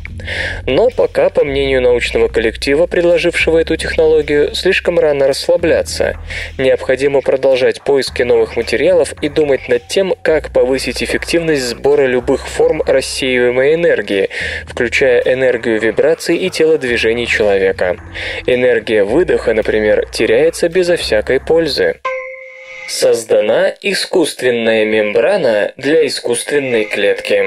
Но 0.66 0.90
пока, 0.90 1.30
по 1.30 1.44
мнению 1.44 1.82
научного 1.82 2.28
коллектива, 2.28 2.86
предложившего 2.86 3.58
эту 3.58 3.76
технологию, 3.76 4.54
слишком 4.54 4.98
рано 4.98 5.28
расслабляться. 5.28 6.16
Необходимо 6.58 7.20
продолжать 7.20 7.82
поиски 7.82 8.22
новых 8.22 8.56
материалов 8.56 9.12
и 9.22 9.28
думать 9.28 9.68
над 9.68 9.86
тем, 9.88 10.14
как 10.22 10.50
повысить 10.52 11.02
эффективность 11.02 11.62
сбора 11.62 12.06
любых 12.06 12.48
форм 12.48 12.82
рассеиваемой 12.86 13.74
энергии, 13.74 14.28
включая 14.66 15.20
энергию 15.20 15.80
вибраций 15.80 16.36
и 16.36 16.50
телодвижений 16.50 17.26
человека. 17.26 17.96
Энергия 18.46 19.04
выдоха, 19.04 19.54
например, 19.54 20.06
теряется 20.10 20.68
безо 20.68 20.96
всякой 20.96 21.40
пользы. 21.40 21.96
Создана 22.88 23.74
искусственная 23.80 24.84
мембрана 24.84 25.72
для 25.76 26.06
искусственной 26.06 26.84
клетки. 26.84 27.42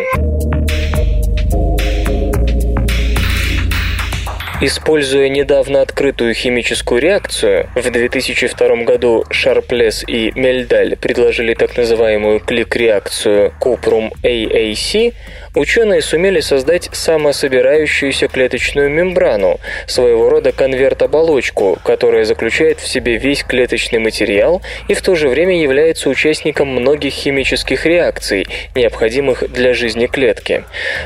Используя 4.61 5.29
недавно 5.29 5.81
открытую 5.81 6.33
химическую 6.33 6.99
реакцию, 6.99 7.69
в 7.75 7.89
2002 7.89 8.83
году 8.83 9.23
Шарплес 9.29 10.03
и 10.05 10.33
Мельдаль 10.35 10.97
предложили 10.97 11.53
так 11.53 11.77
называемую 11.77 12.41
клик-реакцию 12.41 13.53
Cuprum 13.61 14.11
AAC, 14.21 15.13
ученые 15.55 16.01
сумели 16.01 16.39
создать 16.39 16.89
самособирающуюся 16.91 18.27
клеточную 18.27 18.89
мембрану, 18.89 19.59
своего 19.87 20.29
рода 20.29 20.51
конверт-оболочку, 20.51 21.77
которая 21.83 22.25
заключает 22.25 22.79
в 22.79 22.87
себе 22.87 23.17
весь 23.17 23.43
клеточный 23.43 23.99
материал 23.99 24.61
и 24.87 24.93
в 24.93 25.01
то 25.01 25.15
же 25.15 25.29
время 25.29 25.61
является 25.61 26.09
участником 26.09 26.67
многих 26.67 27.13
химических 27.13 27.85
реакций, 27.85 28.47
необходимых 28.75 29.51
для 29.51 29.73
жизни 29.73 30.07
клетки. 30.07 30.63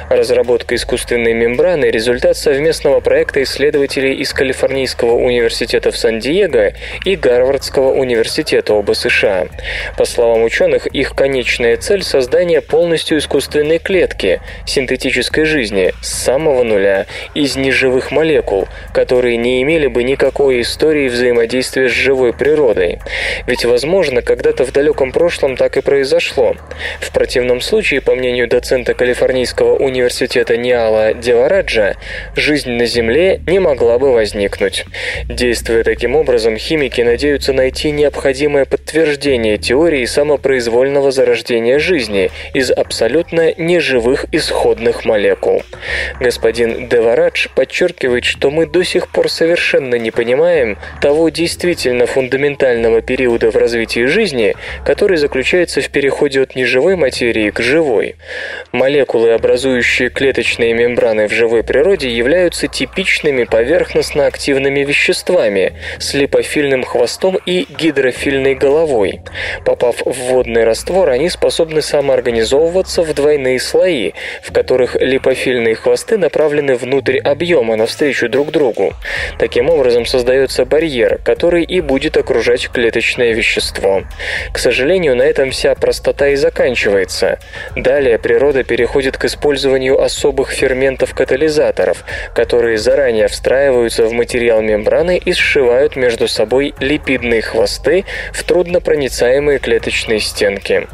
Разработка 0.09 0.75
искусственной 0.75 1.33
мембраны– 1.33 1.85
результат 1.91 2.37
совместного 2.37 2.99
проекта 2.99 3.43
исследователей 3.43 4.13
из 4.15 4.33
Калифорнийского 4.33 5.13
университета 5.13 5.91
в 5.91 5.97
Сан-Диего 5.97 6.73
и 7.05 7.15
Гарвардского 7.15 7.93
университета 7.93 8.73
оба 8.73 8.93
США. 8.93 9.47
По 9.97 10.05
словам 10.05 10.43
ученых, 10.43 10.87
их 10.87 11.15
конечная 11.15 11.77
цель– 11.77 12.03
создание 12.03 12.61
полностью 12.61 13.17
искусственной 13.17 13.79
клетки, 13.79 14.32
синтетической 14.65 15.45
жизни, 15.45 15.93
с 16.01 16.09
самого 16.09 16.63
нуля, 16.63 17.05
из 17.33 17.55
неживых 17.55 18.11
молекул, 18.11 18.67
которые 18.93 19.37
не 19.37 19.61
имели 19.61 19.87
бы 19.87 20.03
никакой 20.03 20.61
истории 20.61 21.09
взаимодействия 21.09 21.89
с 21.89 21.91
живой 21.91 22.33
природой. 22.33 22.99
Ведь, 23.47 23.65
возможно, 23.65 24.21
когда-то 24.21 24.65
в 24.65 24.71
далеком 24.71 25.11
прошлом 25.11 25.55
так 25.55 25.77
и 25.77 25.81
произошло. 25.81 26.55
В 26.99 27.11
противном 27.11 27.61
случае, 27.61 28.01
по 28.01 28.15
мнению 28.15 28.47
доцента 28.47 28.93
Калифорнийского 28.93 29.75
университета 29.75 30.57
Ниала 30.57 31.13
Девараджа, 31.13 31.95
жизнь 32.35 32.71
на 32.71 32.85
Земле 32.85 33.41
не 33.47 33.59
могла 33.59 33.99
бы 33.99 34.11
возникнуть. 34.11 34.85
Действуя 35.27 35.83
таким 35.83 36.15
образом, 36.15 36.57
химики 36.57 37.01
надеются 37.01 37.53
найти 37.53 37.91
необходимое 37.91 38.65
подтверждение 38.65 39.57
теории 39.57 40.05
самопроизвольного 40.05 41.11
зарождения 41.11 41.79
жизни 41.79 42.31
из 42.53 42.71
абсолютно 42.71 43.53
неживых 43.57 44.22
исходных 44.31 45.05
молекул. 45.05 45.63
Господин 46.19 46.87
Деварадж 46.87 47.47
подчеркивает, 47.55 48.25
что 48.25 48.51
мы 48.51 48.65
до 48.65 48.83
сих 48.83 49.07
пор 49.09 49.29
совершенно 49.29 49.95
не 49.95 50.11
понимаем 50.11 50.77
того 51.01 51.29
действительно 51.29 52.05
фундаментального 52.05 53.01
периода 53.01 53.51
в 53.51 53.55
развитии 53.55 54.05
жизни, 54.05 54.55
который 54.85 55.17
заключается 55.17 55.81
в 55.81 55.89
переходе 55.89 56.41
от 56.41 56.55
неживой 56.55 56.95
материи 56.95 57.49
к 57.49 57.59
живой. 57.61 58.15
Молекулы, 58.71 59.31
образующие 59.31 60.09
клеточные 60.09 60.73
мембраны 60.73 61.27
в 61.27 61.31
живой 61.31 61.63
природе, 61.63 62.09
являются 62.09 62.67
типичными 62.67 63.43
поверхностно-активными 63.43 64.81
веществами 64.81 65.73
с 65.99 66.13
липофильным 66.13 66.83
хвостом 66.83 67.37
и 67.45 67.65
гидрофильной 67.69 68.55
головой. 68.55 69.21
Попав 69.65 69.97
в 70.05 70.13
водный 70.13 70.63
раствор, 70.63 71.09
они 71.09 71.29
способны 71.29 71.81
самоорганизовываться 71.81 73.03
в 73.03 73.13
двойные 73.13 73.59
слои, 73.59 74.12
в 74.41 74.51
которых 74.51 74.95
липофильные 74.95 75.75
хвосты 75.75 76.17
направлены 76.17 76.75
внутрь 76.75 77.17
объема 77.17 77.75
навстречу 77.75 78.29
друг 78.29 78.51
другу. 78.51 78.93
Таким 79.39 79.69
образом 79.69 80.05
создается 80.05 80.65
барьер, 80.65 81.19
который 81.23 81.63
и 81.63 81.81
будет 81.81 82.17
окружать 82.17 82.69
клеточное 82.69 83.33
вещество. 83.33 84.03
К 84.51 84.57
сожалению, 84.57 85.15
на 85.15 85.23
этом 85.23 85.51
вся 85.51 85.75
простота 85.75 86.29
и 86.29 86.35
заканчивается. 86.35 87.39
Далее 87.75 88.19
природа 88.19 88.63
переходит 88.63 89.17
к 89.17 89.25
использованию 89.25 90.01
особых 90.01 90.51
ферментов-катализаторов, 90.51 92.03
которые 92.33 92.77
заранее 92.77 93.27
встраиваются 93.27 94.05
в 94.05 94.13
материал 94.13 94.61
мембраны 94.61 95.17
и 95.17 95.33
сшивают 95.33 95.95
между 95.95 96.27
собой 96.27 96.73
липидные 96.79 97.41
хвосты 97.41 98.05
в 98.31 98.43
труднопроницаемые 98.43 99.59
клеточные 99.59 100.19
стенки. 100.19 100.87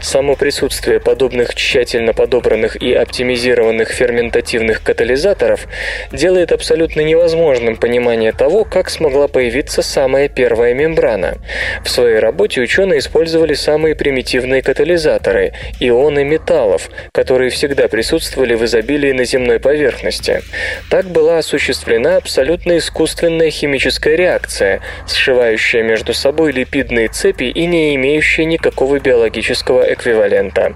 Само 0.00 0.36
присутствие 0.36 1.00
подобных 1.00 1.54
тщательно 1.54 2.12
подобранных 2.12 2.63
и 2.76 2.92
оптимизированных 2.92 3.90
ферментативных 3.90 4.82
катализаторов 4.82 5.66
делает 6.12 6.52
абсолютно 6.52 7.02
невозможным 7.02 7.76
понимание 7.76 8.32
того, 8.32 8.64
как 8.64 8.90
смогла 8.90 9.28
появиться 9.28 9.82
самая 9.82 10.28
первая 10.28 10.74
мембрана. 10.74 11.36
В 11.84 11.90
своей 11.90 12.18
работе 12.18 12.60
ученые 12.60 12.98
использовали 12.98 13.54
самые 13.54 13.94
примитивные 13.94 14.62
катализаторы– 14.62 15.52
ионы 15.80 16.24
металлов, 16.24 16.90
которые 17.12 17.50
всегда 17.50 17.88
присутствовали 17.88 18.54
в 18.54 18.64
изобилии 18.64 19.12
на 19.12 19.24
земной 19.24 19.60
поверхности. 19.60 20.42
Так 20.90 21.06
была 21.06 21.38
осуществлена 21.38 22.16
абсолютно 22.16 22.78
искусственная 22.78 23.50
химическая 23.50 24.16
реакция, 24.16 24.80
сшивающая 25.06 25.82
между 25.82 26.14
собой 26.14 26.52
липидные 26.52 27.08
цепи 27.08 27.44
и 27.44 27.66
не 27.66 27.94
имеющая 27.96 28.44
никакого 28.44 28.98
биологического 28.98 29.92
эквивалента. 29.92 30.74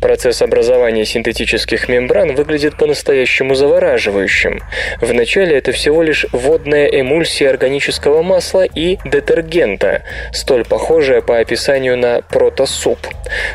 Процесс 0.00 0.42
образования 0.42 1.04
синтетических 1.04 1.25
мембран 1.88 2.34
выглядит 2.34 2.76
по-настоящему 2.76 3.54
завораживающим. 3.54 4.62
Вначале 5.00 5.56
это 5.56 5.72
всего 5.72 6.02
лишь 6.02 6.26
водная 6.32 6.86
эмульсия 6.86 7.50
органического 7.50 8.22
масла 8.22 8.64
и 8.64 8.98
детергента, 9.04 10.02
столь 10.32 10.64
похожая 10.64 11.20
по 11.20 11.38
описанию 11.38 11.96
на 11.96 12.22
протосуп. 12.22 12.98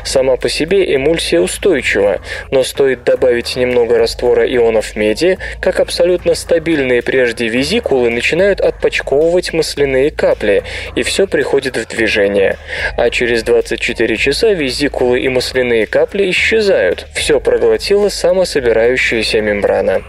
Сама 0.04 0.36
по 0.36 0.48
себе 0.48 0.94
эмульсия 0.94 1.40
устойчива, 1.40 2.20
но 2.50 2.62
стоит 2.62 3.04
добавить 3.04 3.56
немного 3.56 3.98
раствора 3.98 4.46
ионов 4.46 4.96
меди, 4.96 5.38
как 5.60 5.80
абсолютно 5.80 6.34
стабильные 6.34 7.02
прежде 7.02 7.48
визикулы 7.48 8.10
начинают 8.10 8.60
отпочковывать 8.60 9.52
масляные 9.52 10.10
капли, 10.10 10.62
и 10.96 11.02
все 11.02 11.26
приходит 11.26 11.76
в 11.76 11.86
движение. 11.86 12.58
А 12.96 13.10
через 13.10 13.42
24 13.42 14.16
часа 14.16 14.50
визикулы 14.52 15.20
и 15.20 15.28
масляные 15.28 15.86
капли 15.86 16.30
исчезают, 16.30 17.06
все 17.14 17.40
проглотила 17.62 18.08
самособирающаяся 18.08 19.40
мембрана. 19.40 20.02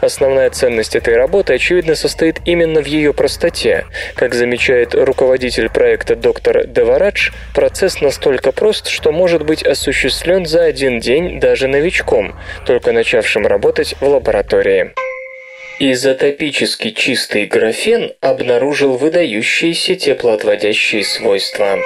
Основная 0.00 0.50
ценность 0.50 0.94
этой 0.94 1.16
работы, 1.16 1.54
очевидно, 1.54 1.96
состоит 1.96 2.36
именно 2.44 2.80
в 2.80 2.86
ее 2.86 3.12
простоте. 3.12 3.86
Как 4.14 4.34
замечает 4.34 4.94
руководитель 4.94 5.68
проекта 5.68 6.14
доктор 6.14 6.64
Деварадж, 6.64 7.32
процесс 7.56 8.00
настолько 8.00 8.52
прост, 8.52 8.86
что 8.86 9.10
может 9.10 9.44
быть 9.44 9.64
осуществлен 9.64 10.46
за 10.46 10.62
один 10.62 11.00
день 11.00 11.40
даже 11.40 11.66
новичком, 11.66 12.38
только 12.66 12.92
начавшим 12.92 13.48
работать 13.48 13.96
в 13.98 14.06
лаборатории. 14.06 14.92
Изотопически 15.80 16.90
чистый 16.90 17.46
графен 17.46 18.12
обнаружил 18.20 18.96
выдающиеся 18.96 19.96
теплоотводящие 19.96 21.02
свойства. 21.02 21.80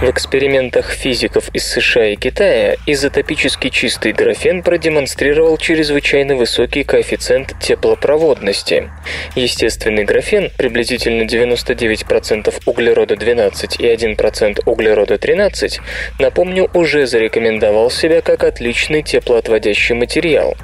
В 0.00 0.08
экспериментах 0.08 0.92
физиков 0.92 1.50
из 1.52 1.66
США 1.66 2.06
и 2.06 2.16
Китая 2.16 2.76
изотопически 2.86 3.68
чистый 3.68 4.12
графен 4.12 4.62
продемонстрировал 4.62 5.58
чрезвычайно 5.58 6.36
высокий 6.36 6.84
коэффициент 6.84 7.52
теплопроводности. 7.60 8.90
Естественный 9.36 10.04
графен, 10.04 10.50
приблизительно 10.56 11.24
99% 11.24 12.62
углерода-12 12.64 13.76
и 13.76 13.94
1% 13.94 14.62
углерода-13, 14.64 15.80
напомню, 16.18 16.70
уже 16.72 17.06
зарекомендовал 17.06 17.90
себя 17.90 18.22
как 18.22 18.44
отличный 18.44 19.02
теплоотводящий 19.02 19.94
материал. 19.94 20.56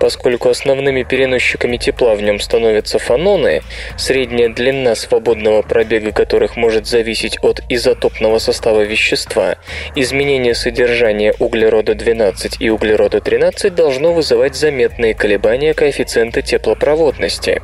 Поскольку 0.00 0.48
основными 0.48 1.04
переносчиками 1.04 1.76
тепла 1.76 2.16
в 2.16 2.22
нем 2.22 2.40
становятся 2.40 2.98
фаноны, 2.98 3.62
средняя 3.96 4.48
длина 4.48 4.96
свободного 4.96 5.62
пробега 5.62 6.10
которых 6.10 6.56
может 6.56 6.88
зависеть 6.88 7.38
от 7.42 7.60
изотопного 7.68 8.40
состава 8.40 8.79
этого 8.80 8.82
вещества. 8.82 9.56
Изменение 9.94 10.54
содержания 10.54 11.34
углерода-12 11.38 12.56
и 12.60 12.70
углерода-13 12.70 13.68
должно 13.70 14.12
вызывать 14.12 14.56
заметные 14.56 15.14
колебания 15.14 15.72
коэффициента 15.74 16.42
теплопроводности. 16.42 17.62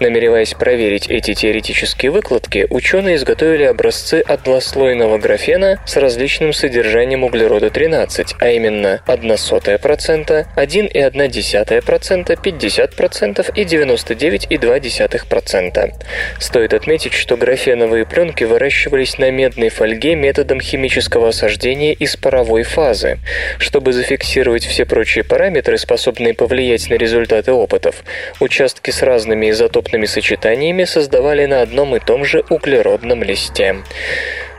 Намереваясь 0.00 0.52
проверить 0.54 1.08
эти 1.08 1.34
теоретические 1.34 2.10
выкладки, 2.10 2.66
ученые 2.70 3.16
изготовили 3.16 3.64
образцы 3.64 4.22
однослойного 4.26 5.18
графена 5.18 5.80
с 5.86 5.96
различным 5.96 6.52
содержанием 6.52 7.24
углерода-13, 7.24 8.36
а 8.40 8.50
именно 8.50 9.00
0,01%, 9.06 10.46
1,1%, 10.56 12.38
50% 12.42 13.52
и 13.54 13.64
99,2%. 13.64 15.92
Стоит 16.40 16.74
отметить, 16.74 17.12
что 17.12 17.36
графеновые 17.36 18.06
пленки 18.06 18.44
выращивались 18.44 19.18
на 19.18 19.30
медной 19.30 19.68
фольге 19.68 20.14
методом 20.14 20.47
методом 20.48 20.60
химического 20.60 21.28
осаждения 21.28 21.92
из 21.92 22.16
паровой 22.16 22.62
фазы. 22.62 23.18
Чтобы 23.58 23.92
зафиксировать 23.92 24.64
все 24.64 24.86
прочие 24.86 25.22
параметры, 25.22 25.76
способные 25.76 26.32
повлиять 26.32 26.88
на 26.88 26.94
результаты 26.94 27.52
опытов, 27.52 28.02
участки 28.40 28.90
с 28.90 29.02
разными 29.02 29.50
изотопными 29.50 30.06
сочетаниями 30.06 30.84
создавали 30.84 31.44
на 31.44 31.60
одном 31.60 31.96
и 31.96 32.00
том 32.00 32.24
же 32.24 32.44
углеродном 32.48 33.22
листе. 33.22 33.76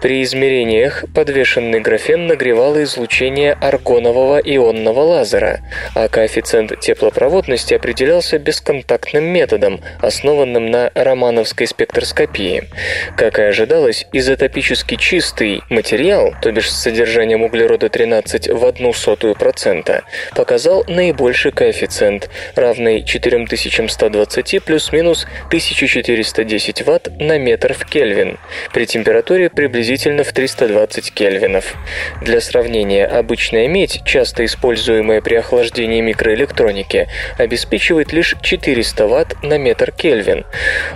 При 0.02 0.24
измерениях 0.24 1.04
подвешенный 1.14 1.82
графен 1.82 2.28
нагревал 2.28 2.82
излучение 2.84 3.52
аргонового 3.52 4.40
ионного 4.40 5.02
лазера, 5.02 5.60
а 5.94 6.08
коэффициент 6.08 6.80
теплопроводности 6.80 7.74
определялся 7.74 8.40
бесконтактным 8.40 9.26
методом, 9.26 9.82
основанным 10.00 10.68
на 10.68 10.90
романовской 10.96 11.68
спектроскопии. 11.68 12.70
Как 13.18 13.40
и 13.40 13.42
ожидалось, 13.42 14.08
изотопически 14.14 14.96
чистый 14.96 15.64
материал, 15.70 16.34
то 16.42 16.50
бишь 16.54 16.72
с 16.72 16.82
содержанием 16.82 17.44
углерода-13 17.44 18.56
в 18.56 18.66
одну 18.66 18.94
сотую 18.94 19.36
процента, 19.36 20.04
показал 20.34 20.86
наибольший 20.88 21.52
коэффициент, 21.52 22.30
равный 22.56 23.04
4120 23.04 24.64
плюс-минус 24.64 25.26
1410 25.48 26.82
Вт 26.84 27.10
на 27.20 27.38
метр 27.38 27.74
в 27.74 27.86
Кельвин, 27.86 28.38
при 28.74 28.86
температуре 28.86 29.50
приблизительно 29.50 29.89
приблизительно 29.90 30.24
в 30.24 30.32
320 30.34 31.12
кельвинов. 31.14 31.76
Для 32.22 32.42
сравнения, 32.42 33.08
обычная 33.08 33.68
медь, 33.68 34.02
часто 34.06 34.46
используемая 34.46 35.20
при 35.20 35.34
охлаждении 35.34 36.00
микроэлектроники, 36.02 37.08
обеспечивает 37.40 38.14
лишь 38.14 38.36
400 38.40 39.08
Вт 39.08 39.44
на 39.44 39.58
метр 39.58 39.92
Кельвин. 39.92 40.46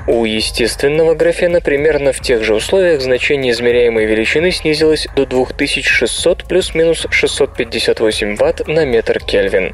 У 0.06 0.26
естественного 0.26 1.16
графена 1.16 1.60
примерно 1.60 2.14
в 2.14 2.20
тех 2.20 2.44
же 2.44 2.54
условиях 2.54 3.02
значение 3.02 3.54
измеряемой 3.54 4.06
величины 4.06 4.52
снизилось 4.52 5.08
до 5.16 5.26
2600 5.26 6.44
плюс-минус 6.44 7.08
658 7.10 8.36
Вт 8.36 8.68
на 8.68 8.86
метр 8.86 9.20
Кельвин. 9.20 9.74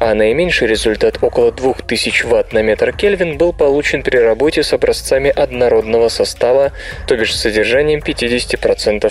А 0.00 0.12
наименьший 0.14 0.66
результат 0.66 1.18
около 1.22 1.52
2000 1.52 2.24
Вт 2.26 2.52
на 2.52 2.62
метр 2.62 2.92
Кельвин 2.92 3.38
был 3.38 3.52
получен 3.52 4.02
при 4.02 4.16
работе 4.16 4.64
с 4.64 4.72
образцами 4.72 5.30
однородного 5.30 6.08
состава, 6.08 6.72
то 7.06 7.16
бишь 7.16 7.32
содержанием 7.36 8.00
50% 8.00 8.55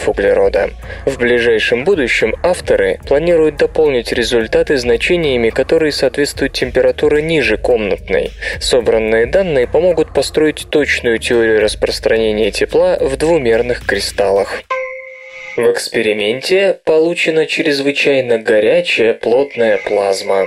углерода. 0.07 0.69
В 1.05 1.17
ближайшем 1.17 1.83
будущем 1.83 2.35
авторы 2.43 2.99
планируют 3.07 3.57
дополнить 3.57 4.11
результаты 4.11 4.77
значениями, 4.77 5.49
которые 5.49 5.91
соответствуют 5.91 6.53
температуре 6.53 7.21
ниже 7.21 7.57
комнатной. 7.57 8.31
Собранные 8.59 9.25
данные 9.25 9.67
помогут 9.67 10.13
построить 10.13 10.67
точную 10.69 11.19
теорию 11.19 11.61
распространения 11.61 12.51
тепла 12.51 12.97
в 12.99 13.17
двумерных 13.17 13.85
кристаллах. 13.85 14.63
В 15.55 15.71
эксперименте 15.71 16.79
получена 16.83 17.45
чрезвычайно 17.45 18.37
горячая 18.39 19.13
плотная 19.13 19.77
плазма. 19.77 20.45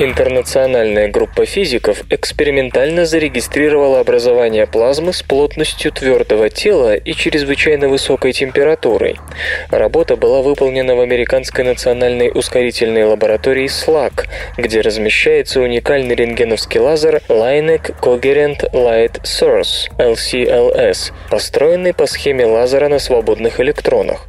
Интернациональная 0.00 1.06
группа 1.06 1.46
физиков 1.46 2.02
экспериментально 2.10 3.06
зарегистрировала 3.06 4.00
образование 4.00 4.66
плазмы 4.66 5.12
с 5.12 5.22
плотностью 5.22 5.92
твердого 5.92 6.50
тела 6.50 6.96
и 6.96 7.12
чрезвычайно 7.12 7.88
высокой 7.88 8.32
температурой. 8.32 9.20
Работа 9.70 10.16
была 10.16 10.42
выполнена 10.42 10.96
в 10.96 11.00
Американской 11.00 11.62
национальной 11.62 12.32
ускорительной 12.34 13.04
лаборатории 13.04 13.66
SLAC, 13.66 14.26
где 14.56 14.80
размещается 14.80 15.60
уникальный 15.60 16.16
рентгеновский 16.16 16.80
лазер 16.80 17.22
Lineck 17.28 17.94
Coherent 18.00 18.72
Light 18.72 19.22
Source 19.22 19.92
LCLS, 19.98 21.12
построенный 21.30 21.94
по 21.94 22.06
схеме 22.06 22.46
лазера 22.46 22.88
на 22.88 22.98
свободных 22.98 23.60
электронах. 23.60 24.26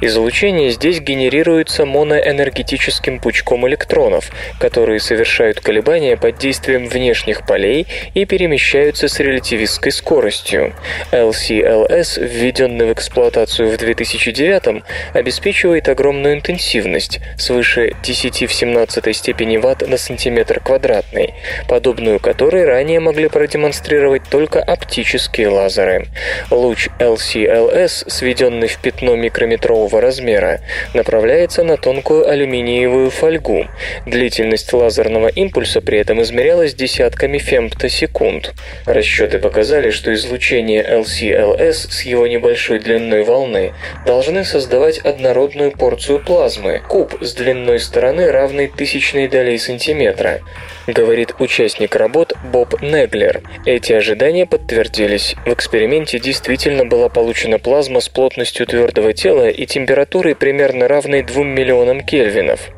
Излучение 0.00 0.70
здесь 0.70 1.00
генерируется 1.00 1.86
моноэнергетическим 1.86 3.20
пучком 3.20 3.68
электронов, 3.68 4.30
которые 4.58 4.98
совершают 5.02 5.60
колебания 5.60 6.16
под 6.16 6.38
действием 6.38 6.88
внешних 6.88 7.46
полей 7.46 7.86
и 8.14 8.24
перемещаются 8.24 9.08
с 9.08 9.20
релятивистской 9.20 9.92
скоростью. 9.92 10.74
LCLS, 11.10 12.24
введенный 12.24 12.86
в 12.86 12.92
эксплуатацию 12.92 13.68
в 13.68 13.76
2009 13.76 14.82
обеспечивает 15.12 15.88
огромную 15.88 16.34
интенсивность, 16.34 17.20
свыше 17.36 17.94
10 18.02 18.48
в 18.48 18.52
17 18.52 19.16
степени 19.16 19.56
ватт 19.58 19.86
на 19.86 19.96
сантиметр 19.96 20.60
квадратный, 20.60 21.34
подобную 21.68 22.18
которой 22.20 22.64
ранее 22.64 23.00
могли 23.00 23.28
продемонстрировать 23.28 24.22
только 24.30 24.62
оптические 24.62 25.48
лазеры. 25.48 26.06
Луч 26.50 26.88
LCLS, 26.98 28.08
сведенный 28.08 28.68
в 28.68 28.78
пятно 28.78 29.16
микрометрового 29.16 30.00
размера, 30.00 30.60
направляется 30.94 31.64
на 31.64 31.76
тонкую 31.76 32.28
алюминиевую 32.28 33.10
фольгу. 33.10 33.66
Длительность 34.06 34.72
лазера 34.72 34.91
лазерного 34.92 35.28
импульса 35.28 35.80
при 35.80 35.98
этом 35.98 36.20
измерялось 36.20 36.74
десятками 36.74 37.38
фемтосекунд. 37.38 38.52
Расчеты 38.84 39.38
показали, 39.38 39.90
что 39.90 40.12
излучение 40.12 40.84
LCLS 40.84 41.90
с 41.90 42.02
его 42.02 42.26
небольшой 42.26 42.78
длиной 42.78 43.22
волны 43.22 43.72
должны 44.04 44.44
создавать 44.44 44.98
однородную 44.98 45.72
порцию 45.72 46.22
плазмы, 46.22 46.82
куб 46.86 47.14
с 47.22 47.32
длиной 47.32 47.80
стороны 47.80 48.30
равной 48.30 48.68
тысячной 48.68 49.28
долей 49.28 49.56
сантиметра 49.56 50.42
говорит 50.86 51.34
участник 51.38 51.96
работ 51.96 52.34
Боб 52.44 52.80
Неглер. 52.82 53.42
Эти 53.64 53.92
ожидания 53.92 54.46
подтвердились. 54.46 55.36
В 55.46 55.52
эксперименте 55.52 56.18
действительно 56.18 56.84
была 56.84 57.08
получена 57.08 57.58
плазма 57.58 58.00
с 58.00 58.08
плотностью 58.08 58.66
твердого 58.66 59.12
тела 59.12 59.48
и 59.48 59.66
температурой 59.66 60.34
примерно 60.34 60.88
равной 60.88 61.22
2 61.22 61.44
миллионам 61.44 62.00
кельвинов. 62.00 62.70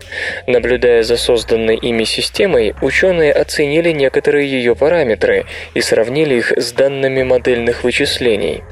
Наблюдая 0.46 1.02
за 1.02 1.16
созданной 1.16 1.76
ими 1.76 2.03
системой, 2.04 2.74
ученые 2.82 3.32
оценили 3.32 3.90
некоторые 3.90 4.50
ее 4.50 4.74
параметры 4.74 5.46
и 5.74 5.80
сравнили 5.80 6.36
их 6.36 6.52
с 6.56 6.72
данными 6.72 7.22
модельных 7.22 7.84
вычислений. 7.84 8.62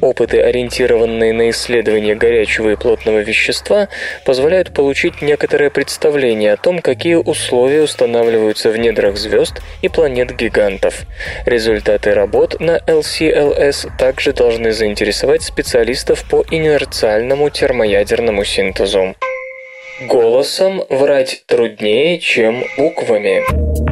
Опыты, 0.00 0.40
ориентированные 0.40 1.32
на 1.32 1.50
исследование 1.50 2.14
горячего 2.14 2.70
и 2.70 2.76
плотного 2.76 3.18
вещества, 3.18 3.88
позволяют 4.24 4.74
получить 4.74 5.22
некоторое 5.22 5.70
представление 5.70 6.52
о 6.52 6.56
том, 6.56 6.80
какие 6.80 7.14
условия 7.14 7.82
устанавливаются 7.82 8.70
в 8.70 8.76
недрах 8.76 9.16
звезд 9.16 9.60
и 9.82 9.88
планет-гигантов. 9.88 11.02
Результаты 11.46 12.14
работ 12.14 12.60
на 12.60 12.78
LCLS 12.78 13.90
также 13.98 14.32
должны 14.32 14.72
заинтересовать 14.72 15.42
специалистов 15.42 16.24
по 16.28 16.44
инерциальному 16.50 17.50
термоядерному 17.50 18.44
синтезу. 18.44 19.14
Голосом 20.00 20.84
врать 20.88 21.44
труднее, 21.46 22.18
чем 22.18 22.64
буквами. 22.78 23.91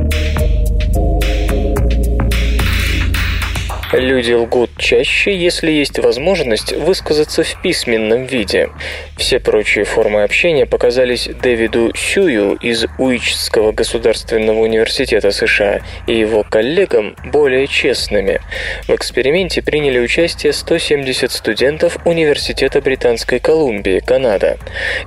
Люди 3.93 4.32
лгут 4.32 4.70
чаще, 4.78 5.36
если 5.36 5.72
есть 5.72 5.99
возможность 5.99 6.72
высказаться 6.72 7.43
в 7.43 7.61
письменном 7.61 8.24
виде. 8.24 8.68
Все 9.16 9.41
прочие 9.41 9.84
формы 9.84 10.22
общения 10.22 10.64
показались 10.64 11.28
Дэвиду 11.43 11.93
Сюю 11.97 12.55
из 12.55 12.86
Уичского 12.99 13.72
государственного 13.72 14.61
университета 14.61 15.32
США 15.32 15.80
и 16.07 16.16
его 16.16 16.45
коллегам 16.45 17.16
более 17.24 17.66
честными. 17.66 18.41
В 18.86 18.95
эксперименте 18.95 19.61
приняли 19.61 19.99
участие 19.99 20.53
170 20.53 21.32
студентов 21.32 21.99
Университета 22.05 22.80
Британской 22.80 23.41
Колумбии, 23.41 23.99
Канада. 23.99 24.59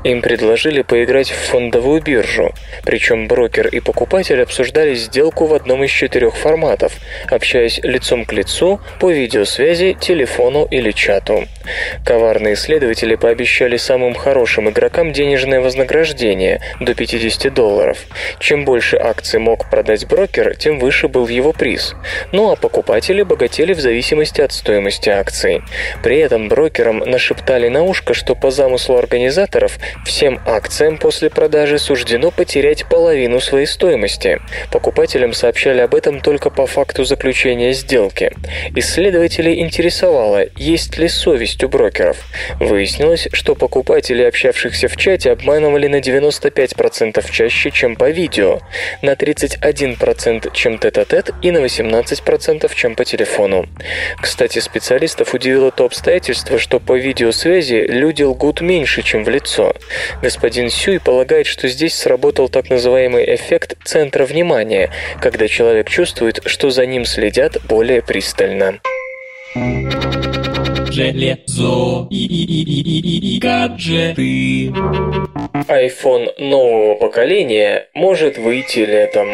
Им 0.04 0.22
предложили 0.22 0.82
поиграть 0.82 1.32
в 1.32 1.36
фондовую 1.36 2.02
биржу. 2.02 2.54
Причем 2.84 3.30
брокер 3.30 3.68
и 3.68 3.80
покупатель 3.80 4.42
обсуждали 4.42 4.94
сделку 4.94 5.46
в 5.46 5.54
одном 5.54 5.86
из 5.86 5.90
четырех 5.90 6.36
форматов, 6.36 6.98
общаясь 7.30 7.80
лицом 7.82 8.26
к 8.26 8.34
лицу 8.34 8.73
по 9.00 9.12
видеосвязи, 9.12 9.98
телефону 10.00 10.68
или 10.70 10.92
чату. 10.92 11.46
Коварные 12.06 12.56
исследователи 12.56 13.16
пообещали 13.16 13.78
самым 13.78 14.14
хорошим 14.14 14.70
игрокам 14.70 15.14
денежное 15.14 15.62
вознаграждение 15.62 16.62
до 16.80 16.94
50 16.94 17.54
долларов. 17.54 17.98
Чем 18.40 18.66
больше 18.66 18.98
акций 18.98 19.40
мог 19.40 19.70
продать 19.70 20.08
брокер, 20.08 20.56
тем 20.56 20.80
выше 20.80 21.08
был 21.08 21.28
его 21.28 21.54
приз. 21.54 21.96
Ну 22.32 22.52
а 22.52 22.56
покупатели 22.56 23.24
богатели 23.24 23.74
в 23.74 23.80
зависимости 23.80 24.42
от 24.42 24.52
стоимости 24.52 25.10
акций. 25.10 25.62
При 26.04 26.18
этом 26.18 26.50
брокерам 26.50 27.00
нашептали 27.00 27.70
на 27.70 27.84
ушко, 27.84 28.14
что 28.14 28.36
по 28.36 28.52
замыслу 28.52 28.98
организаторов 28.98 29.78
всем 30.06 30.40
акциям 30.46 30.98
после 30.98 31.30
продажи 31.30 31.80
суждено 31.80 32.32
потерять 32.32 32.86
половину 32.86 33.40
своей 33.40 33.66
стоимости. 33.66 34.42
Покупателям 34.72 35.34
сообщали 35.34 35.82
об 35.82 35.96
этом 35.96 36.20
только 36.20 36.50
по 36.50 36.68
факту 36.68 37.04
заключения 37.04 37.74
сделки. 37.74 38.32
Исследователей 38.76 39.62
интересовало, 39.62 40.46
есть 40.56 40.98
ли 40.98 41.08
совесть 41.08 41.64
у 41.64 41.70
брокеров. 41.70 42.18
Выяснилось, 42.60 43.28
что 43.34 43.56
покупатели, 43.56 44.24
общавшихся 44.24 44.88
в 44.88 44.98
чате, 44.98 45.32
обманывали 45.32 45.88
на 45.88 45.98
95% 45.98 47.24
чаще, 47.32 47.72
чем 47.72 47.96
по 47.96 48.10
видео, 48.10 48.60
на 49.02 49.14
31% 49.14 50.52
чем 50.54 50.78
тет-а-тет 50.78 51.32
и 51.42 51.52
на 51.52 51.60
18% 51.60 52.72
чем 52.76 52.96
по 52.96 53.06
телефону. 53.06 53.68
Кстати, 54.22 54.60
специалистов 54.60 55.34
удивило 55.34 55.72
то 55.72 55.86
обстоятельство, 55.86 56.60
что 56.60 56.80
по 56.80 56.98
видеосвязи 56.98 57.86
люди 57.88 58.24
лгут 58.24 58.62
меньше, 58.62 59.02
чем 59.02 59.24
в 59.24 59.30
лицо. 59.30 59.74
Господин 60.22 60.70
Сюй 60.70 61.00
полагает, 61.00 61.48
что 61.48 61.68
здесь 61.68 61.96
сработал 61.96 62.50
так 62.50 62.70
называемый 62.70 63.36
эффект 63.36 63.76
центра 63.84 64.26
внимания, 64.26 64.90
когда 65.20 65.48
человек 65.48 65.90
чувствует, 65.90 66.40
что 66.46 66.70
за 66.70 66.86
ним 66.86 67.06
следят 67.06 67.58
более 67.68 68.02
пристально 68.02 68.53
правильно. 68.54 68.80
Железо 70.92 72.08
и, 72.10 72.26
и, 72.26 72.64
и, 72.64 72.82
и, 73.00 73.36
и 73.36 73.40
гаджеты. 73.40 74.68
iPhone 75.68 76.30
нового 76.38 76.96
поколения 76.96 77.88
может 77.94 78.38
выйти 78.38 78.80
летом. 78.80 79.30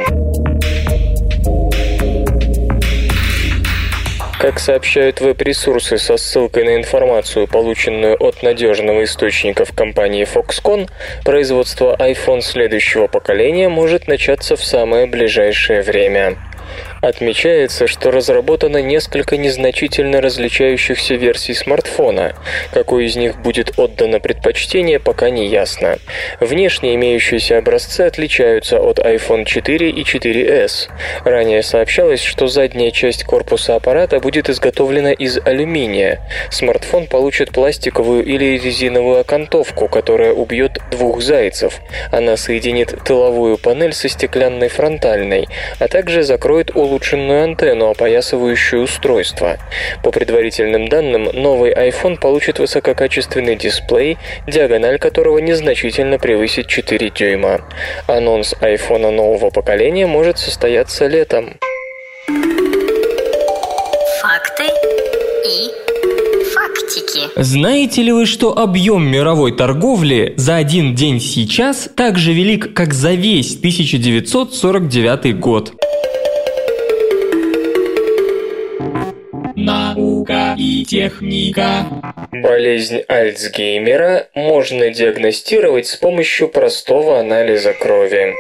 Как 4.40 4.58
сообщают 4.58 5.20
веб-ресурсы 5.20 5.98
со 5.98 6.16
ссылкой 6.16 6.64
на 6.64 6.78
информацию, 6.78 7.46
полученную 7.46 8.16
от 8.24 8.42
надежного 8.42 9.04
источника 9.04 9.66
в 9.66 9.76
компании 9.76 10.26
Foxconn, 10.26 10.90
производство 11.26 11.94
iPhone 12.00 12.40
следующего 12.40 13.08
поколения 13.08 13.68
может 13.68 14.08
начаться 14.08 14.56
в 14.56 14.64
самое 14.64 15.08
ближайшее 15.08 15.82
время. 15.82 16.38
Отмечается, 17.02 17.88
что 17.88 18.12
разработано 18.12 18.82
несколько 18.82 19.38
незначительно 19.38 20.20
различающихся 20.20 21.16
версий 21.16 21.54
смартфона. 21.54 22.36
Какой 22.74 23.06
из 23.06 23.16
них 23.16 23.40
будет 23.42 23.80
отдано 23.80 24.20
предпочтение, 24.20 25.00
пока 25.00 25.30
не 25.30 25.48
ясно. 25.48 25.98
Внешне 26.42 26.96
имеющиеся 26.96 27.58
образцы 27.58 28.02
отличаются 28.02 28.80
от 28.80 29.00
iPhone 29.00 29.46
4 29.46 29.90
и 29.90 30.04
4S. 30.04 30.90
Ранее 31.24 31.64
сообщалось, 31.64 32.22
что 32.22 32.48
задняя 32.48 32.92
часть 32.92 33.24
корпуса 33.24 33.76
аппарата 33.76 34.20
будет 34.20 34.50
изготовлена 34.50 35.14
из 35.14 35.38
алюминия. 35.38 36.20
Смартфон 36.52 37.08
получит 37.08 37.52
пластиковую 37.52 38.26
или 38.26 38.58
резиновую 38.58 39.22
окантовку, 39.22 39.88
которая 39.88 40.34
убьет 40.34 40.80
двух 40.92 41.22
зайцев. 41.22 41.80
Она 42.12 42.36
соединит 42.36 42.94
тыловую 43.06 43.58
панель 43.58 43.94
со 43.94 44.10
стеклянной 44.10 44.68
фронтальной, 44.68 45.48
а 45.80 45.88
также 45.88 46.24
закроет 46.24 46.76
улучшенную 46.90 47.44
антенну, 47.44 47.90
опоясывающую 47.90 48.84
устройство. 48.84 49.58
По 50.04 50.12
предварительным 50.12 50.88
данным, 50.88 51.30
новый 51.34 51.72
iPhone 51.72 52.20
получит 52.20 52.60
высококачественный 52.60 53.56
дисплей, 53.56 54.18
диагональ 54.48 54.98
которого 54.98 55.38
незначительно 55.38 56.18
превысит 56.18 56.68
4 56.68 57.10
дюйма. 57.12 57.62
Анонс 58.08 58.56
iPhone 58.62 59.12
нового 59.12 59.50
поколения 59.52 60.08
может 60.08 60.38
состояться 60.40 61.08
летом. 61.08 61.54
Факты 64.22 64.64
и 65.46 65.72
фактики. 66.54 67.22
Знаете 67.36 68.02
ли 68.02 68.12
вы, 68.12 68.26
что 68.26 68.58
объем 68.58 69.10
мировой 69.10 69.56
торговли 69.56 70.34
за 70.38 70.58
один 70.58 70.96
день 70.96 71.20
сейчас 71.20 71.90
так 71.96 72.18
же 72.18 72.34
велик, 72.34 72.74
как 72.74 72.94
за 72.94 73.12
весь 73.12 73.56
1949 73.56 75.40
год? 75.40 75.74
И 80.60 80.84
техника. 80.84 81.86
Болезнь 82.32 83.02
Альцгеймера 83.08 84.28
можно 84.36 84.90
диагностировать 84.90 85.88
с 85.88 85.96
помощью 85.96 86.50
простого 86.50 87.20
анализа 87.20 87.74
крови. 87.74 88.36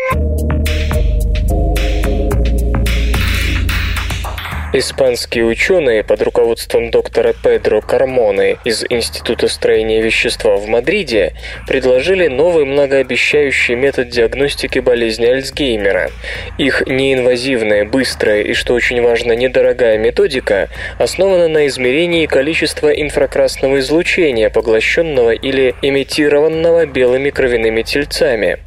Испанские 4.71 5.45
ученые 5.45 6.03
под 6.03 6.21
руководством 6.21 6.91
доктора 6.91 7.33
Педро 7.33 7.81
Кармоны 7.81 8.59
из 8.63 8.85
Института 8.87 9.47
строения 9.47 9.99
вещества 9.99 10.57
в 10.57 10.67
Мадриде 10.67 11.33
предложили 11.65 12.27
новый 12.27 12.65
многообещающий 12.65 13.73
метод 13.73 14.09
диагностики 14.09 14.77
болезни 14.77 15.25
Альцгеймера. 15.25 16.11
Их 16.59 16.83
неинвазивная, 16.85 17.83
быстрая 17.83 18.43
и, 18.43 18.53
что 18.53 18.75
очень 18.75 19.01
важно, 19.01 19.31
недорогая 19.31 19.97
методика 19.97 20.69
основана 20.99 21.47
на 21.47 21.65
измерении 21.65 22.27
количества 22.27 22.89
инфракрасного 22.89 23.79
излучения, 23.79 24.51
поглощенного 24.51 25.31
или 25.31 25.73
имитированного 25.81 26.85
белыми 26.85 27.31
кровяными 27.31 27.81
тельцами. 27.81 28.59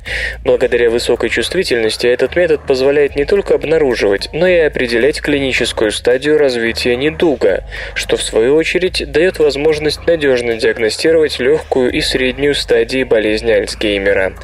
Благодаря 0.43 0.91
высокой 0.91 1.29
чувствительности 1.29 2.09
этот 2.09 2.35
метод 2.35 2.67
позволяет 2.67 3.15
не 3.15 3.25
только 3.25 3.55
обнаруживать, 3.55 4.31
но 4.33 4.49
и 4.49 4.57
определять 4.57 5.21
клиническую 5.21 5.92
стадию 5.93 6.39
развития 6.39 6.97
недуга, 6.97 7.65
что 7.95 8.17
в 8.17 8.23
свою 8.23 8.57
очередь 8.57 9.11
дает 9.11 9.39
возможность 9.39 10.07
надежно 10.07 10.57
диагностировать 10.57 11.39
легкую 11.39 11.93
и 11.93 12.01
среднюю 12.01 12.55
стадии 12.55 13.05
болезни 13.05 13.53
Альцгеймера. 13.53 14.35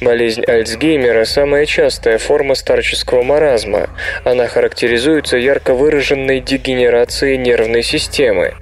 Болезнь 0.00 0.44
Альцгеймера– 0.46 1.24
самая 1.26 1.66
частая 1.66 2.18
форма 2.18 2.54
старческого 2.54 3.22
маразма. 3.22 3.88
Она 4.24 4.46
характеризуется 4.46 5.36
ярко 5.36 5.74
выраженной 5.74 6.40
дегенерацией 6.40 7.36
нервной 7.38 7.82
системы. 7.82 8.54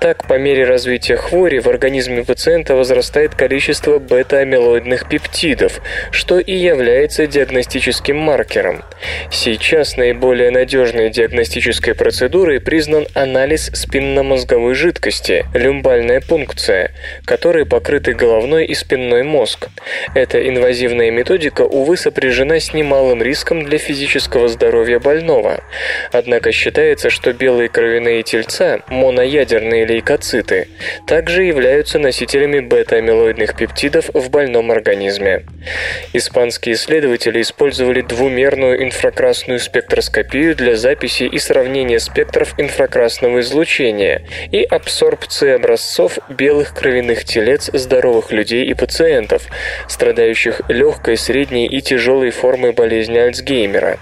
Так, 0.00 0.26
по 0.26 0.34
мере 0.34 0.64
развития 0.64 1.16
хвори 1.16 1.60
в 1.60 1.68
организме 1.68 2.24
пациента 2.24 2.74
возрастает 2.74 3.34
количество 3.34 3.98
бета-амилоидных 3.98 5.08
пептидов, 5.08 5.80
что 6.10 6.38
и 6.38 6.52
является 6.52 7.26
диагностическим 7.26 8.16
маркером. 8.16 8.84
Сейчас 9.30 9.96
наиболее 9.96 10.50
надежной 10.50 11.10
диагностической 11.10 11.77
хирургической 11.78 11.94
процедурой 11.94 12.60
признан 12.60 13.06
анализ 13.14 13.70
спинномозговой 13.72 14.74
жидкости, 14.74 15.44
люмбальная 15.54 16.20
пункция, 16.20 16.92
которой 17.24 17.66
покрыты 17.66 18.14
головной 18.14 18.66
и 18.66 18.74
спинной 18.74 19.22
мозг. 19.22 19.68
Эта 20.14 20.46
инвазивная 20.48 21.10
методика, 21.10 21.62
увы, 21.62 21.96
сопряжена 21.96 22.58
с 22.58 22.74
немалым 22.74 23.22
риском 23.22 23.64
для 23.64 23.78
физического 23.78 24.48
здоровья 24.48 24.98
больного. 24.98 25.60
Однако 26.12 26.52
считается, 26.52 27.10
что 27.10 27.32
белые 27.32 27.68
кровяные 27.68 28.22
тельца, 28.22 28.80
моноядерные 28.88 29.86
лейкоциты, 29.86 30.68
также 31.06 31.44
являются 31.44 31.98
носителями 31.98 32.60
бета-амилоидных 32.60 33.56
пептидов 33.56 34.10
в 34.14 34.30
больном 34.30 34.70
организме. 34.70 35.44
Испанские 36.12 36.74
исследователи 36.74 37.40
использовали 37.40 38.02
двумерную 38.02 38.82
инфракрасную 38.82 39.60
спектроскопию 39.60 40.56
для 40.56 40.76
записи 40.76 41.24
и 41.24 41.38
сравнения 41.38 41.67
сравнения 41.68 42.00
спектров 42.00 42.54
инфракрасного 42.56 43.40
излучения 43.40 44.22
и 44.50 44.62
абсорбции 44.62 45.52
образцов 45.52 46.18
белых 46.30 46.72
кровяных 46.72 47.24
телец 47.24 47.68
здоровых 47.70 48.32
людей 48.32 48.64
и 48.64 48.72
пациентов, 48.72 49.42
страдающих 49.86 50.62
легкой, 50.68 51.18
средней 51.18 51.66
и 51.66 51.82
тяжелой 51.82 52.30
формой 52.30 52.72
болезни 52.72 53.18
Альцгеймера. 53.18 53.98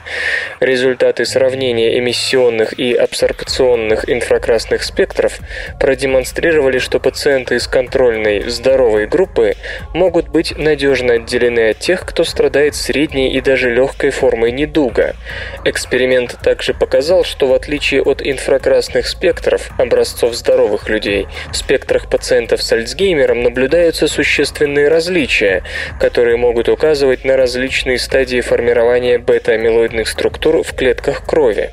Результаты 0.60 1.24
сравнения 1.24 1.98
эмиссионных 1.98 2.78
и 2.78 2.94
абсорбционных 2.94 4.08
инфракрасных 4.08 4.84
спектров 4.84 5.40
продемонстрировали, 5.80 6.78
что 6.78 7.00
пациенты 7.00 7.56
из 7.56 7.66
контрольной 7.66 8.48
здоровой 8.48 9.08
группы 9.08 9.56
могут 9.92 10.28
быть 10.28 10.56
надежно 10.56 11.14
отделены 11.14 11.70
от 11.70 11.80
тех, 11.80 12.06
кто 12.06 12.22
страдает 12.22 12.76
средней 12.76 13.32
и 13.32 13.40
даже 13.40 13.74
легкой 13.74 14.10
формой 14.10 14.52
недуга. 14.52 15.16
Эксперимент 15.64 16.38
также 16.44 16.72
показал, 16.72 17.24
что 17.24 17.55
отличие 17.56 18.02
от 18.02 18.22
инфракрасных 18.22 19.08
спектров, 19.08 19.70
образцов 19.78 20.34
здоровых 20.34 20.88
людей, 20.88 21.26
в 21.50 21.56
спектрах 21.56 22.08
пациентов 22.08 22.62
с 22.62 22.72
Альцгеймером 22.72 23.42
наблюдаются 23.42 24.06
существенные 24.06 24.88
различия, 24.88 25.64
которые 25.98 26.36
могут 26.36 26.68
указывать 26.68 27.24
на 27.24 27.36
различные 27.36 27.98
стадии 27.98 28.40
формирования 28.40 29.18
бета-амилоидных 29.18 30.06
структур 30.06 30.62
в 30.62 30.72
клетках 30.74 31.26
крови. 31.26 31.70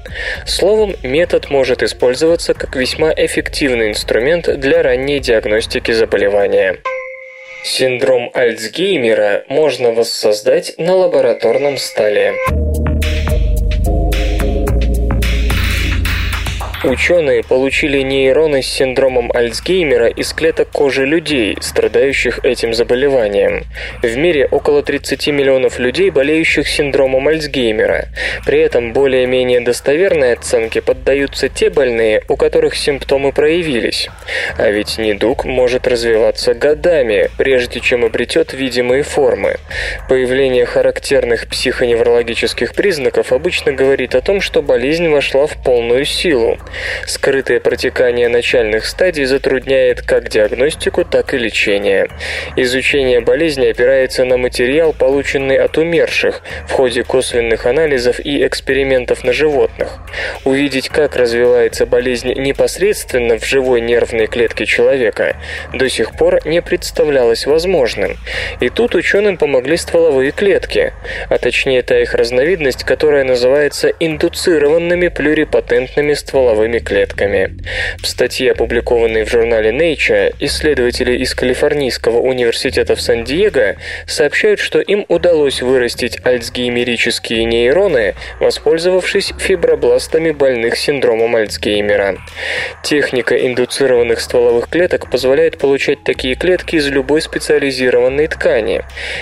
Словом, 0.48 0.96
метод 1.04 1.52
может 1.52 1.84
использоваться 1.84 2.56
как 2.56 2.76
весьма 2.76 3.14
эффективный 3.16 3.90
инструмент 3.90 4.60
для 4.60 4.82
ранней 4.82 5.20
диагностики 5.20 5.92
заболевания. 5.92 6.78
Синдром 7.64 8.30
Альцгеймера 8.34 9.46
можно 9.48 9.92
воссоздать 9.92 10.74
на 10.78 10.96
лабораторном 10.96 11.78
столе. 11.78 12.34
Ученые 16.84 17.43
получили 17.43 18.00
нейроны 18.01 18.62
с 18.62 18.68
синдромом 18.68 19.32
Альцгеймера 19.34 20.08
из 20.08 20.34
клеток 20.34 20.70
кожи 20.70 21.05
людей, 21.05 21.55
страдающих 21.62 22.43
этим 22.43 22.74
заболеванием. 22.74 23.64
В 24.01 24.18
мире 24.18 24.47
около 24.51 24.84
30 24.84 25.28
миллионов 25.28 25.80
людей, 25.80 26.10
болеющих 26.10 26.68
синдромом 26.68 27.30
Альцгеймера. 27.30 28.10
При 28.46 28.60
этом 28.60 28.92
более-менее 28.92 29.62
достоверной 29.62 30.34
оценке 30.34 30.82
поддаются 30.82 31.47
те 31.47 31.70
больные, 31.70 32.22
у 32.28 32.36
которых 32.36 32.76
симптомы 32.76 33.32
проявились. 33.32 34.10
А 34.58 34.70
ведь 34.70 34.97
недуг 34.97 35.46
может 35.46 35.88
развиваться 35.88 36.54
годами, 36.54 37.30
прежде 37.38 37.80
чем 37.80 38.04
обретет 38.04 38.51
видимые 38.51 39.04
формы. 39.04 39.55
Появление 40.10 40.66
характерных 40.66 41.47
психоневрологических 41.47 42.74
признаков 42.74 43.32
обычно 43.32 43.72
говорит 43.72 44.16
о 44.16 44.22
том, 44.22 44.42
что 44.42 44.62
болезнь 44.62 45.08
вошла 45.08 45.47
в 45.47 45.64
полную 45.64 46.04
силу. 46.04 46.58
Скрытое 47.05 47.59
протекание 47.59 48.29
начальных 48.29 48.86
стадий 48.86 49.25
затрудняет 49.25 50.01
как 50.01 50.29
диагностику, 50.29 51.05
так 51.05 51.33
и 51.33 51.37
лечение. 51.37 52.09
Изучение 52.55 53.20
болезни 53.21 53.67
опирается 53.67 54.25
на 54.25 54.37
материал, 54.37 54.93
полученный 54.93 55.58
от 55.58 55.78
умерших 55.78 56.41
в 56.67 56.71
ходе 56.71 57.04
косвенных 57.04 57.66
анализов 57.66 58.20
и 58.20 58.45
экспериментов 58.45 59.24
на 59.24 59.33
животных. 59.33 60.00
Увидеть, 60.45 60.89
как 60.89 61.16
развивается 61.16 61.86
болезнь 61.86 62.33
непосредственно 62.33 63.37
в 63.37 63.45
живой 63.45 63.82
нервной 63.82 64.28
клетке 64.28 64.66
человека, 64.66 65.36
до 65.74 65.89
сих 65.89 66.16
пор 66.17 66.39
не 66.45 66.62
представлялось 66.62 67.45
возможным. 67.45 68.17
И 68.59 68.70
тут 68.70 68.95
ученым 68.95 69.37
помогли 69.37 69.78
стволовые 69.78 70.32
клетки, 70.32 70.93
а 71.29 71.37
точнее 71.37 71.82
та 71.82 72.00
их 72.00 72.13
разновидность, 72.13 72.83
которая 72.83 73.24
называется 73.24 73.89
индуцированными 74.00 75.09
плюрипатентными 75.09 76.13
стволовыми 76.13 76.63
стволовыми 76.64 76.80
клетками. 76.80 77.58
В 78.02 78.08
статье, 78.08 78.52
опубликованной 78.52 79.24
в 79.24 79.30
журнале 79.30 79.72
Nature, 79.72 80.34
исследователи 80.40 81.18
из 81.18 81.36
Калифорнийского 81.36 82.20
университета 82.20 82.96
в 82.96 83.02
Сан-Диего 83.02 83.76
сообщают, 84.08 84.60
что 84.60 84.80
им 84.80 85.06
удалось 85.10 85.62
вырастить 85.62 86.20
альцгеймерические 86.24 87.46
нейроны, 87.46 88.16
воспользовавшись 88.40 89.34
фибробластами 89.40 90.32
больных 90.32 90.78
синдромом 90.78 91.36
Альцгеймера. 91.36 92.18
Техника 92.84 93.36
индуцированных 93.36 94.20
стволовых 94.20 94.70
клеток 94.70 95.10
позволяет 95.10 95.58
получать 95.58 96.04
такие 96.04 96.36
клетки 96.36 96.78
из 96.78 96.88
любой 96.88 97.22
специализированной 97.22 98.28
ткани. 98.28 98.82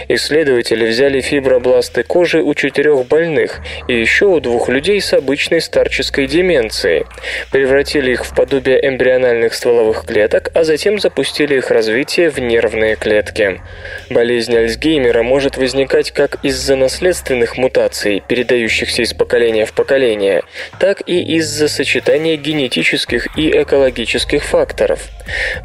Исследователи 0.10 0.86
взяли 0.86 1.22
фибробласты 1.22 2.04
кожи 2.04 2.42
у 2.42 2.54
четырех 2.54 3.06
больных 3.08 3.62
и 3.88 3.94
еще 4.00 4.26
у 4.26 4.40
двух 4.40 4.70
людей 4.70 5.02
с 5.02 5.14
обычной 5.14 5.62
старческой 5.62 6.28
деменцией. 6.28 7.06
Превратили 7.52 8.12
их 8.12 8.26
в 8.26 8.36
подобие 8.36 8.86
эмбриональных 8.88 9.54
стволовых 9.54 10.06
клеток, 10.06 10.50
а 10.54 10.64
затем 10.64 11.00
запустили 11.00 11.58
их 11.58 11.72
развитие 11.72 12.30
в 12.30 12.40
нервные 12.40 12.96
клетки. 12.96 13.62
Болезнь 14.10 14.56
Альцгеймера 14.56 15.24
может 15.24 15.58
возникать 15.58 16.12
как 16.12 16.38
из-за 16.44 16.76
наследственных 16.76 17.58
мутаций, 17.58 18.24
передающихся 18.28 19.04
из 19.04 19.14
поколения 19.14 19.66
в 19.66 19.74
поколение, 19.74 20.44
так 20.80 21.02
и 21.06 21.22
из-за 21.38 21.68
сочетания 21.68 22.38
генетических 22.38 23.38
и 23.38 23.50
экологических 23.62 24.44
факторов. 24.44 25.02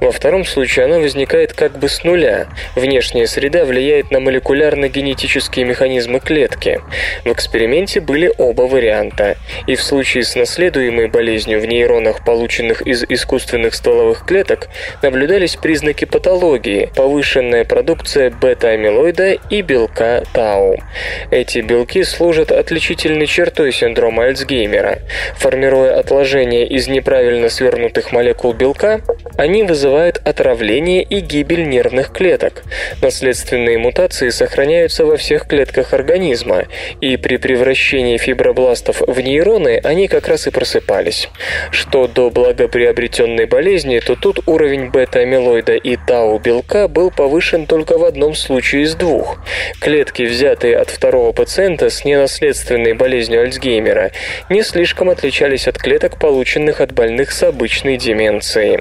Во 0.01 0.13
втором 0.13 0.45
случае 0.45 0.85
она 0.85 0.99
возникает 0.99 1.53
как 1.53 1.79
бы 1.79 1.89
с 1.89 2.05
нуля. 2.05 2.47
Внешняя 2.75 3.27
среда 3.27 3.65
влияет 3.65 4.11
на 4.11 4.21
молекулярно-генетические 4.21 5.65
механизмы 5.65 6.21
клетки. 6.21 6.81
В 7.25 7.33
эксперименте 7.33 8.01
были 8.01 8.33
оба 8.37 8.63
варианта. 8.63 9.37
И 9.67 9.75
в 9.75 9.83
случае 9.83 10.25
с 10.25 10.35
наследуемой 10.37 11.09
болезнью 11.09 11.46
в 11.55 11.65
нейронах, 11.67 12.25
полученных 12.25 12.83
из 12.83 13.05
искусственных 13.09 13.75
стволовых 13.75 14.25
клеток, 14.27 14.69
наблюдались 15.03 15.57
признаки 15.57 16.05
патологии, 16.05 16.91
повышенная 16.95 17.65
продукция 17.65 18.31
бета-амилоида 18.31 19.33
и 19.51 19.63
белка 19.63 20.25
тау. 20.33 20.77
Эти 21.31 21.59
белки 21.59 22.03
служат 22.03 22.51
отличительной 22.51 23.27
чертой 23.27 23.73
синдрома 23.73 24.25
Альцгеймера. 24.25 24.99
Формируя 25.37 25.99
отложения 25.99 26.67
из 26.67 26.89
неправильно 26.89 27.49
свернутых 27.49 28.13
молекул 28.13 28.53
белка, 28.53 29.01
они 29.37 29.63
вызывают 29.63 30.21
отравление 30.25 31.03
и 31.03 31.21
гибель 31.21 31.69
нервных 31.69 32.11
клеток. 32.11 32.65
Наследственные 33.03 33.79
мутации 33.79 34.31
сохраняются 34.31 35.05
во 35.05 35.17
всех 35.17 35.47
клетках 35.47 35.93
организма, 35.93 36.65
и 37.01 37.17
при 37.17 37.37
превращении 37.37 38.17
фибробластов 38.17 39.03
в 39.07 39.21
нейроны 39.21 39.81
они 39.83 40.09
как 40.09 40.29
раз 40.29 40.47
и 40.47 40.51
просыпались. 40.51 41.29
Что 41.71 42.07
до 42.07 42.31
благоприобретенной 42.31 43.47
болезни, 43.47 43.99
то 44.01 44.17
тут 44.17 44.41
уровень 44.47 44.91
бета-амилоида 44.91 45.75
и 45.75 45.97
тау-белка 45.97 46.89
был 46.89 47.11
повышен 47.11 47.67
только 47.67 47.99
в 47.99 48.05
одном 48.05 48.35
случае 48.35 48.83
из 48.83 48.95
двух. 48.95 49.39
Клетки, 49.81 50.23
взятые 50.23 50.77
от 50.77 50.91
второго 50.91 51.33
пациента 51.33 51.91
с 51.91 52.05
ненаследственной 52.05 52.95
болезнью 52.95 53.43
Альцгеймера, 53.43 54.13
не 54.49 54.63
слишком 54.63 55.11
отличались 55.11 55.69
от 55.69 55.79
клеток, 55.79 56.19
полученных 56.19 56.81
от 56.81 56.93
больных 56.93 57.33
с 57.33 57.43
обычной 57.43 57.97
деменцией. 57.97 58.81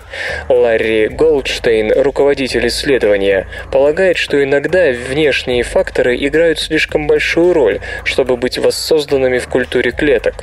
Ларри 0.50 1.08
Голдштейн, 1.08 1.92
руководитель 1.92 2.68
исследования, 2.68 3.48
полагает, 3.72 4.18
что 4.18 4.42
иногда 4.42 4.92
внешние 4.92 5.64
факторы 5.64 6.16
играют 6.16 6.60
слишком 6.60 7.08
большую 7.08 7.54
роль, 7.54 7.80
чтобы 8.04 8.38
быть 8.38 8.58
воссозданными 8.58 9.40
в 9.40 9.48
культуре 9.48 9.92
клеток. 9.92 10.36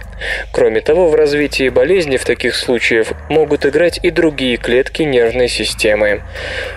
Кроме 0.52 0.80
того, 0.80 1.08
в 1.08 1.14
развитии 1.14 1.68
болезни 1.68 2.01
в 2.10 2.24
таких 2.24 2.54
случаях 2.54 3.08
могут 3.28 3.64
играть 3.66 4.00
и 4.02 4.10
другие 4.10 4.56
клетки 4.56 5.02
нервной 5.02 5.48
системы. 5.48 6.22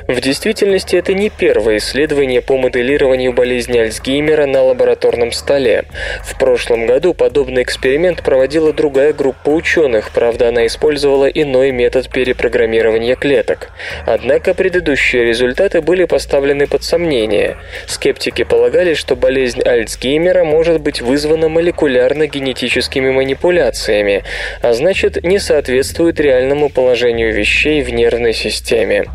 В 0.07 0.19
действительности 0.21 0.95
это 0.95 1.13
не 1.13 1.29
первое 1.29 1.77
исследование 1.77 2.41
по 2.41 2.57
моделированию 2.57 3.33
болезни 3.33 3.77
Альцгеймера 3.77 4.45
на 4.45 4.63
лабораторном 4.63 5.31
столе. 5.31 5.85
В 6.23 6.37
прошлом 6.37 6.85
году 6.85 7.13
подобный 7.13 7.63
эксперимент 7.63 8.23
проводила 8.23 8.73
другая 8.73 9.13
группа 9.13 9.49
ученых, 9.49 10.11
правда 10.11 10.49
она 10.49 10.65
использовала 10.65 11.25
иной 11.25 11.71
метод 11.71 12.09
перепрограммирования 12.09 13.15
клеток. 13.15 13.69
Однако 14.05 14.53
предыдущие 14.53 15.25
результаты 15.25 15.81
были 15.81 16.05
поставлены 16.05 16.67
под 16.67 16.83
сомнение. 16.83 17.57
Скептики 17.87 18.43
полагали, 18.43 18.93
что 18.93 19.15
болезнь 19.15 19.61
Альцгеймера 19.61 20.43
может 20.43 20.81
быть 20.81 21.01
вызвана 21.01 21.49
молекулярно-генетическими 21.49 23.11
манипуляциями, 23.11 24.23
а 24.61 24.73
значит 24.73 25.14
не 25.23 25.39
соответствует 25.39 26.19
реальному 26.19 26.69
положению 26.69 27.33
вещей 27.33 27.81
в 27.81 27.91
нервной 27.91 28.33
системе. 28.33 29.05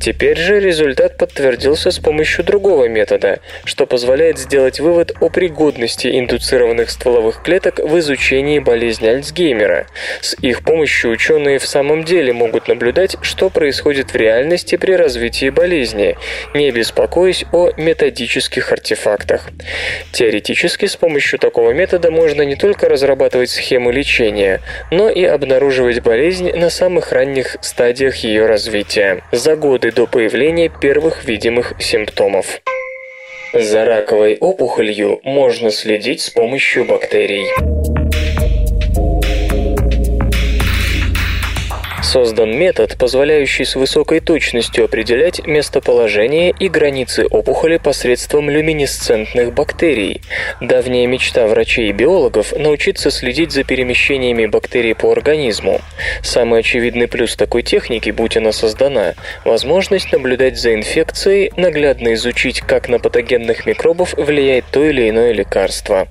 Теперь 0.00 0.38
же 0.38 0.60
результат 0.60 1.16
подтвердился 1.18 1.90
с 1.90 1.98
помощью 1.98 2.44
другого 2.44 2.88
метода, 2.88 3.40
что 3.64 3.86
позволяет 3.86 4.38
сделать 4.38 4.80
вывод 4.80 5.12
о 5.20 5.28
пригодности 5.28 6.18
индуцированных 6.18 6.90
стволовых 6.90 7.42
клеток 7.42 7.78
в 7.78 7.98
изучении 7.98 8.58
болезни 8.58 9.08
Альцгеймера. 9.08 9.86
С 10.20 10.34
их 10.40 10.62
помощью 10.62 11.10
ученые 11.10 11.58
в 11.58 11.66
самом 11.66 12.04
деле 12.04 12.32
могут 12.32 12.68
наблюдать, 12.68 13.16
что 13.20 13.50
происходит 13.50 14.12
в 14.12 14.16
реальности 14.16 14.76
при 14.76 14.92
развитии 14.92 15.50
болезни, 15.50 16.16
не 16.54 16.70
беспокоясь 16.70 17.44
о 17.52 17.70
методических 17.76 18.72
артефактах. 18.72 19.50
Теоретически 20.12 20.86
с 20.86 20.96
помощью 20.96 21.38
такого 21.38 21.72
метода 21.72 22.10
можно 22.10 22.42
не 22.42 22.56
только 22.56 22.88
разрабатывать 22.88 23.50
схему 23.50 23.90
лечения, 23.90 24.60
но 24.90 25.08
и 25.08 25.24
обнаруживать 25.36 26.00
болезнь 26.00 26.50
на 26.52 26.70
самых 26.70 27.12
ранних 27.12 27.56
стадиях 27.60 28.16
ее 28.16 28.46
развития, 28.46 29.22
за 29.32 29.54
годы 29.54 29.92
до 29.92 30.06
появления 30.06 30.68
первых 30.68 31.24
видимых 31.24 31.74
симптомов. 31.78 32.60
За 33.52 33.84
раковой 33.84 34.36
опухолью 34.38 35.20
можно 35.22 35.70
следить 35.70 36.20
с 36.20 36.30
помощью 36.30 36.84
бактерий. 36.84 37.46
Создан 42.06 42.56
метод, 42.56 42.96
позволяющий 42.96 43.64
с 43.64 43.74
высокой 43.74 44.20
точностью 44.20 44.84
определять 44.84 45.44
местоположение 45.44 46.54
и 46.56 46.68
границы 46.68 47.26
опухоли 47.26 47.78
посредством 47.78 48.48
люминесцентных 48.48 49.52
бактерий. 49.52 50.22
Давняя 50.60 51.08
мечта 51.08 51.48
врачей 51.48 51.88
и 51.88 51.92
биологов– 51.92 52.52
научиться 52.56 53.10
следить 53.10 53.50
за 53.50 53.64
перемещениями 53.64 54.46
бактерий 54.46 54.94
по 54.94 55.10
организму. 55.10 55.80
Самый 56.22 56.60
очевидный 56.60 57.08
плюс 57.08 57.34
такой 57.34 57.64
техники, 57.64 58.10
будь 58.10 58.36
она 58.36 58.52
создана– 58.52 59.14
возможность 59.44 60.12
наблюдать 60.12 60.56
за 60.58 60.74
инфекцией, 60.74 61.50
наглядно 61.56 62.14
изучить, 62.14 62.60
как 62.60 62.88
на 62.88 63.00
патогенных 63.00 63.66
микробов 63.66 64.14
влияет 64.14 64.64
то 64.70 64.84
или 64.84 65.10
иное 65.10 65.32
лекарство. 65.32 66.06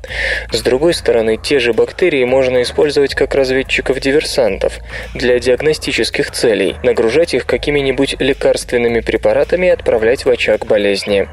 С 0.51 0.61
другой 0.61 0.93
стороны, 0.93 1.37
те 1.37 1.59
же 1.59 1.71
бактерии 1.71 2.25
можно 2.25 2.63
использовать 2.63 3.15
как 3.15 3.33
разведчиков-диверсантов 3.33 4.79
для 5.13 5.39
диагностики 5.39 5.85
диагностических 5.95 6.31
целей, 6.31 6.75
нагружать 6.83 7.33
их 7.33 7.45
какими-нибудь 7.45 8.15
лекарственными 8.19 8.99
препаратами 8.99 9.67
и 9.67 9.69
отправлять 9.69 10.25
в 10.25 10.29
очаг 10.29 10.65
болезни. 10.65 11.27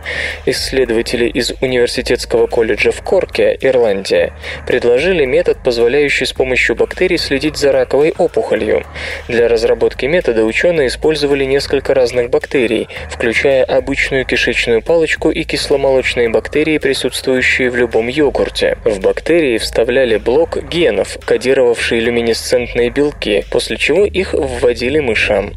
Исследователи 0.46 1.26
из 1.26 1.52
Университетского 1.60 2.46
колледжа 2.46 2.92
в 2.92 3.02
Корке, 3.02 3.56
Ирландия, 3.60 4.32
предложили 4.66 5.24
метод, 5.24 5.58
позволяющий 5.64 6.26
с 6.26 6.32
помощью 6.32 6.76
бактерий 6.76 7.18
следить 7.18 7.56
за 7.56 7.72
раковой 7.72 8.14
опухолью. 8.16 8.84
Для 9.28 9.48
разработки 9.48 10.06
метода 10.06 10.44
ученые 10.44 10.88
использовали 10.88 11.44
несколько 11.44 11.94
разных 11.94 12.30
бактерий, 12.30 12.88
включая 13.10 13.64
обычную 13.64 14.24
кишечную 14.24 14.82
палочку 14.82 15.30
и 15.30 15.44
кисломолочные 15.44 16.28
бактерии, 16.28 16.78
присутствующие 16.78 17.70
в 17.70 17.76
любом 17.76 18.08
йогурте. 18.08 18.78
В 18.84 19.00
бактерии 19.00 19.58
вставляли 19.58 20.18
блок 20.18 20.62
генов, 20.62 21.18
кодировавший 21.24 22.00
люминесцентные 22.00 22.90
белки, 22.90 23.44
после 23.50 23.76
чего 23.76 24.04
их 24.04 24.34
вводили 24.42 24.98
мышам. 24.98 25.54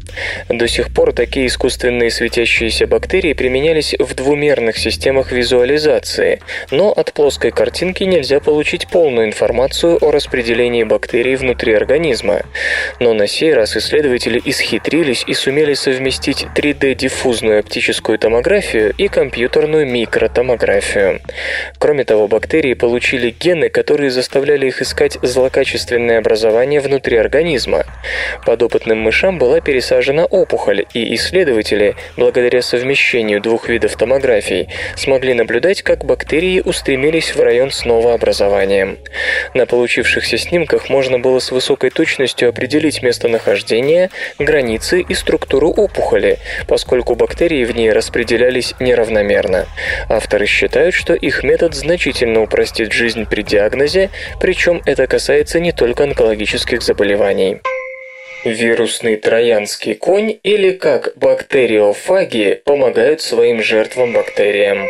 До 0.48 0.68
сих 0.68 0.92
пор 0.92 1.12
такие 1.12 1.46
искусственные 1.46 2.10
светящиеся 2.10 2.86
бактерии 2.86 3.32
применялись 3.32 3.94
в 3.98 4.14
двумерных 4.14 4.78
системах 4.78 5.32
визуализации, 5.32 6.40
но 6.70 6.90
от 6.92 7.12
плоской 7.12 7.50
картинки 7.50 8.04
нельзя 8.04 8.40
получить 8.40 8.88
полную 8.88 9.26
информацию 9.26 9.98
о 10.00 10.10
распределении 10.10 10.84
бактерий 10.84 11.36
внутри 11.36 11.74
организма. 11.74 12.42
Но 13.00 13.14
на 13.14 13.26
сей 13.26 13.52
раз 13.52 13.76
исследователи 13.76 14.40
исхитрились 14.44 15.24
и 15.26 15.34
сумели 15.34 15.74
совместить 15.74 16.46
3D-диффузную 16.54 17.60
оптическую 17.60 18.18
томографию 18.18 18.94
и 18.96 19.08
компьютерную 19.08 19.86
микротомографию. 19.86 21.20
Кроме 21.78 22.04
того, 22.04 22.28
бактерии 22.28 22.74
получили 22.74 23.34
гены, 23.38 23.68
которые 23.68 24.10
заставляли 24.10 24.66
их 24.68 24.82
искать 24.82 25.18
злокачественное 25.22 26.18
образование 26.18 26.80
внутри 26.80 27.16
организма. 27.16 27.84
Под 28.44 28.62
опытным 28.76 28.98
мышам 28.98 29.38
была 29.38 29.60
пересажена 29.60 30.26
опухоль, 30.26 30.84
и 30.92 31.14
исследователи, 31.14 31.96
благодаря 32.18 32.60
совмещению 32.60 33.40
двух 33.40 33.70
видов 33.70 33.96
томографий, 33.96 34.68
смогли 34.96 35.32
наблюдать, 35.32 35.80
как 35.80 36.04
бактерии 36.04 36.60
устремились 36.60 37.34
в 37.34 37.40
район 37.40 37.70
с 37.70 37.86
новообразованием. 37.86 38.98
На 39.54 39.64
получившихся 39.64 40.36
снимках 40.36 40.90
можно 40.90 41.18
было 41.18 41.38
с 41.38 41.52
высокой 41.52 41.88
точностью 41.88 42.50
определить 42.50 43.02
местонахождение, 43.02 44.10
границы 44.38 45.00
и 45.00 45.14
структуру 45.14 45.70
опухоли, 45.70 46.38
поскольку 46.68 47.14
бактерии 47.14 47.64
в 47.64 47.74
ней 47.74 47.92
распределялись 47.92 48.74
неравномерно. 48.78 49.64
Авторы 50.10 50.44
считают, 50.44 50.94
что 50.94 51.14
их 51.14 51.42
метод 51.42 51.74
значительно 51.74 52.42
упростит 52.42 52.92
жизнь 52.92 53.24
при 53.24 53.40
диагнозе, 53.40 54.10
причем 54.38 54.82
это 54.84 55.06
касается 55.06 55.60
не 55.60 55.72
только 55.72 56.04
онкологических 56.04 56.82
заболеваний. 56.82 57.62
Вирусный 58.44 59.16
троянский 59.16 59.94
конь 59.94 60.38
или 60.42 60.70
как 60.72 61.12
бактериофаги 61.16 62.60
помогают 62.64 63.20
своим 63.20 63.62
жертвам 63.62 64.12
бактериям. 64.12 64.86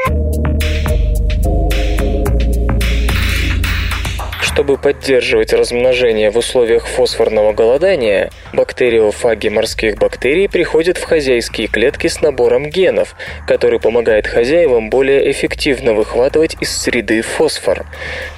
Чтобы 4.57 4.79
поддерживать 4.79 5.53
размножение 5.53 6.31
в 6.31 6.39
условиях 6.39 6.87
фосфорного 6.87 7.53
голодания, 7.53 8.31
бактериофаги 8.55 9.49
морских 9.51 9.99
бактерий 9.99 10.49
приходят 10.49 10.97
в 10.97 11.05
хозяйские 11.05 11.67
клетки 11.67 12.07
с 12.07 12.23
набором 12.23 12.71
генов, 12.71 13.17
который 13.47 13.79
помогает 13.81 14.27
хозяевам 14.27 14.89
более 14.89 15.31
эффективно 15.31 15.93
выхватывать 15.93 16.57
из 16.59 16.75
среды 16.75 17.21
фосфор. 17.21 17.85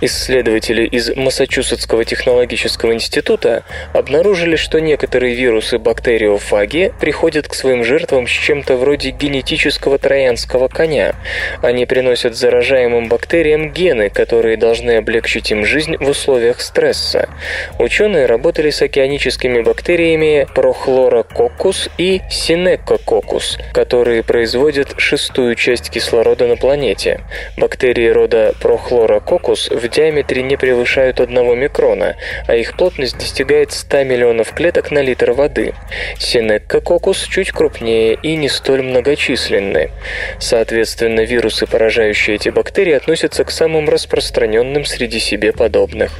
Исследователи 0.00 0.84
из 0.86 1.14
Массачусетского 1.14 2.04
технологического 2.04 2.94
института 2.94 3.62
обнаружили, 3.92 4.56
что 4.56 4.80
некоторые 4.80 5.36
вирусы 5.36 5.78
бактериофаги 5.78 6.92
приходят 7.00 7.46
к 7.46 7.54
своим 7.54 7.84
жертвам 7.84 8.26
с 8.26 8.30
чем-то 8.30 8.76
вроде 8.76 9.10
генетического 9.10 9.98
троянского 9.98 10.66
коня. 10.66 11.14
Они 11.62 11.86
приносят 11.86 12.34
заражаемым 12.34 13.08
бактериям 13.08 13.70
гены, 13.70 14.10
которые 14.10 14.56
должны 14.56 14.96
облегчить 14.96 15.52
им 15.52 15.64
жизнь 15.64 15.94
в 15.96 16.07
условиях 16.08 16.60
стресса. 16.60 17.28
Ученые 17.78 18.26
работали 18.26 18.70
с 18.70 18.82
океаническими 18.82 19.60
бактериями 19.60 20.46
Prochlorococcus 20.54 21.90
и 21.98 22.20
Sinecococcus, 22.30 23.60
которые 23.72 24.22
производят 24.22 24.94
шестую 24.96 25.54
часть 25.54 25.90
кислорода 25.90 26.46
на 26.46 26.56
планете. 26.56 27.20
Бактерии 27.56 28.08
рода 28.08 28.54
Prochlorococcus 28.60 29.76
в 29.76 29.88
диаметре 29.88 30.42
не 30.42 30.56
превышают 30.56 31.20
1 31.20 31.58
микрона, 31.58 32.16
а 32.46 32.56
их 32.56 32.76
плотность 32.76 33.18
достигает 33.18 33.72
100 33.72 34.04
миллионов 34.04 34.52
клеток 34.52 34.90
на 34.90 35.00
литр 35.00 35.32
воды. 35.32 35.74
Sinecococcus 36.18 37.28
чуть 37.28 37.52
крупнее 37.52 38.14
и 38.14 38.36
не 38.36 38.48
столь 38.48 38.82
многочисленны. 38.82 39.90
Соответственно, 40.38 41.20
вирусы, 41.20 41.66
поражающие 41.66 42.36
эти 42.36 42.48
бактерии, 42.48 42.94
относятся 42.94 43.44
к 43.44 43.50
самым 43.50 43.88
распространенным 43.88 44.84
среди 44.84 45.18
себе 45.18 45.52
подобных 45.52 45.97
животных. 45.98 46.12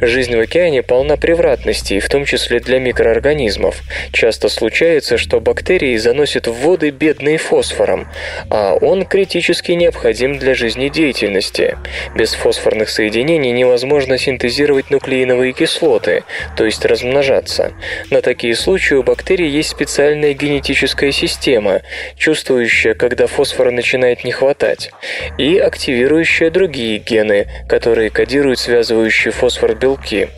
Жизнь 0.00 0.36
в 0.36 0.40
океане 0.40 0.82
полна 0.82 1.16
превратностей, 1.16 2.00
в 2.00 2.08
том 2.08 2.24
числе 2.24 2.60
для 2.60 2.78
микроорганизмов. 2.78 3.82
Часто 4.12 4.48
случается, 4.48 5.18
что 5.18 5.40
бактерии 5.40 5.96
заносят 5.96 6.46
в 6.46 6.52
воды 6.52 6.90
бедные 6.90 7.38
фосфором, 7.38 8.08
а 8.50 8.74
он 8.74 9.04
критически 9.04 9.72
необходим 9.72 10.38
для 10.38 10.54
жизнедеятельности. 10.54 11.76
Без 12.16 12.34
фосфорных 12.34 12.88
соединений 12.88 13.52
невозможно 13.52 14.18
синтезировать 14.18 14.90
нуклеиновые 14.90 15.52
кислоты, 15.52 16.24
то 16.56 16.64
есть 16.64 16.84
размножаться. 16.84 17.72
На 18.10 18.22
такие 18.22 18.54
случаи 18.54 18.94
у 18.94 19.02
бактерий 19.02 19.48
есть 19.48 19.70
специальная 19.70 20.32
генетическая 20.34 21.12
система, 21.12 21.82
чувствующая, 22.16 22.94
когда 22.94 23.26
фосфора 23.26 23.70
начинает 23.70 24.24
не 24.24 24.32
хватать, 24.32 24.90
и 25.38 25.58
активирующая 25.58 26.50
другие 26.50 26.98
гены, 26.98 27.46
которые 27.68 28.10
кодируют 28.10 28.58
связывающие 28.58 29.11
содержащие 29.12 29.32
фосфор 29.32 29.74
белки. 29.74 30.28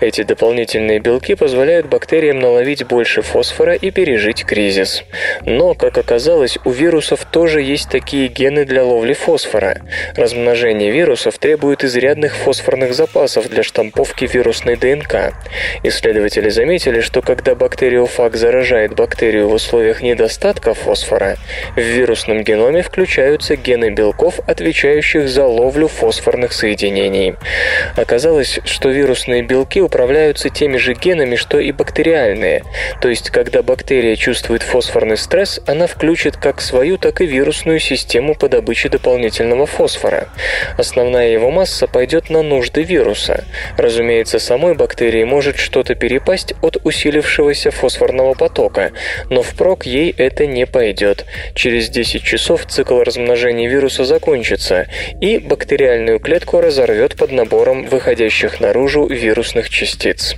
Эти 0.00 0.22
дополнительные 0.22 0.98
белки 0.98 1.34
позволяют 1.34 1.86
бактериям 1.86 2.40
наловить 2.40 2.84
больше 2.84 3.22
фосфора 3.22 3.74
и 3.74 3.90
пережить 3.90 4.44
кризис. 4.44 5.04
Но, 5.44 5.74
как 5.74 5.98
оказалось, 5.98 6.58
у 6.64 6.70
вирусов 6.70 7.24
тоже 7.30 7.60
есть 7.60 7.90
такие 7.90 8.28
гены 8.28 8.64
для 8.64 8.84
ловли 8.84 9.12
фосфора. 9.12 9.82
Размножение 10.16 10.90
вирусов 10.90 11.38
требует 11.38 11.84
изрядных 11.84 12.34
фосфорных 12.34 12.94
запасов 12.94 13.48
для 13.48 13.62
штамповки 13.62 14.24
вирусной 14.24 14.76
ДНК. 14.76 15.34
Исследователи 15.82 16.48
заметили, 16.48 17.00
что 17.00 17.22
когда 17.22 17.54
бактериофаг 17.54 18.36
заражает 18.36 18.94
бактерию 18.94 19.48
в 19.48 19.52
условиях 19.52 20.02
недостатка 20.02 20.74
фосфора, 20.74 21.36
в 21.76 21.80
вирусном 21.80 22.42
геноме 22.42 22.82
включаются 22.82 23.56
гены 23.56 23.90
белков, 23.90 24.40
отвечающих 24.46 25.28
за 25.28 25.44
ловлю 25.44 25.88
фосфорных 25.88 26.52
соединений. 26.52 27.34
Оказалось, 27.96 28.21
Оказалось, 28.22 28.60
что 28.64 28.88
вирусные 28.88 29.42
белки 29.42 29.80
управляются 29.80 30.48
теми 30.48 30.76
же 30.76 30.94
генами, 30.94 31.34
что 31.34 31.58
и 31.58 31.72
бактериальные. 31.72 32.62
То 33.00 33.08
есть, 33.08 33.30
когда 33.30 33.64
бактерия 33.64 34.14
чувствует 34.14 34.62
фосфорный 34.62 35.16
стресс, 35.16 35.60
она 35.66 35.88
включит 35.88 36.36
как 36.36 36.60
свою, 36.60 36.98
так 36.98 37.20
и 37.20 37.26
вирусную 37.26 37.80
систему 37.80 38.36
по 38.36 38.48
добыче 38.48 38.90
дополнительного 38.90 39.66
фосфора. 39.66 40.28
Основная 40.78 41.30
его 41.30 41.50
масса 41.50 41.88
пойдет 41.88 42.30
на 42.30 42.42
нужды 42.42 42.84
вируса. 42.84 43.44
Разумеется, 43.76 44.38
самой 44.38 44.74
бактерии 44.74 45.24
может 45.24 45.56
что-то 45.56 45.96
перепасть 45.96 46.54
от 46.62 46.76
усилившегося 46.84 47.72
фосфорного 47.72 48.34
потока, 48.34 48.92
но 49.30 49.42
впрок 49.42 49.84
ей 49.84 50.14
это 50.16 50.46
не 50.46 50.64
пойдет. 50.64 51.26
Через 51.56 51.88
10 51.88 52.22
часов 52.22 52.66
цикл 52.66 53.00
размножения 53.00 53.68
вируса 53.68 54.04
закончится, 54.04 54.86
и 55.20 55.38
бактериальную 55.38 56.20
клетку 56.20 56.60
разорвет 56.60 57.16
под 57.16 57.32
набором 57.32 57.86
выходящих 57.86 58.11
выходящих 58.12 58.60
наружу 58.60 59.06
вирусных 59.06 59.70
частиц. 59.70 60.36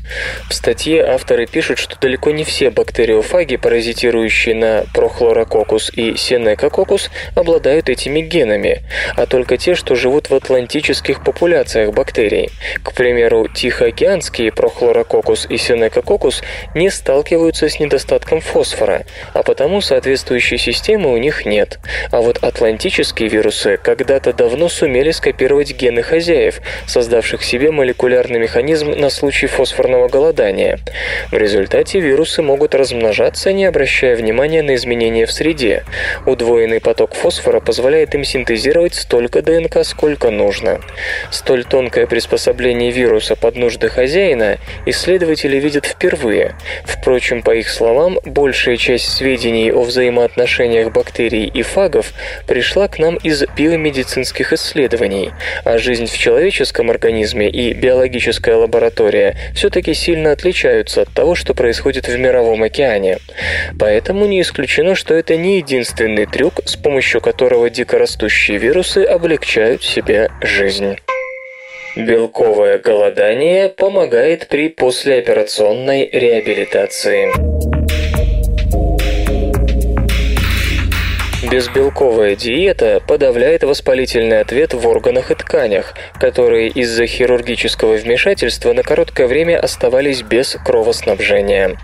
В 0.48 0.55
статье 0.55 1.05
авторы 1.05 1.46
пишут, 1.46 1.78
что 1.78 1.98
далеко 1.98 2.30
не 2.30 2.44
все 2.44 2.70
бактериофаги, 2.70 3.56
паразитирующие 3.56 4.55
на 4.55 4.84
прохлорококус 4.94 5.90
и 5.92 6.16
сенекококус, 6.16 7.10
обладают 7.34 7.88
этими 7.88 8.20
генами, 8.20 8.82
а 9.16 9.26
только 9.26 9.56
те, 9.56 9.74
что 9.74 9.96
живут 9.96 10.30
в 10.30 10.34
атлантических 10.36 11.24
популяциях 11.24 11.92
бактерий. 11.92 12.51
К 12.84 12.92
примеру, 12.94 13.48
тихоокеанские 13.48 14.52
прохлорококус 14.52 15.46
и 15.51 15.56
сенекококус 15.56 16.42
не 16.76 16.90
сталкиваются 16.90 17.68
с 17.68 17.80
недостатком 17.80 18.40
фосфора, 18.40 19.05
а 19.32 19.42
потому 19.42 19.80
соответствующей 19.80 20.59
системы 20.59 21.12
у 21.12 21.16
них 21.16 21.44
нет. 21.44 21.80
А 22.12 22.20
вот 22.20 22.38
атлантические 22.38 23.28
вирусы 23.28 23.78
когда-то 23.82 24.32
давно 24.32 24.68
сумели 24.68 25.10
скопировать 25.10 25.72
гены 25.74 26.05
хозяев, 26.05 26.60
создавших 26.86 27.42
себе 27.42 27.63
молекулярный 27.70 28.38
механизм 28.38 28.90
на 28.90 29.10
случай 29.10 29.46
фосфорного 29.46 30.08
голодания. 30.08 30.78
В 31.30 31.36
результате 31.36 32.00
вирусы 32.00 32.42
могут 32.42 32.74
размножаться, 32.74 33.52
не 33.52 33.64
обращая 33.64 34.16
внимания 34.16 34.62
на 34.62 34.74
изменения 34.74 35.26
в 35.26 35.32
среде. 35.32 35.84
Удвоенный 36.26 36.80
поток 36.80 37.14
фосфора 37.14 37.60
позволяет 37.60 38.14
им 38.14 38.24
синтезировать 38.24 38.94
столько 38.94 39.42
ДНК, 39.42 39.84
сколько 39.84 40.30
нужно. 40.30 40.80
Столь 41.30 41.64
тонкое 41.64 42.06
приспособление 42.06 42.90
вируса 42.90 43.36
под 43.36 43.56
нужды 43.56 43.88
хозяина 43.88 44.58
исследователи 44.86 45.58
видят 45.58 45.86
впервые. 45.86 46.56
Впрочем, 46.84 47.42
по 47.42 47.54
их 47.54 47.68
словам, 47.68 48.18
большая 48.24 48.76
часть 48.76 49.10
сведений 49.10 49.72
о 49.72 49.82
взаимоотношениях 49.82 50.92
бактерий 50.92 51.46
и 51.46 51.62
фагов 51.62 52.12
пришла 52.46 52.88
к 52.88 52.98
нам 52.98 53.16
из 53.16 53.44
биомедицинских 53.56 54.52
исследований, 54.52 55.32
а 55.64 55.78
жизнь 55.78 56.06
в 56.06 56.16
человеческом 56.16 56.90
организме 56.90 57.43
и 57.48 57.72
биологическая 57.72 58.56
лаборатория 58.56 59.36
все-таки 59.54 59.94
сильно 59.94 60.32
отличаются 60.32 61.02
от 61.02 61.10
того, 61.10 61.34
что 61.34 61.54
происходит 61.54 62.08
в 62.08 62.18
Мировом 62.18 62.62
океане. 62.62 63.18
Поэтому 63.78 64.26
не 64.26 64.40
исключено, 64.40 64.94
что 64.94 65.14
это 65.14 65.36
не 65.36 65.58
единственный 65.58 66.26
трюк, 66.26 66.60
с 66.64 66.76
помощью 66.76 67.20
которого 67.20 67.70
дикорастущие 67.70 68.58
вирусы 68.58 69.04
облегчают 69.04 69.82
себе 69.82 70.30
жизнь. 70.40 70.96
Белковое 71.96 72.78
голодание 72.78 73.68
помогает 73.68 74.48
при 74.48 74.68
послеоперационной 74.68 76.08
реабилитации. 76.12 77.73
Безбелковая 81.55 82.35
диета 82.35 83.01
подавляет 83.06 83.62
воспалительный 83.62 84.40
ответ 84.40 84.74
в 84.74 84.89
органах 84.89 85.31
и 85.31 85.36
тканях, 85.36 85.94
которые 86.18 86.68
из-за 86.68 87.06
хирургического 87.06 87.94
вмешательства 87.94 88.72
на 88.72 88.82
короткое 88.82 89.28
время 89.28 89.60
оставались 89.60 90.22
без 90.22 90.56
кровоснабжения. 90.64 91.76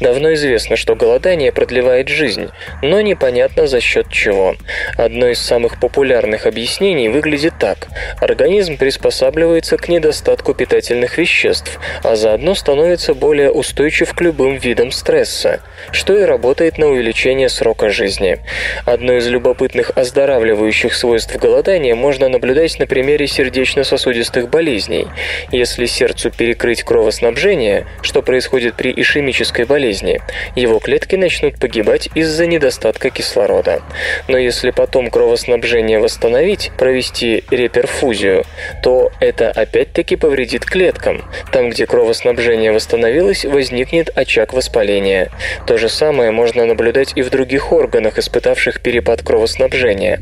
Давно 0.00 0.34
известно, 0.34 0.76
что 0.76 0.94
голодание 0.94 1.50
продлевает 1.50 2.06
жизнь, 2.06 2.50
но 2.82 3.00
непонятно 3.00 3.66
за 3.66 3.80
счет 3.80 4.08
чего. 4.12 4.54
Одно 4.96 5.26
из 5.26 5.40
самых 5.40 5.80
популярных 5.80 6.46
объяснений 6.46 7.08
выглядит 7.08 7.54
так. 7.58 7.88
Организм 8.20 8.76
приспосабливается 8.76 9.76
к 9.76 9.88
недостатку 9.88 10.54
питательных 10.54 11.18
веществ, 11.18 11.80
а 12.04 12.14
заодно 12.14 12.54
становится 12.54 13.12
более 13.12 13.50
устойчив 13.50 14.14
к 14.14 14.20
любым 14.20 14.54
видам 14.54 14.92
стресса, 14.92 15.62
что 15.90 16.16
и 16.16 16.22
работает 16.22 16.78
на 16.78 16.86
увеличение 16.86 17.48
срока 17.48 17.90
жизни. 17.90 18.38
Одно 18.84 19.15
из 19.16 19.26
любопытных 19.28 19.92
оздоравливающих 19.94 20.94
свойств 20.94 21.34
голодания 21.36 21.94
можно 21.94 22.28
наблюдать 22.28 22.78
на 22.78 22.86
примере 22.86 23.26
сердечно-сосудистых 23.26 24.48
болезней. 24.48 25.08
Если 25.50 25.86
сердцу 25.86 26.30
перекрыть 26.30 26.82
кровоснабжение, 26.82 27.86
что 28.02 28.22
происходит 28.22 28.74
при 28.74 28.92
ишемической 28.94 29.64
болезни, 29.64 30.20
его 30.54 30.78
клетки 30.78 31.16
начнут 31.16 31.58
погибать 31.58 32.08
из-за 32.14 32.46
недостатка 32.46 33.10
кислорода. 33.10 33.82
Но 34.28 34.38
если 34.38 34.70
потом 34.70 35.10
кровоснабжение 35.10 35.98
восстановить, 35.98 36.70
провести 36.78 37.44
реперфузию, 37.50 38.44
то 38.82 39.10
это 39.20 39.50
опять-таки 39.50 40.16
повредит 40.16 40.64
клеткам. 40.64 41.24
Там, 41.52 41.70
где 41.70 41.86
кровоснабжение 41.86 42.72
восстановилось, 42.72 43.44
возникнет 43.44 44.10
очаг 44.16 44.52
воспаления. 44.52 45.30
То 45.66 45.78
же 45.78 45.88
самое 45.88 46.30
можно 46.30 46.66
наблюдать 46.66 47.12
и 47.16 47.22
в 47.22 47.30
других 47.30 47.72
органах, 47.72 48.18
испытавших 48.18 48.80
перепад 49.06 49.22
кровоснабжения. 49.22 50.20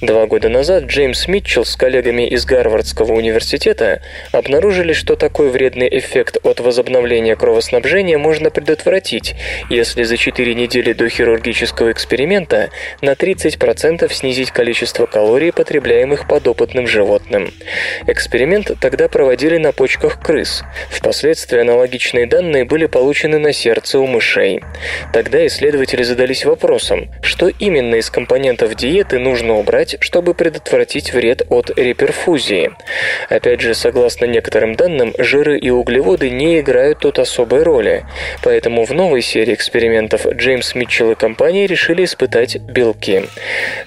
Два 0.00 0.26
года 0.26 0.48
назад 0.48 0.84
Джеймс 0.84 1.28
Митчелл 1.28 1.64
с 1.64 1.76
коллегами 1.76 2.26
из 2.26 2.44
Гарвардского 2.44 3.12
университета 3.12 4.02
обнаружили, 4.32 4.92
что 4.92 5.14
такой 5.14 5.50
вредный 5.50 5.88
эффект 5.98 6.38
от 6.42 6.58
возобновления 6.58 7.36
кровоснабжения 7.36 8.18
можно 8.18 8.50
предотвратить, 8.50 9.36
если 9.70 10.02
за 10.02 10.16
4 10.16 10.54
недели 10.54 10.92
до 10.92 11.08
хирургического 11.08 11.92
эксперимента 11.92 12.70
на 13.02 13.12
30% 13.12 14.12
снизить 14.12 14.50
количество 14.50 15.06
калорий, 15.06 15.52
потребляемых 15.52 16.26
подопытным 16.26 16.88
животным. 16.88 17.52
Эксперимент 18.08 18.72
тогда 18.80 19.08
проводили 19.08 19.58
на 19.58 19.70
почках 19.70 20.20
крыс. 20.20 20.64
Впоследствии 20.90 21.60
аналогичные 21.60 22.26
данные 22.26 22.64
были 22.64 22.86
получены 22.86 23.38
на 23.38 23.52
сердце 23.52 24.00
у 24.00 24.06
мышей. 24.06 24.60
Тогда 25.12 25.46
исследователи 25.46 26.02
задались 26.02 26.44
вопросом, 26.44 27.12
что 27.22 27.48
именно 27.48 27.94
из 27.94 28.10
компонентов 28.14 28.76
диеты 28.76 29.18
нужно 29.18 29.54
убрать, 29.54 29.96
чтобы 29.98 30.34
предотвратить 30.34 31.12
вред 31.12 31.42
от 31.48 31.76
реперфузии. 31.76 32.70
Опять 33.28 33.60
же, 33.60 33.74
согласно 33.74 34.26
некоторым 34.26 34.76
данным, 34.76 35.12
жиры 35.18 35.58
и 35.58 35.70
углеводы 35.70 36.30
не 36.30 36.60
играют 36.60 37.00
тут 37.00 37.18
особой 37.18 37.64
роли. 37.64 38.06
Поэтому 38.44 38.84
в 38.84 38.92
новой 38.92 39.20
серии 39.20 39.52
экспериментов 39.52 40.28
Джеймс 40.28 40.76
Митчелл 40.76 41.10
и 41.10 41.14
компания 41.16 41.66
решили 41.66 42.04
испытать 42.04 42.58
белки. 42.58 43.24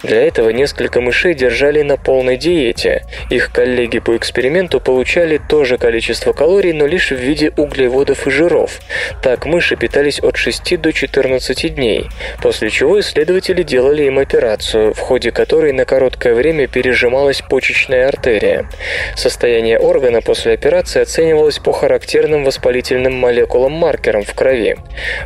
Для 0.03 0.21
этого 0.23 0.49
несколько 0.49 0.99
мышей 0.99 1.33
держали 1.33 1.81
на 1.81 1.95
полной 1.95 2.35
диете. 2.35 3.05
Их 3.29 3.53
коллеги 3.53 3.99
по 3.99 4.17
эксперименту 4.17 4.81
получали 4.81 5.39
то 5.49 5.63
же 5.63 5.77
количество 5.77 6.33
калорий, 6.33 6.73
но 6.73 6.85
лишь 6.85 7.11
в 7.11 7.15
виде 7.15 7.53
углеводов 7.55 8.27
и 8.27 8.29
жиров. 8.29 8.81
Так 9.23 9.45
мыши 9.45 9.77
питались 9.77 10.19
от 10.19 10.35
6 10.35 10.81
до 10.81 10.91
14 10.91 11.73
дней, 11.73 12.07
после 12.41 12.69
чего 12.69 12.99
исследователи 12.99 13.63
делали 13.63 14.03
им 14.03 14.16
операцию, 14.17 14.93
в 14.93 14.99
ходе 14.99 15.31
которой 15.31 15.73
на 15.73 15.85
короткое 15.85 16.33
время 16.33 16.67
пережималась 16.67 17.41
почечная 17.41 18.07
артерия. 18.07 18.69
Состояние 19.15 19.79
органа 19.79 20.21
после 20.21 20.53
операции 20.53 21.01
оценивалось 21.01 21.59
по 21.59 21.71
характерным 21.71 22.43
воспалительным 22.43 23.13
молекулам-маркерам 23.13 24.23
в 24.23 24.33
крови. 24.33 24.77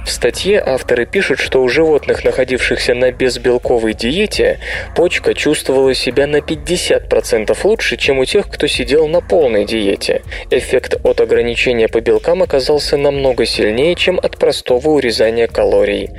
В 0.05 0.09
статье 0.09 0.61
авторы 0.65 1.05
пишут, 1.05 1.39
что 1.39 1.61
у 1.61 1.67
животных, 1.69 2.23
находившихся 2.23 2.93
на 2.93 3.11
безбелковой 3.11 3.93
диете, 3.93 4.59
почка 4.95 5.33
чувствовала 5.33 5.93
себя 5.93 6.27
на 6.27 6.37
50% 6.37 7.57
лучше, 7.63 7.97
чем 7.97 8.19
у 8.19 8.25
тех, 8.25 8.49
кто 8.49 8.67
сидел 8.67 9.07
на 9.07 9.21
полной 9.21 9.65
диете. 9.65 10.21
Эффект 10.49 10.99
от 11.03 11.21
ограничения 11.21 11.87
по 11.87 12.01
белкам 12.01 12.43
оказался 12.43 12.97
намного 12.97 13.45
сильнее, 13.45 13.95
чем 13.95 14.19
от 14.21 14.37
простого 14.37 14.89
урезания 14.89 15.47
калорий. 15.47 16.09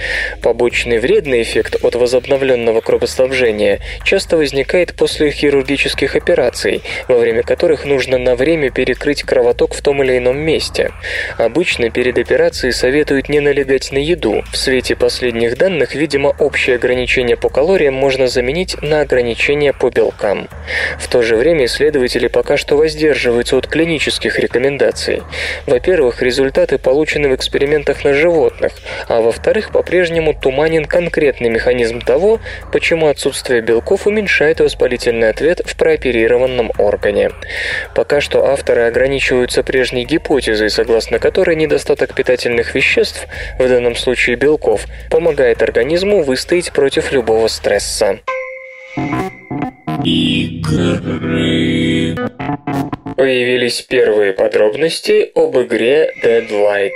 Побочный 0.42 0.98
вредный 0.98 1.42
эффект 1.42 1.76
от 1.82 1.94
возобновленного 1.94 2.61
кровоснабжения 2.80 3.80
часто 4.04 4.36
возникает 4.36 4.94
после 4.94 5.30
хирургических 5.30 6.16
операций, 6.16 6.82
во 7.08 7.18
время 7.18 7.42
которых 7.42 7.84
нужно 7.84 8.18
на 8.18 8.34
время 8.36 8.70
перекрыть 8.70 9.22
кровоток 9.22 9.74
в 9.74 9.82
том 9.82 10.02
или 10.02 10.18
ином 10.18 10.38
месте. 10.38 10.92
Обычно 11.38 11.90
перед 11.90 12.18
операцией 12.18 12.72
советуют 12.72 13.28
не 13.28 13.40
налегать 13.40 13.92
на 13.92 13.98
еду. 13.98 14.44
В 14.52 14.56
свете 14.56 14.96
последних 14.96 15.56
данных, 15.56 15.94
видимо, 15.94 16.28
общее 16.38 16.76
ограничение 16.76 17.36
по 17.36 17.48
калориям 17.48 17.94
можно 17.94 18.26
заменить 18.28 18.80
на 18.82 19.00
ограничение 19.00 19.72
по 19.72 19.90
белкам. 19.90 20.48
В 20.98 21.08
то 21.08 21.22
же 21.22 21.36
время 21.36 21.66
исследователи 21.66 22.28
пока 22.28 22.56
что 22.56 22.76
воздерживаются 22.76 23.56
от 23.56 23.66
клинических 23.66 24.38
рекомендаций. 24.38 25.22
Во-первых, 25.66 26.22
результаты 26.22 26.78
получены 26.78 27.28
в 27.28 27.34
экспериментах 27.34 28.04
на 28.04 28.14
животных, 28.14 28.72
а 29.08 29.20
во-вторых, 29.20 29.70
по-прежнему 29.70 30.34
туманен 30.34 30.84
конкретный 30.84 31.48
механизм 31.48 32.00
того, 32.00 32.40
почему 32.72 33.08
отсутствие 33.08 33.60
белков 33.60 34.06
уменьшает 34.06 34.60
воспалительный 34.60 35.30
ответ 35.30 35.60
в 35.64 35.76
прооперированном 35.76 36.72
органе. 36.78 37.30
Пока 37.94 38.20
что 38.20 38.46
авторы 38.46 38.82
ограничиваются 38.82 39.62
прежней 39.62 40.04
гипотезой, 40.04 40.70
согласно 40.70 41.18
которой 41.18 41.56
недостаток 41.56 42.14
питательных 42.14 42.74
веществ, 42.74 43.26
в 43.58 43.68
данном 43.68 43.96
случае 43.96 44.36
белков, 44.36 44.86
помогает 45.10 45.62
организму 45.62 46.22
выстоять 46.22 46.72
против 46.72 47.12
любого 47.12 47.48
стресса. 47.48 48.20
Игры. 50.04 50.82
Появились 53.16 53.82
первые 53.82 54.32
подробности 54.32 55.30
об 55.34 55.56
игре 55.58 56.12
Dead 56.24 56.48
Light. 56.50 56.90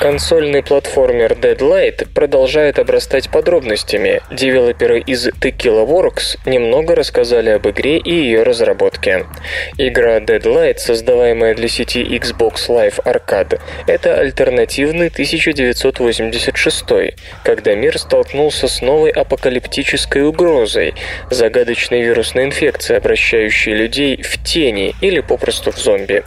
Консольный 0.00 0.62
платформер 0.62 1.32
Deadlight 1.32 2.08
продолжает 2.14 2.78
обрастать 2.78 3.28
подробностями. 3.28 4.22
Девелоперы 4.30 5.00
из 5.00 5.28
Tequila 5.28 5.86
Works 5.86 6.38
немного 6.46 6.94
рассказали 6.94 7.50
об 7.50 7.68
игре 7.68 7.98
и 7.98 8.10
ее 8.10 8.42
разработке. 8.42 9.26
Игра 9.76 10.18
Deadlight, 10.20 10.78
создаваемая 10.78 11.54
для 11.54 11.68
сети 11.68 12.02
Xbox 12.02 12.70
Live 12.70 13.04
Arcade, 13.04 13.60
это 13.86 14.18
альтернативный 14.18 15.08
1986, 15.08 16.84
когда 17.44 17.74
мир 17.74 17.98
столкнулся 17.98 18.68
с 18.68 18.80
новой 18.80 19.10
апокалиптической 19.10 20.26
угрозой, 20.26 20.94
загадочной 21.30 22.00
вирусной 22.00 22.44
инфекцией, 22.44 22.96
обращающей 22.96 23.74
людей 23.74 24.22
в 24.22 24.42
тени 24.42 24.94
или 25.02 25.20
попросту 25.20 25.72
в 25.72 25.76
зомби. 25.76 26.24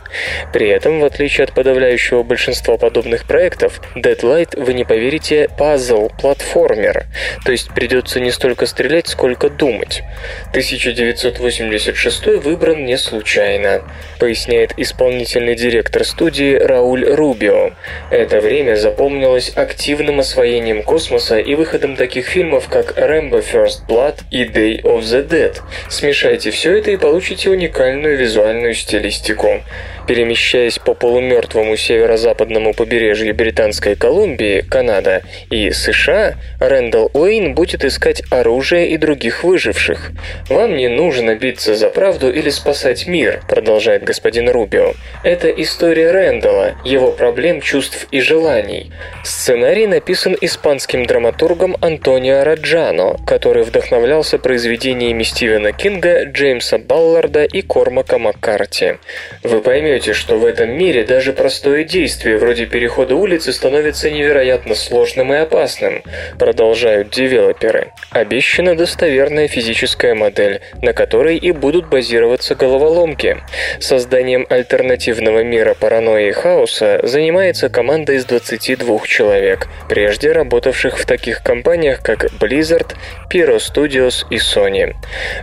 При 0.53 0.69
этом, 0.69 0.99
в 0.99 1.05
отличие 1.05 1.45
от 1.45 1.53
подавляющего 1.53 2.21
большинства 2.21 2.77
подобных 2.77 3.25
проектов, 3.25 3.62
проектов. 3.63 3.81
Deadlight, 3.95 4.61
вы 4.61 4.73
не 4.73 4.83
поверите, 4.83 5.49
пазл-платформер. 5.57 7.05
То 7.45 7.51
есть 7.51 7.73
придется 7.73 8.19
не 8.19 8.31
столько 8.31 8.65
стрелять, 8.65 9.07
сколько 9.07 9.49
думать. 9.49 10.03
1986 10.49 12.25
выбран 12.43 12.85
не 12.85 12.97
случайно, 12.97 13.83
поясняет 14.19 14.73
исполнительный 14.77 15.55
директор 15.55 16.03
студии 16.03 16.55
Рауль 16.55 17.05
Рубио. 17.05 17.71
Это 18.11 18.41
время 18.41 18.75
запомнилось 18.75 19.51
активным 19.55 20.19
освоением 20.19 20.83
космоса 20.83 21.39
и 21.39 21.55
выходом 21.55 21.95
таких 21.95 22.27
фильмов, 22.27 22.67
как 22.69 22.97
Rambo 22.97 23.43
First 23.43 23.87
Blood 23.87 24.21
и 24.31 24.43
Day 24.43 24.81
of 24.81 25.01
the 25.01 25.27
Dead. 25.27 25.57
Смешайте 25.89 26.51
все 26.51 26.77
это 26.77 26.91
и 26.91 26.97
получите 26.97 27.49
уникальную 27.49 28.17
визуальную 28.17 28.73
стилистику. 28.73 29.61
Перемещаясь 30.07 30.79
по 30.79 30.93
полумертвому 30.93 31.77
северо-западному 31.77 32.73
побережью 32.73 33.33
Британской 33.53 33.95
Колумбии, 33.95 34.65
Канада 34.67 35.21
и 35.51 35.69
США, 35.69 36.37
Рэндалл 36.59 37.11
Уэйн 37.13 37.53
будет 37.53 37.85
искать 37.85 38.23
оружие 38.31 38.89
и 38.89 38.97
других 38.97 39.43
выживших. 39.43 40.09
«Вам 40.49 40.75
не 40.75 40.87
нужно 40.87 41.35
биться 41.35 41.75
за 41.75 41.89
правду 41.89 42.31
или 42.31 42.49
спасать 42.49 43.05
мир», 43.05 43.43
продолжает 43.47 44.03
господин 44.03 44.49
Рубио. 44.49 44.93
«Это 45.23 45.49
история 45.49 46.09
Рэндалла, 46.09 46.71
его 46.83 47.11
проблем, 47.11 47.61
чувств 47.61 48.07
и 48.09 48.21
желаний». 48.21 48.91
Сценарий 49.23 49.85
написан 49.85 50.35
испанским 50.41 51.05
драматургом 51.05 51.77
Антонио 51.79 52.43
Раджано, 52.43 53.17
который 53.27 53.61
вдохновлялся 53.61 54.39
произведениями 54.39 55.21
Стивена 55.21 55.73
Кинга, 55.73 56.25
Джеймса 56.25 56.79
Балларда 56.79 57.43
и 57.43 57.61
Кормака 57.61 58.17
Маккарти. 58.17 58.95
Вы 59.43 59.61
поймете, 59.61 60.13
что 60.13 60.39
в 60.39 60.45
этом 60.45 60.71
мире 60.71 61.03
даже 61.03 61.33
простое 61.33 61.83
действие 61.83 62.37
вроде 62.37 62.65
перехода 62.65 63.15
разумеется, 63.43 63.51
становится 63.51 64.09
невероятно 64.09 64.75
сложным 64.75 65.33
и 65.33 65.37
опасным, 65.37 66.03
продолжают 66.39 67.09
девелоперы. 67.09 67.91
Обещана 68.11 68.75
достоверная 68.75 69.47
физическая 69.47 70.15
модель, 70.15 70.61
на 70.81 70.93
которой 70.93 71.37
и 71.37 71.51
будут 71.51 71.89
базироваться 71.89 72.55
головоломки. 72.55 73.37
Созданием 73.79 74.45
альтернативного 74.49 75.43
мира 75.43 75.75
паранойи 75.79 76.29
и 76.29 76.31
хаоса 76.31 76.99
занимается 77.03 77.69
команда 77.69 78.13
из 78.13 78.25
22 78.25 79.07
человек, 79.07 79.67
прежде 79.89 80.31
работавших 80.31 80.97
в 80.97 81.05
таких 81.05 81.43
компаниях, 81.43 82.01
как 82.01 82.25
Blizzard, 82.39 82.95
Pyro 83.31 83.57
Studios 83.57 84.25
и 84.29 84.37
Sony. 84.37 84.95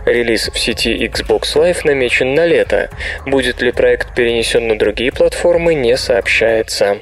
Релиз 0.05 0.49
в 0.49 0.57
сети 0.57 1.07
Xbox 1.07 1.55
Live 1.55 1.81
намечен 1.83 2.33
на 2.33 2.45
лето. 2.45 2.89
Будет 3.25 3.61
ли 3.61 3.71
проект 3.71 4.15
перенесен 4.15 4.67
на 4.67 4.77
другие 4.77 5.11
платформы, 5.11 5.73
не 5.73 5.97
сообщается. 5.97 7.01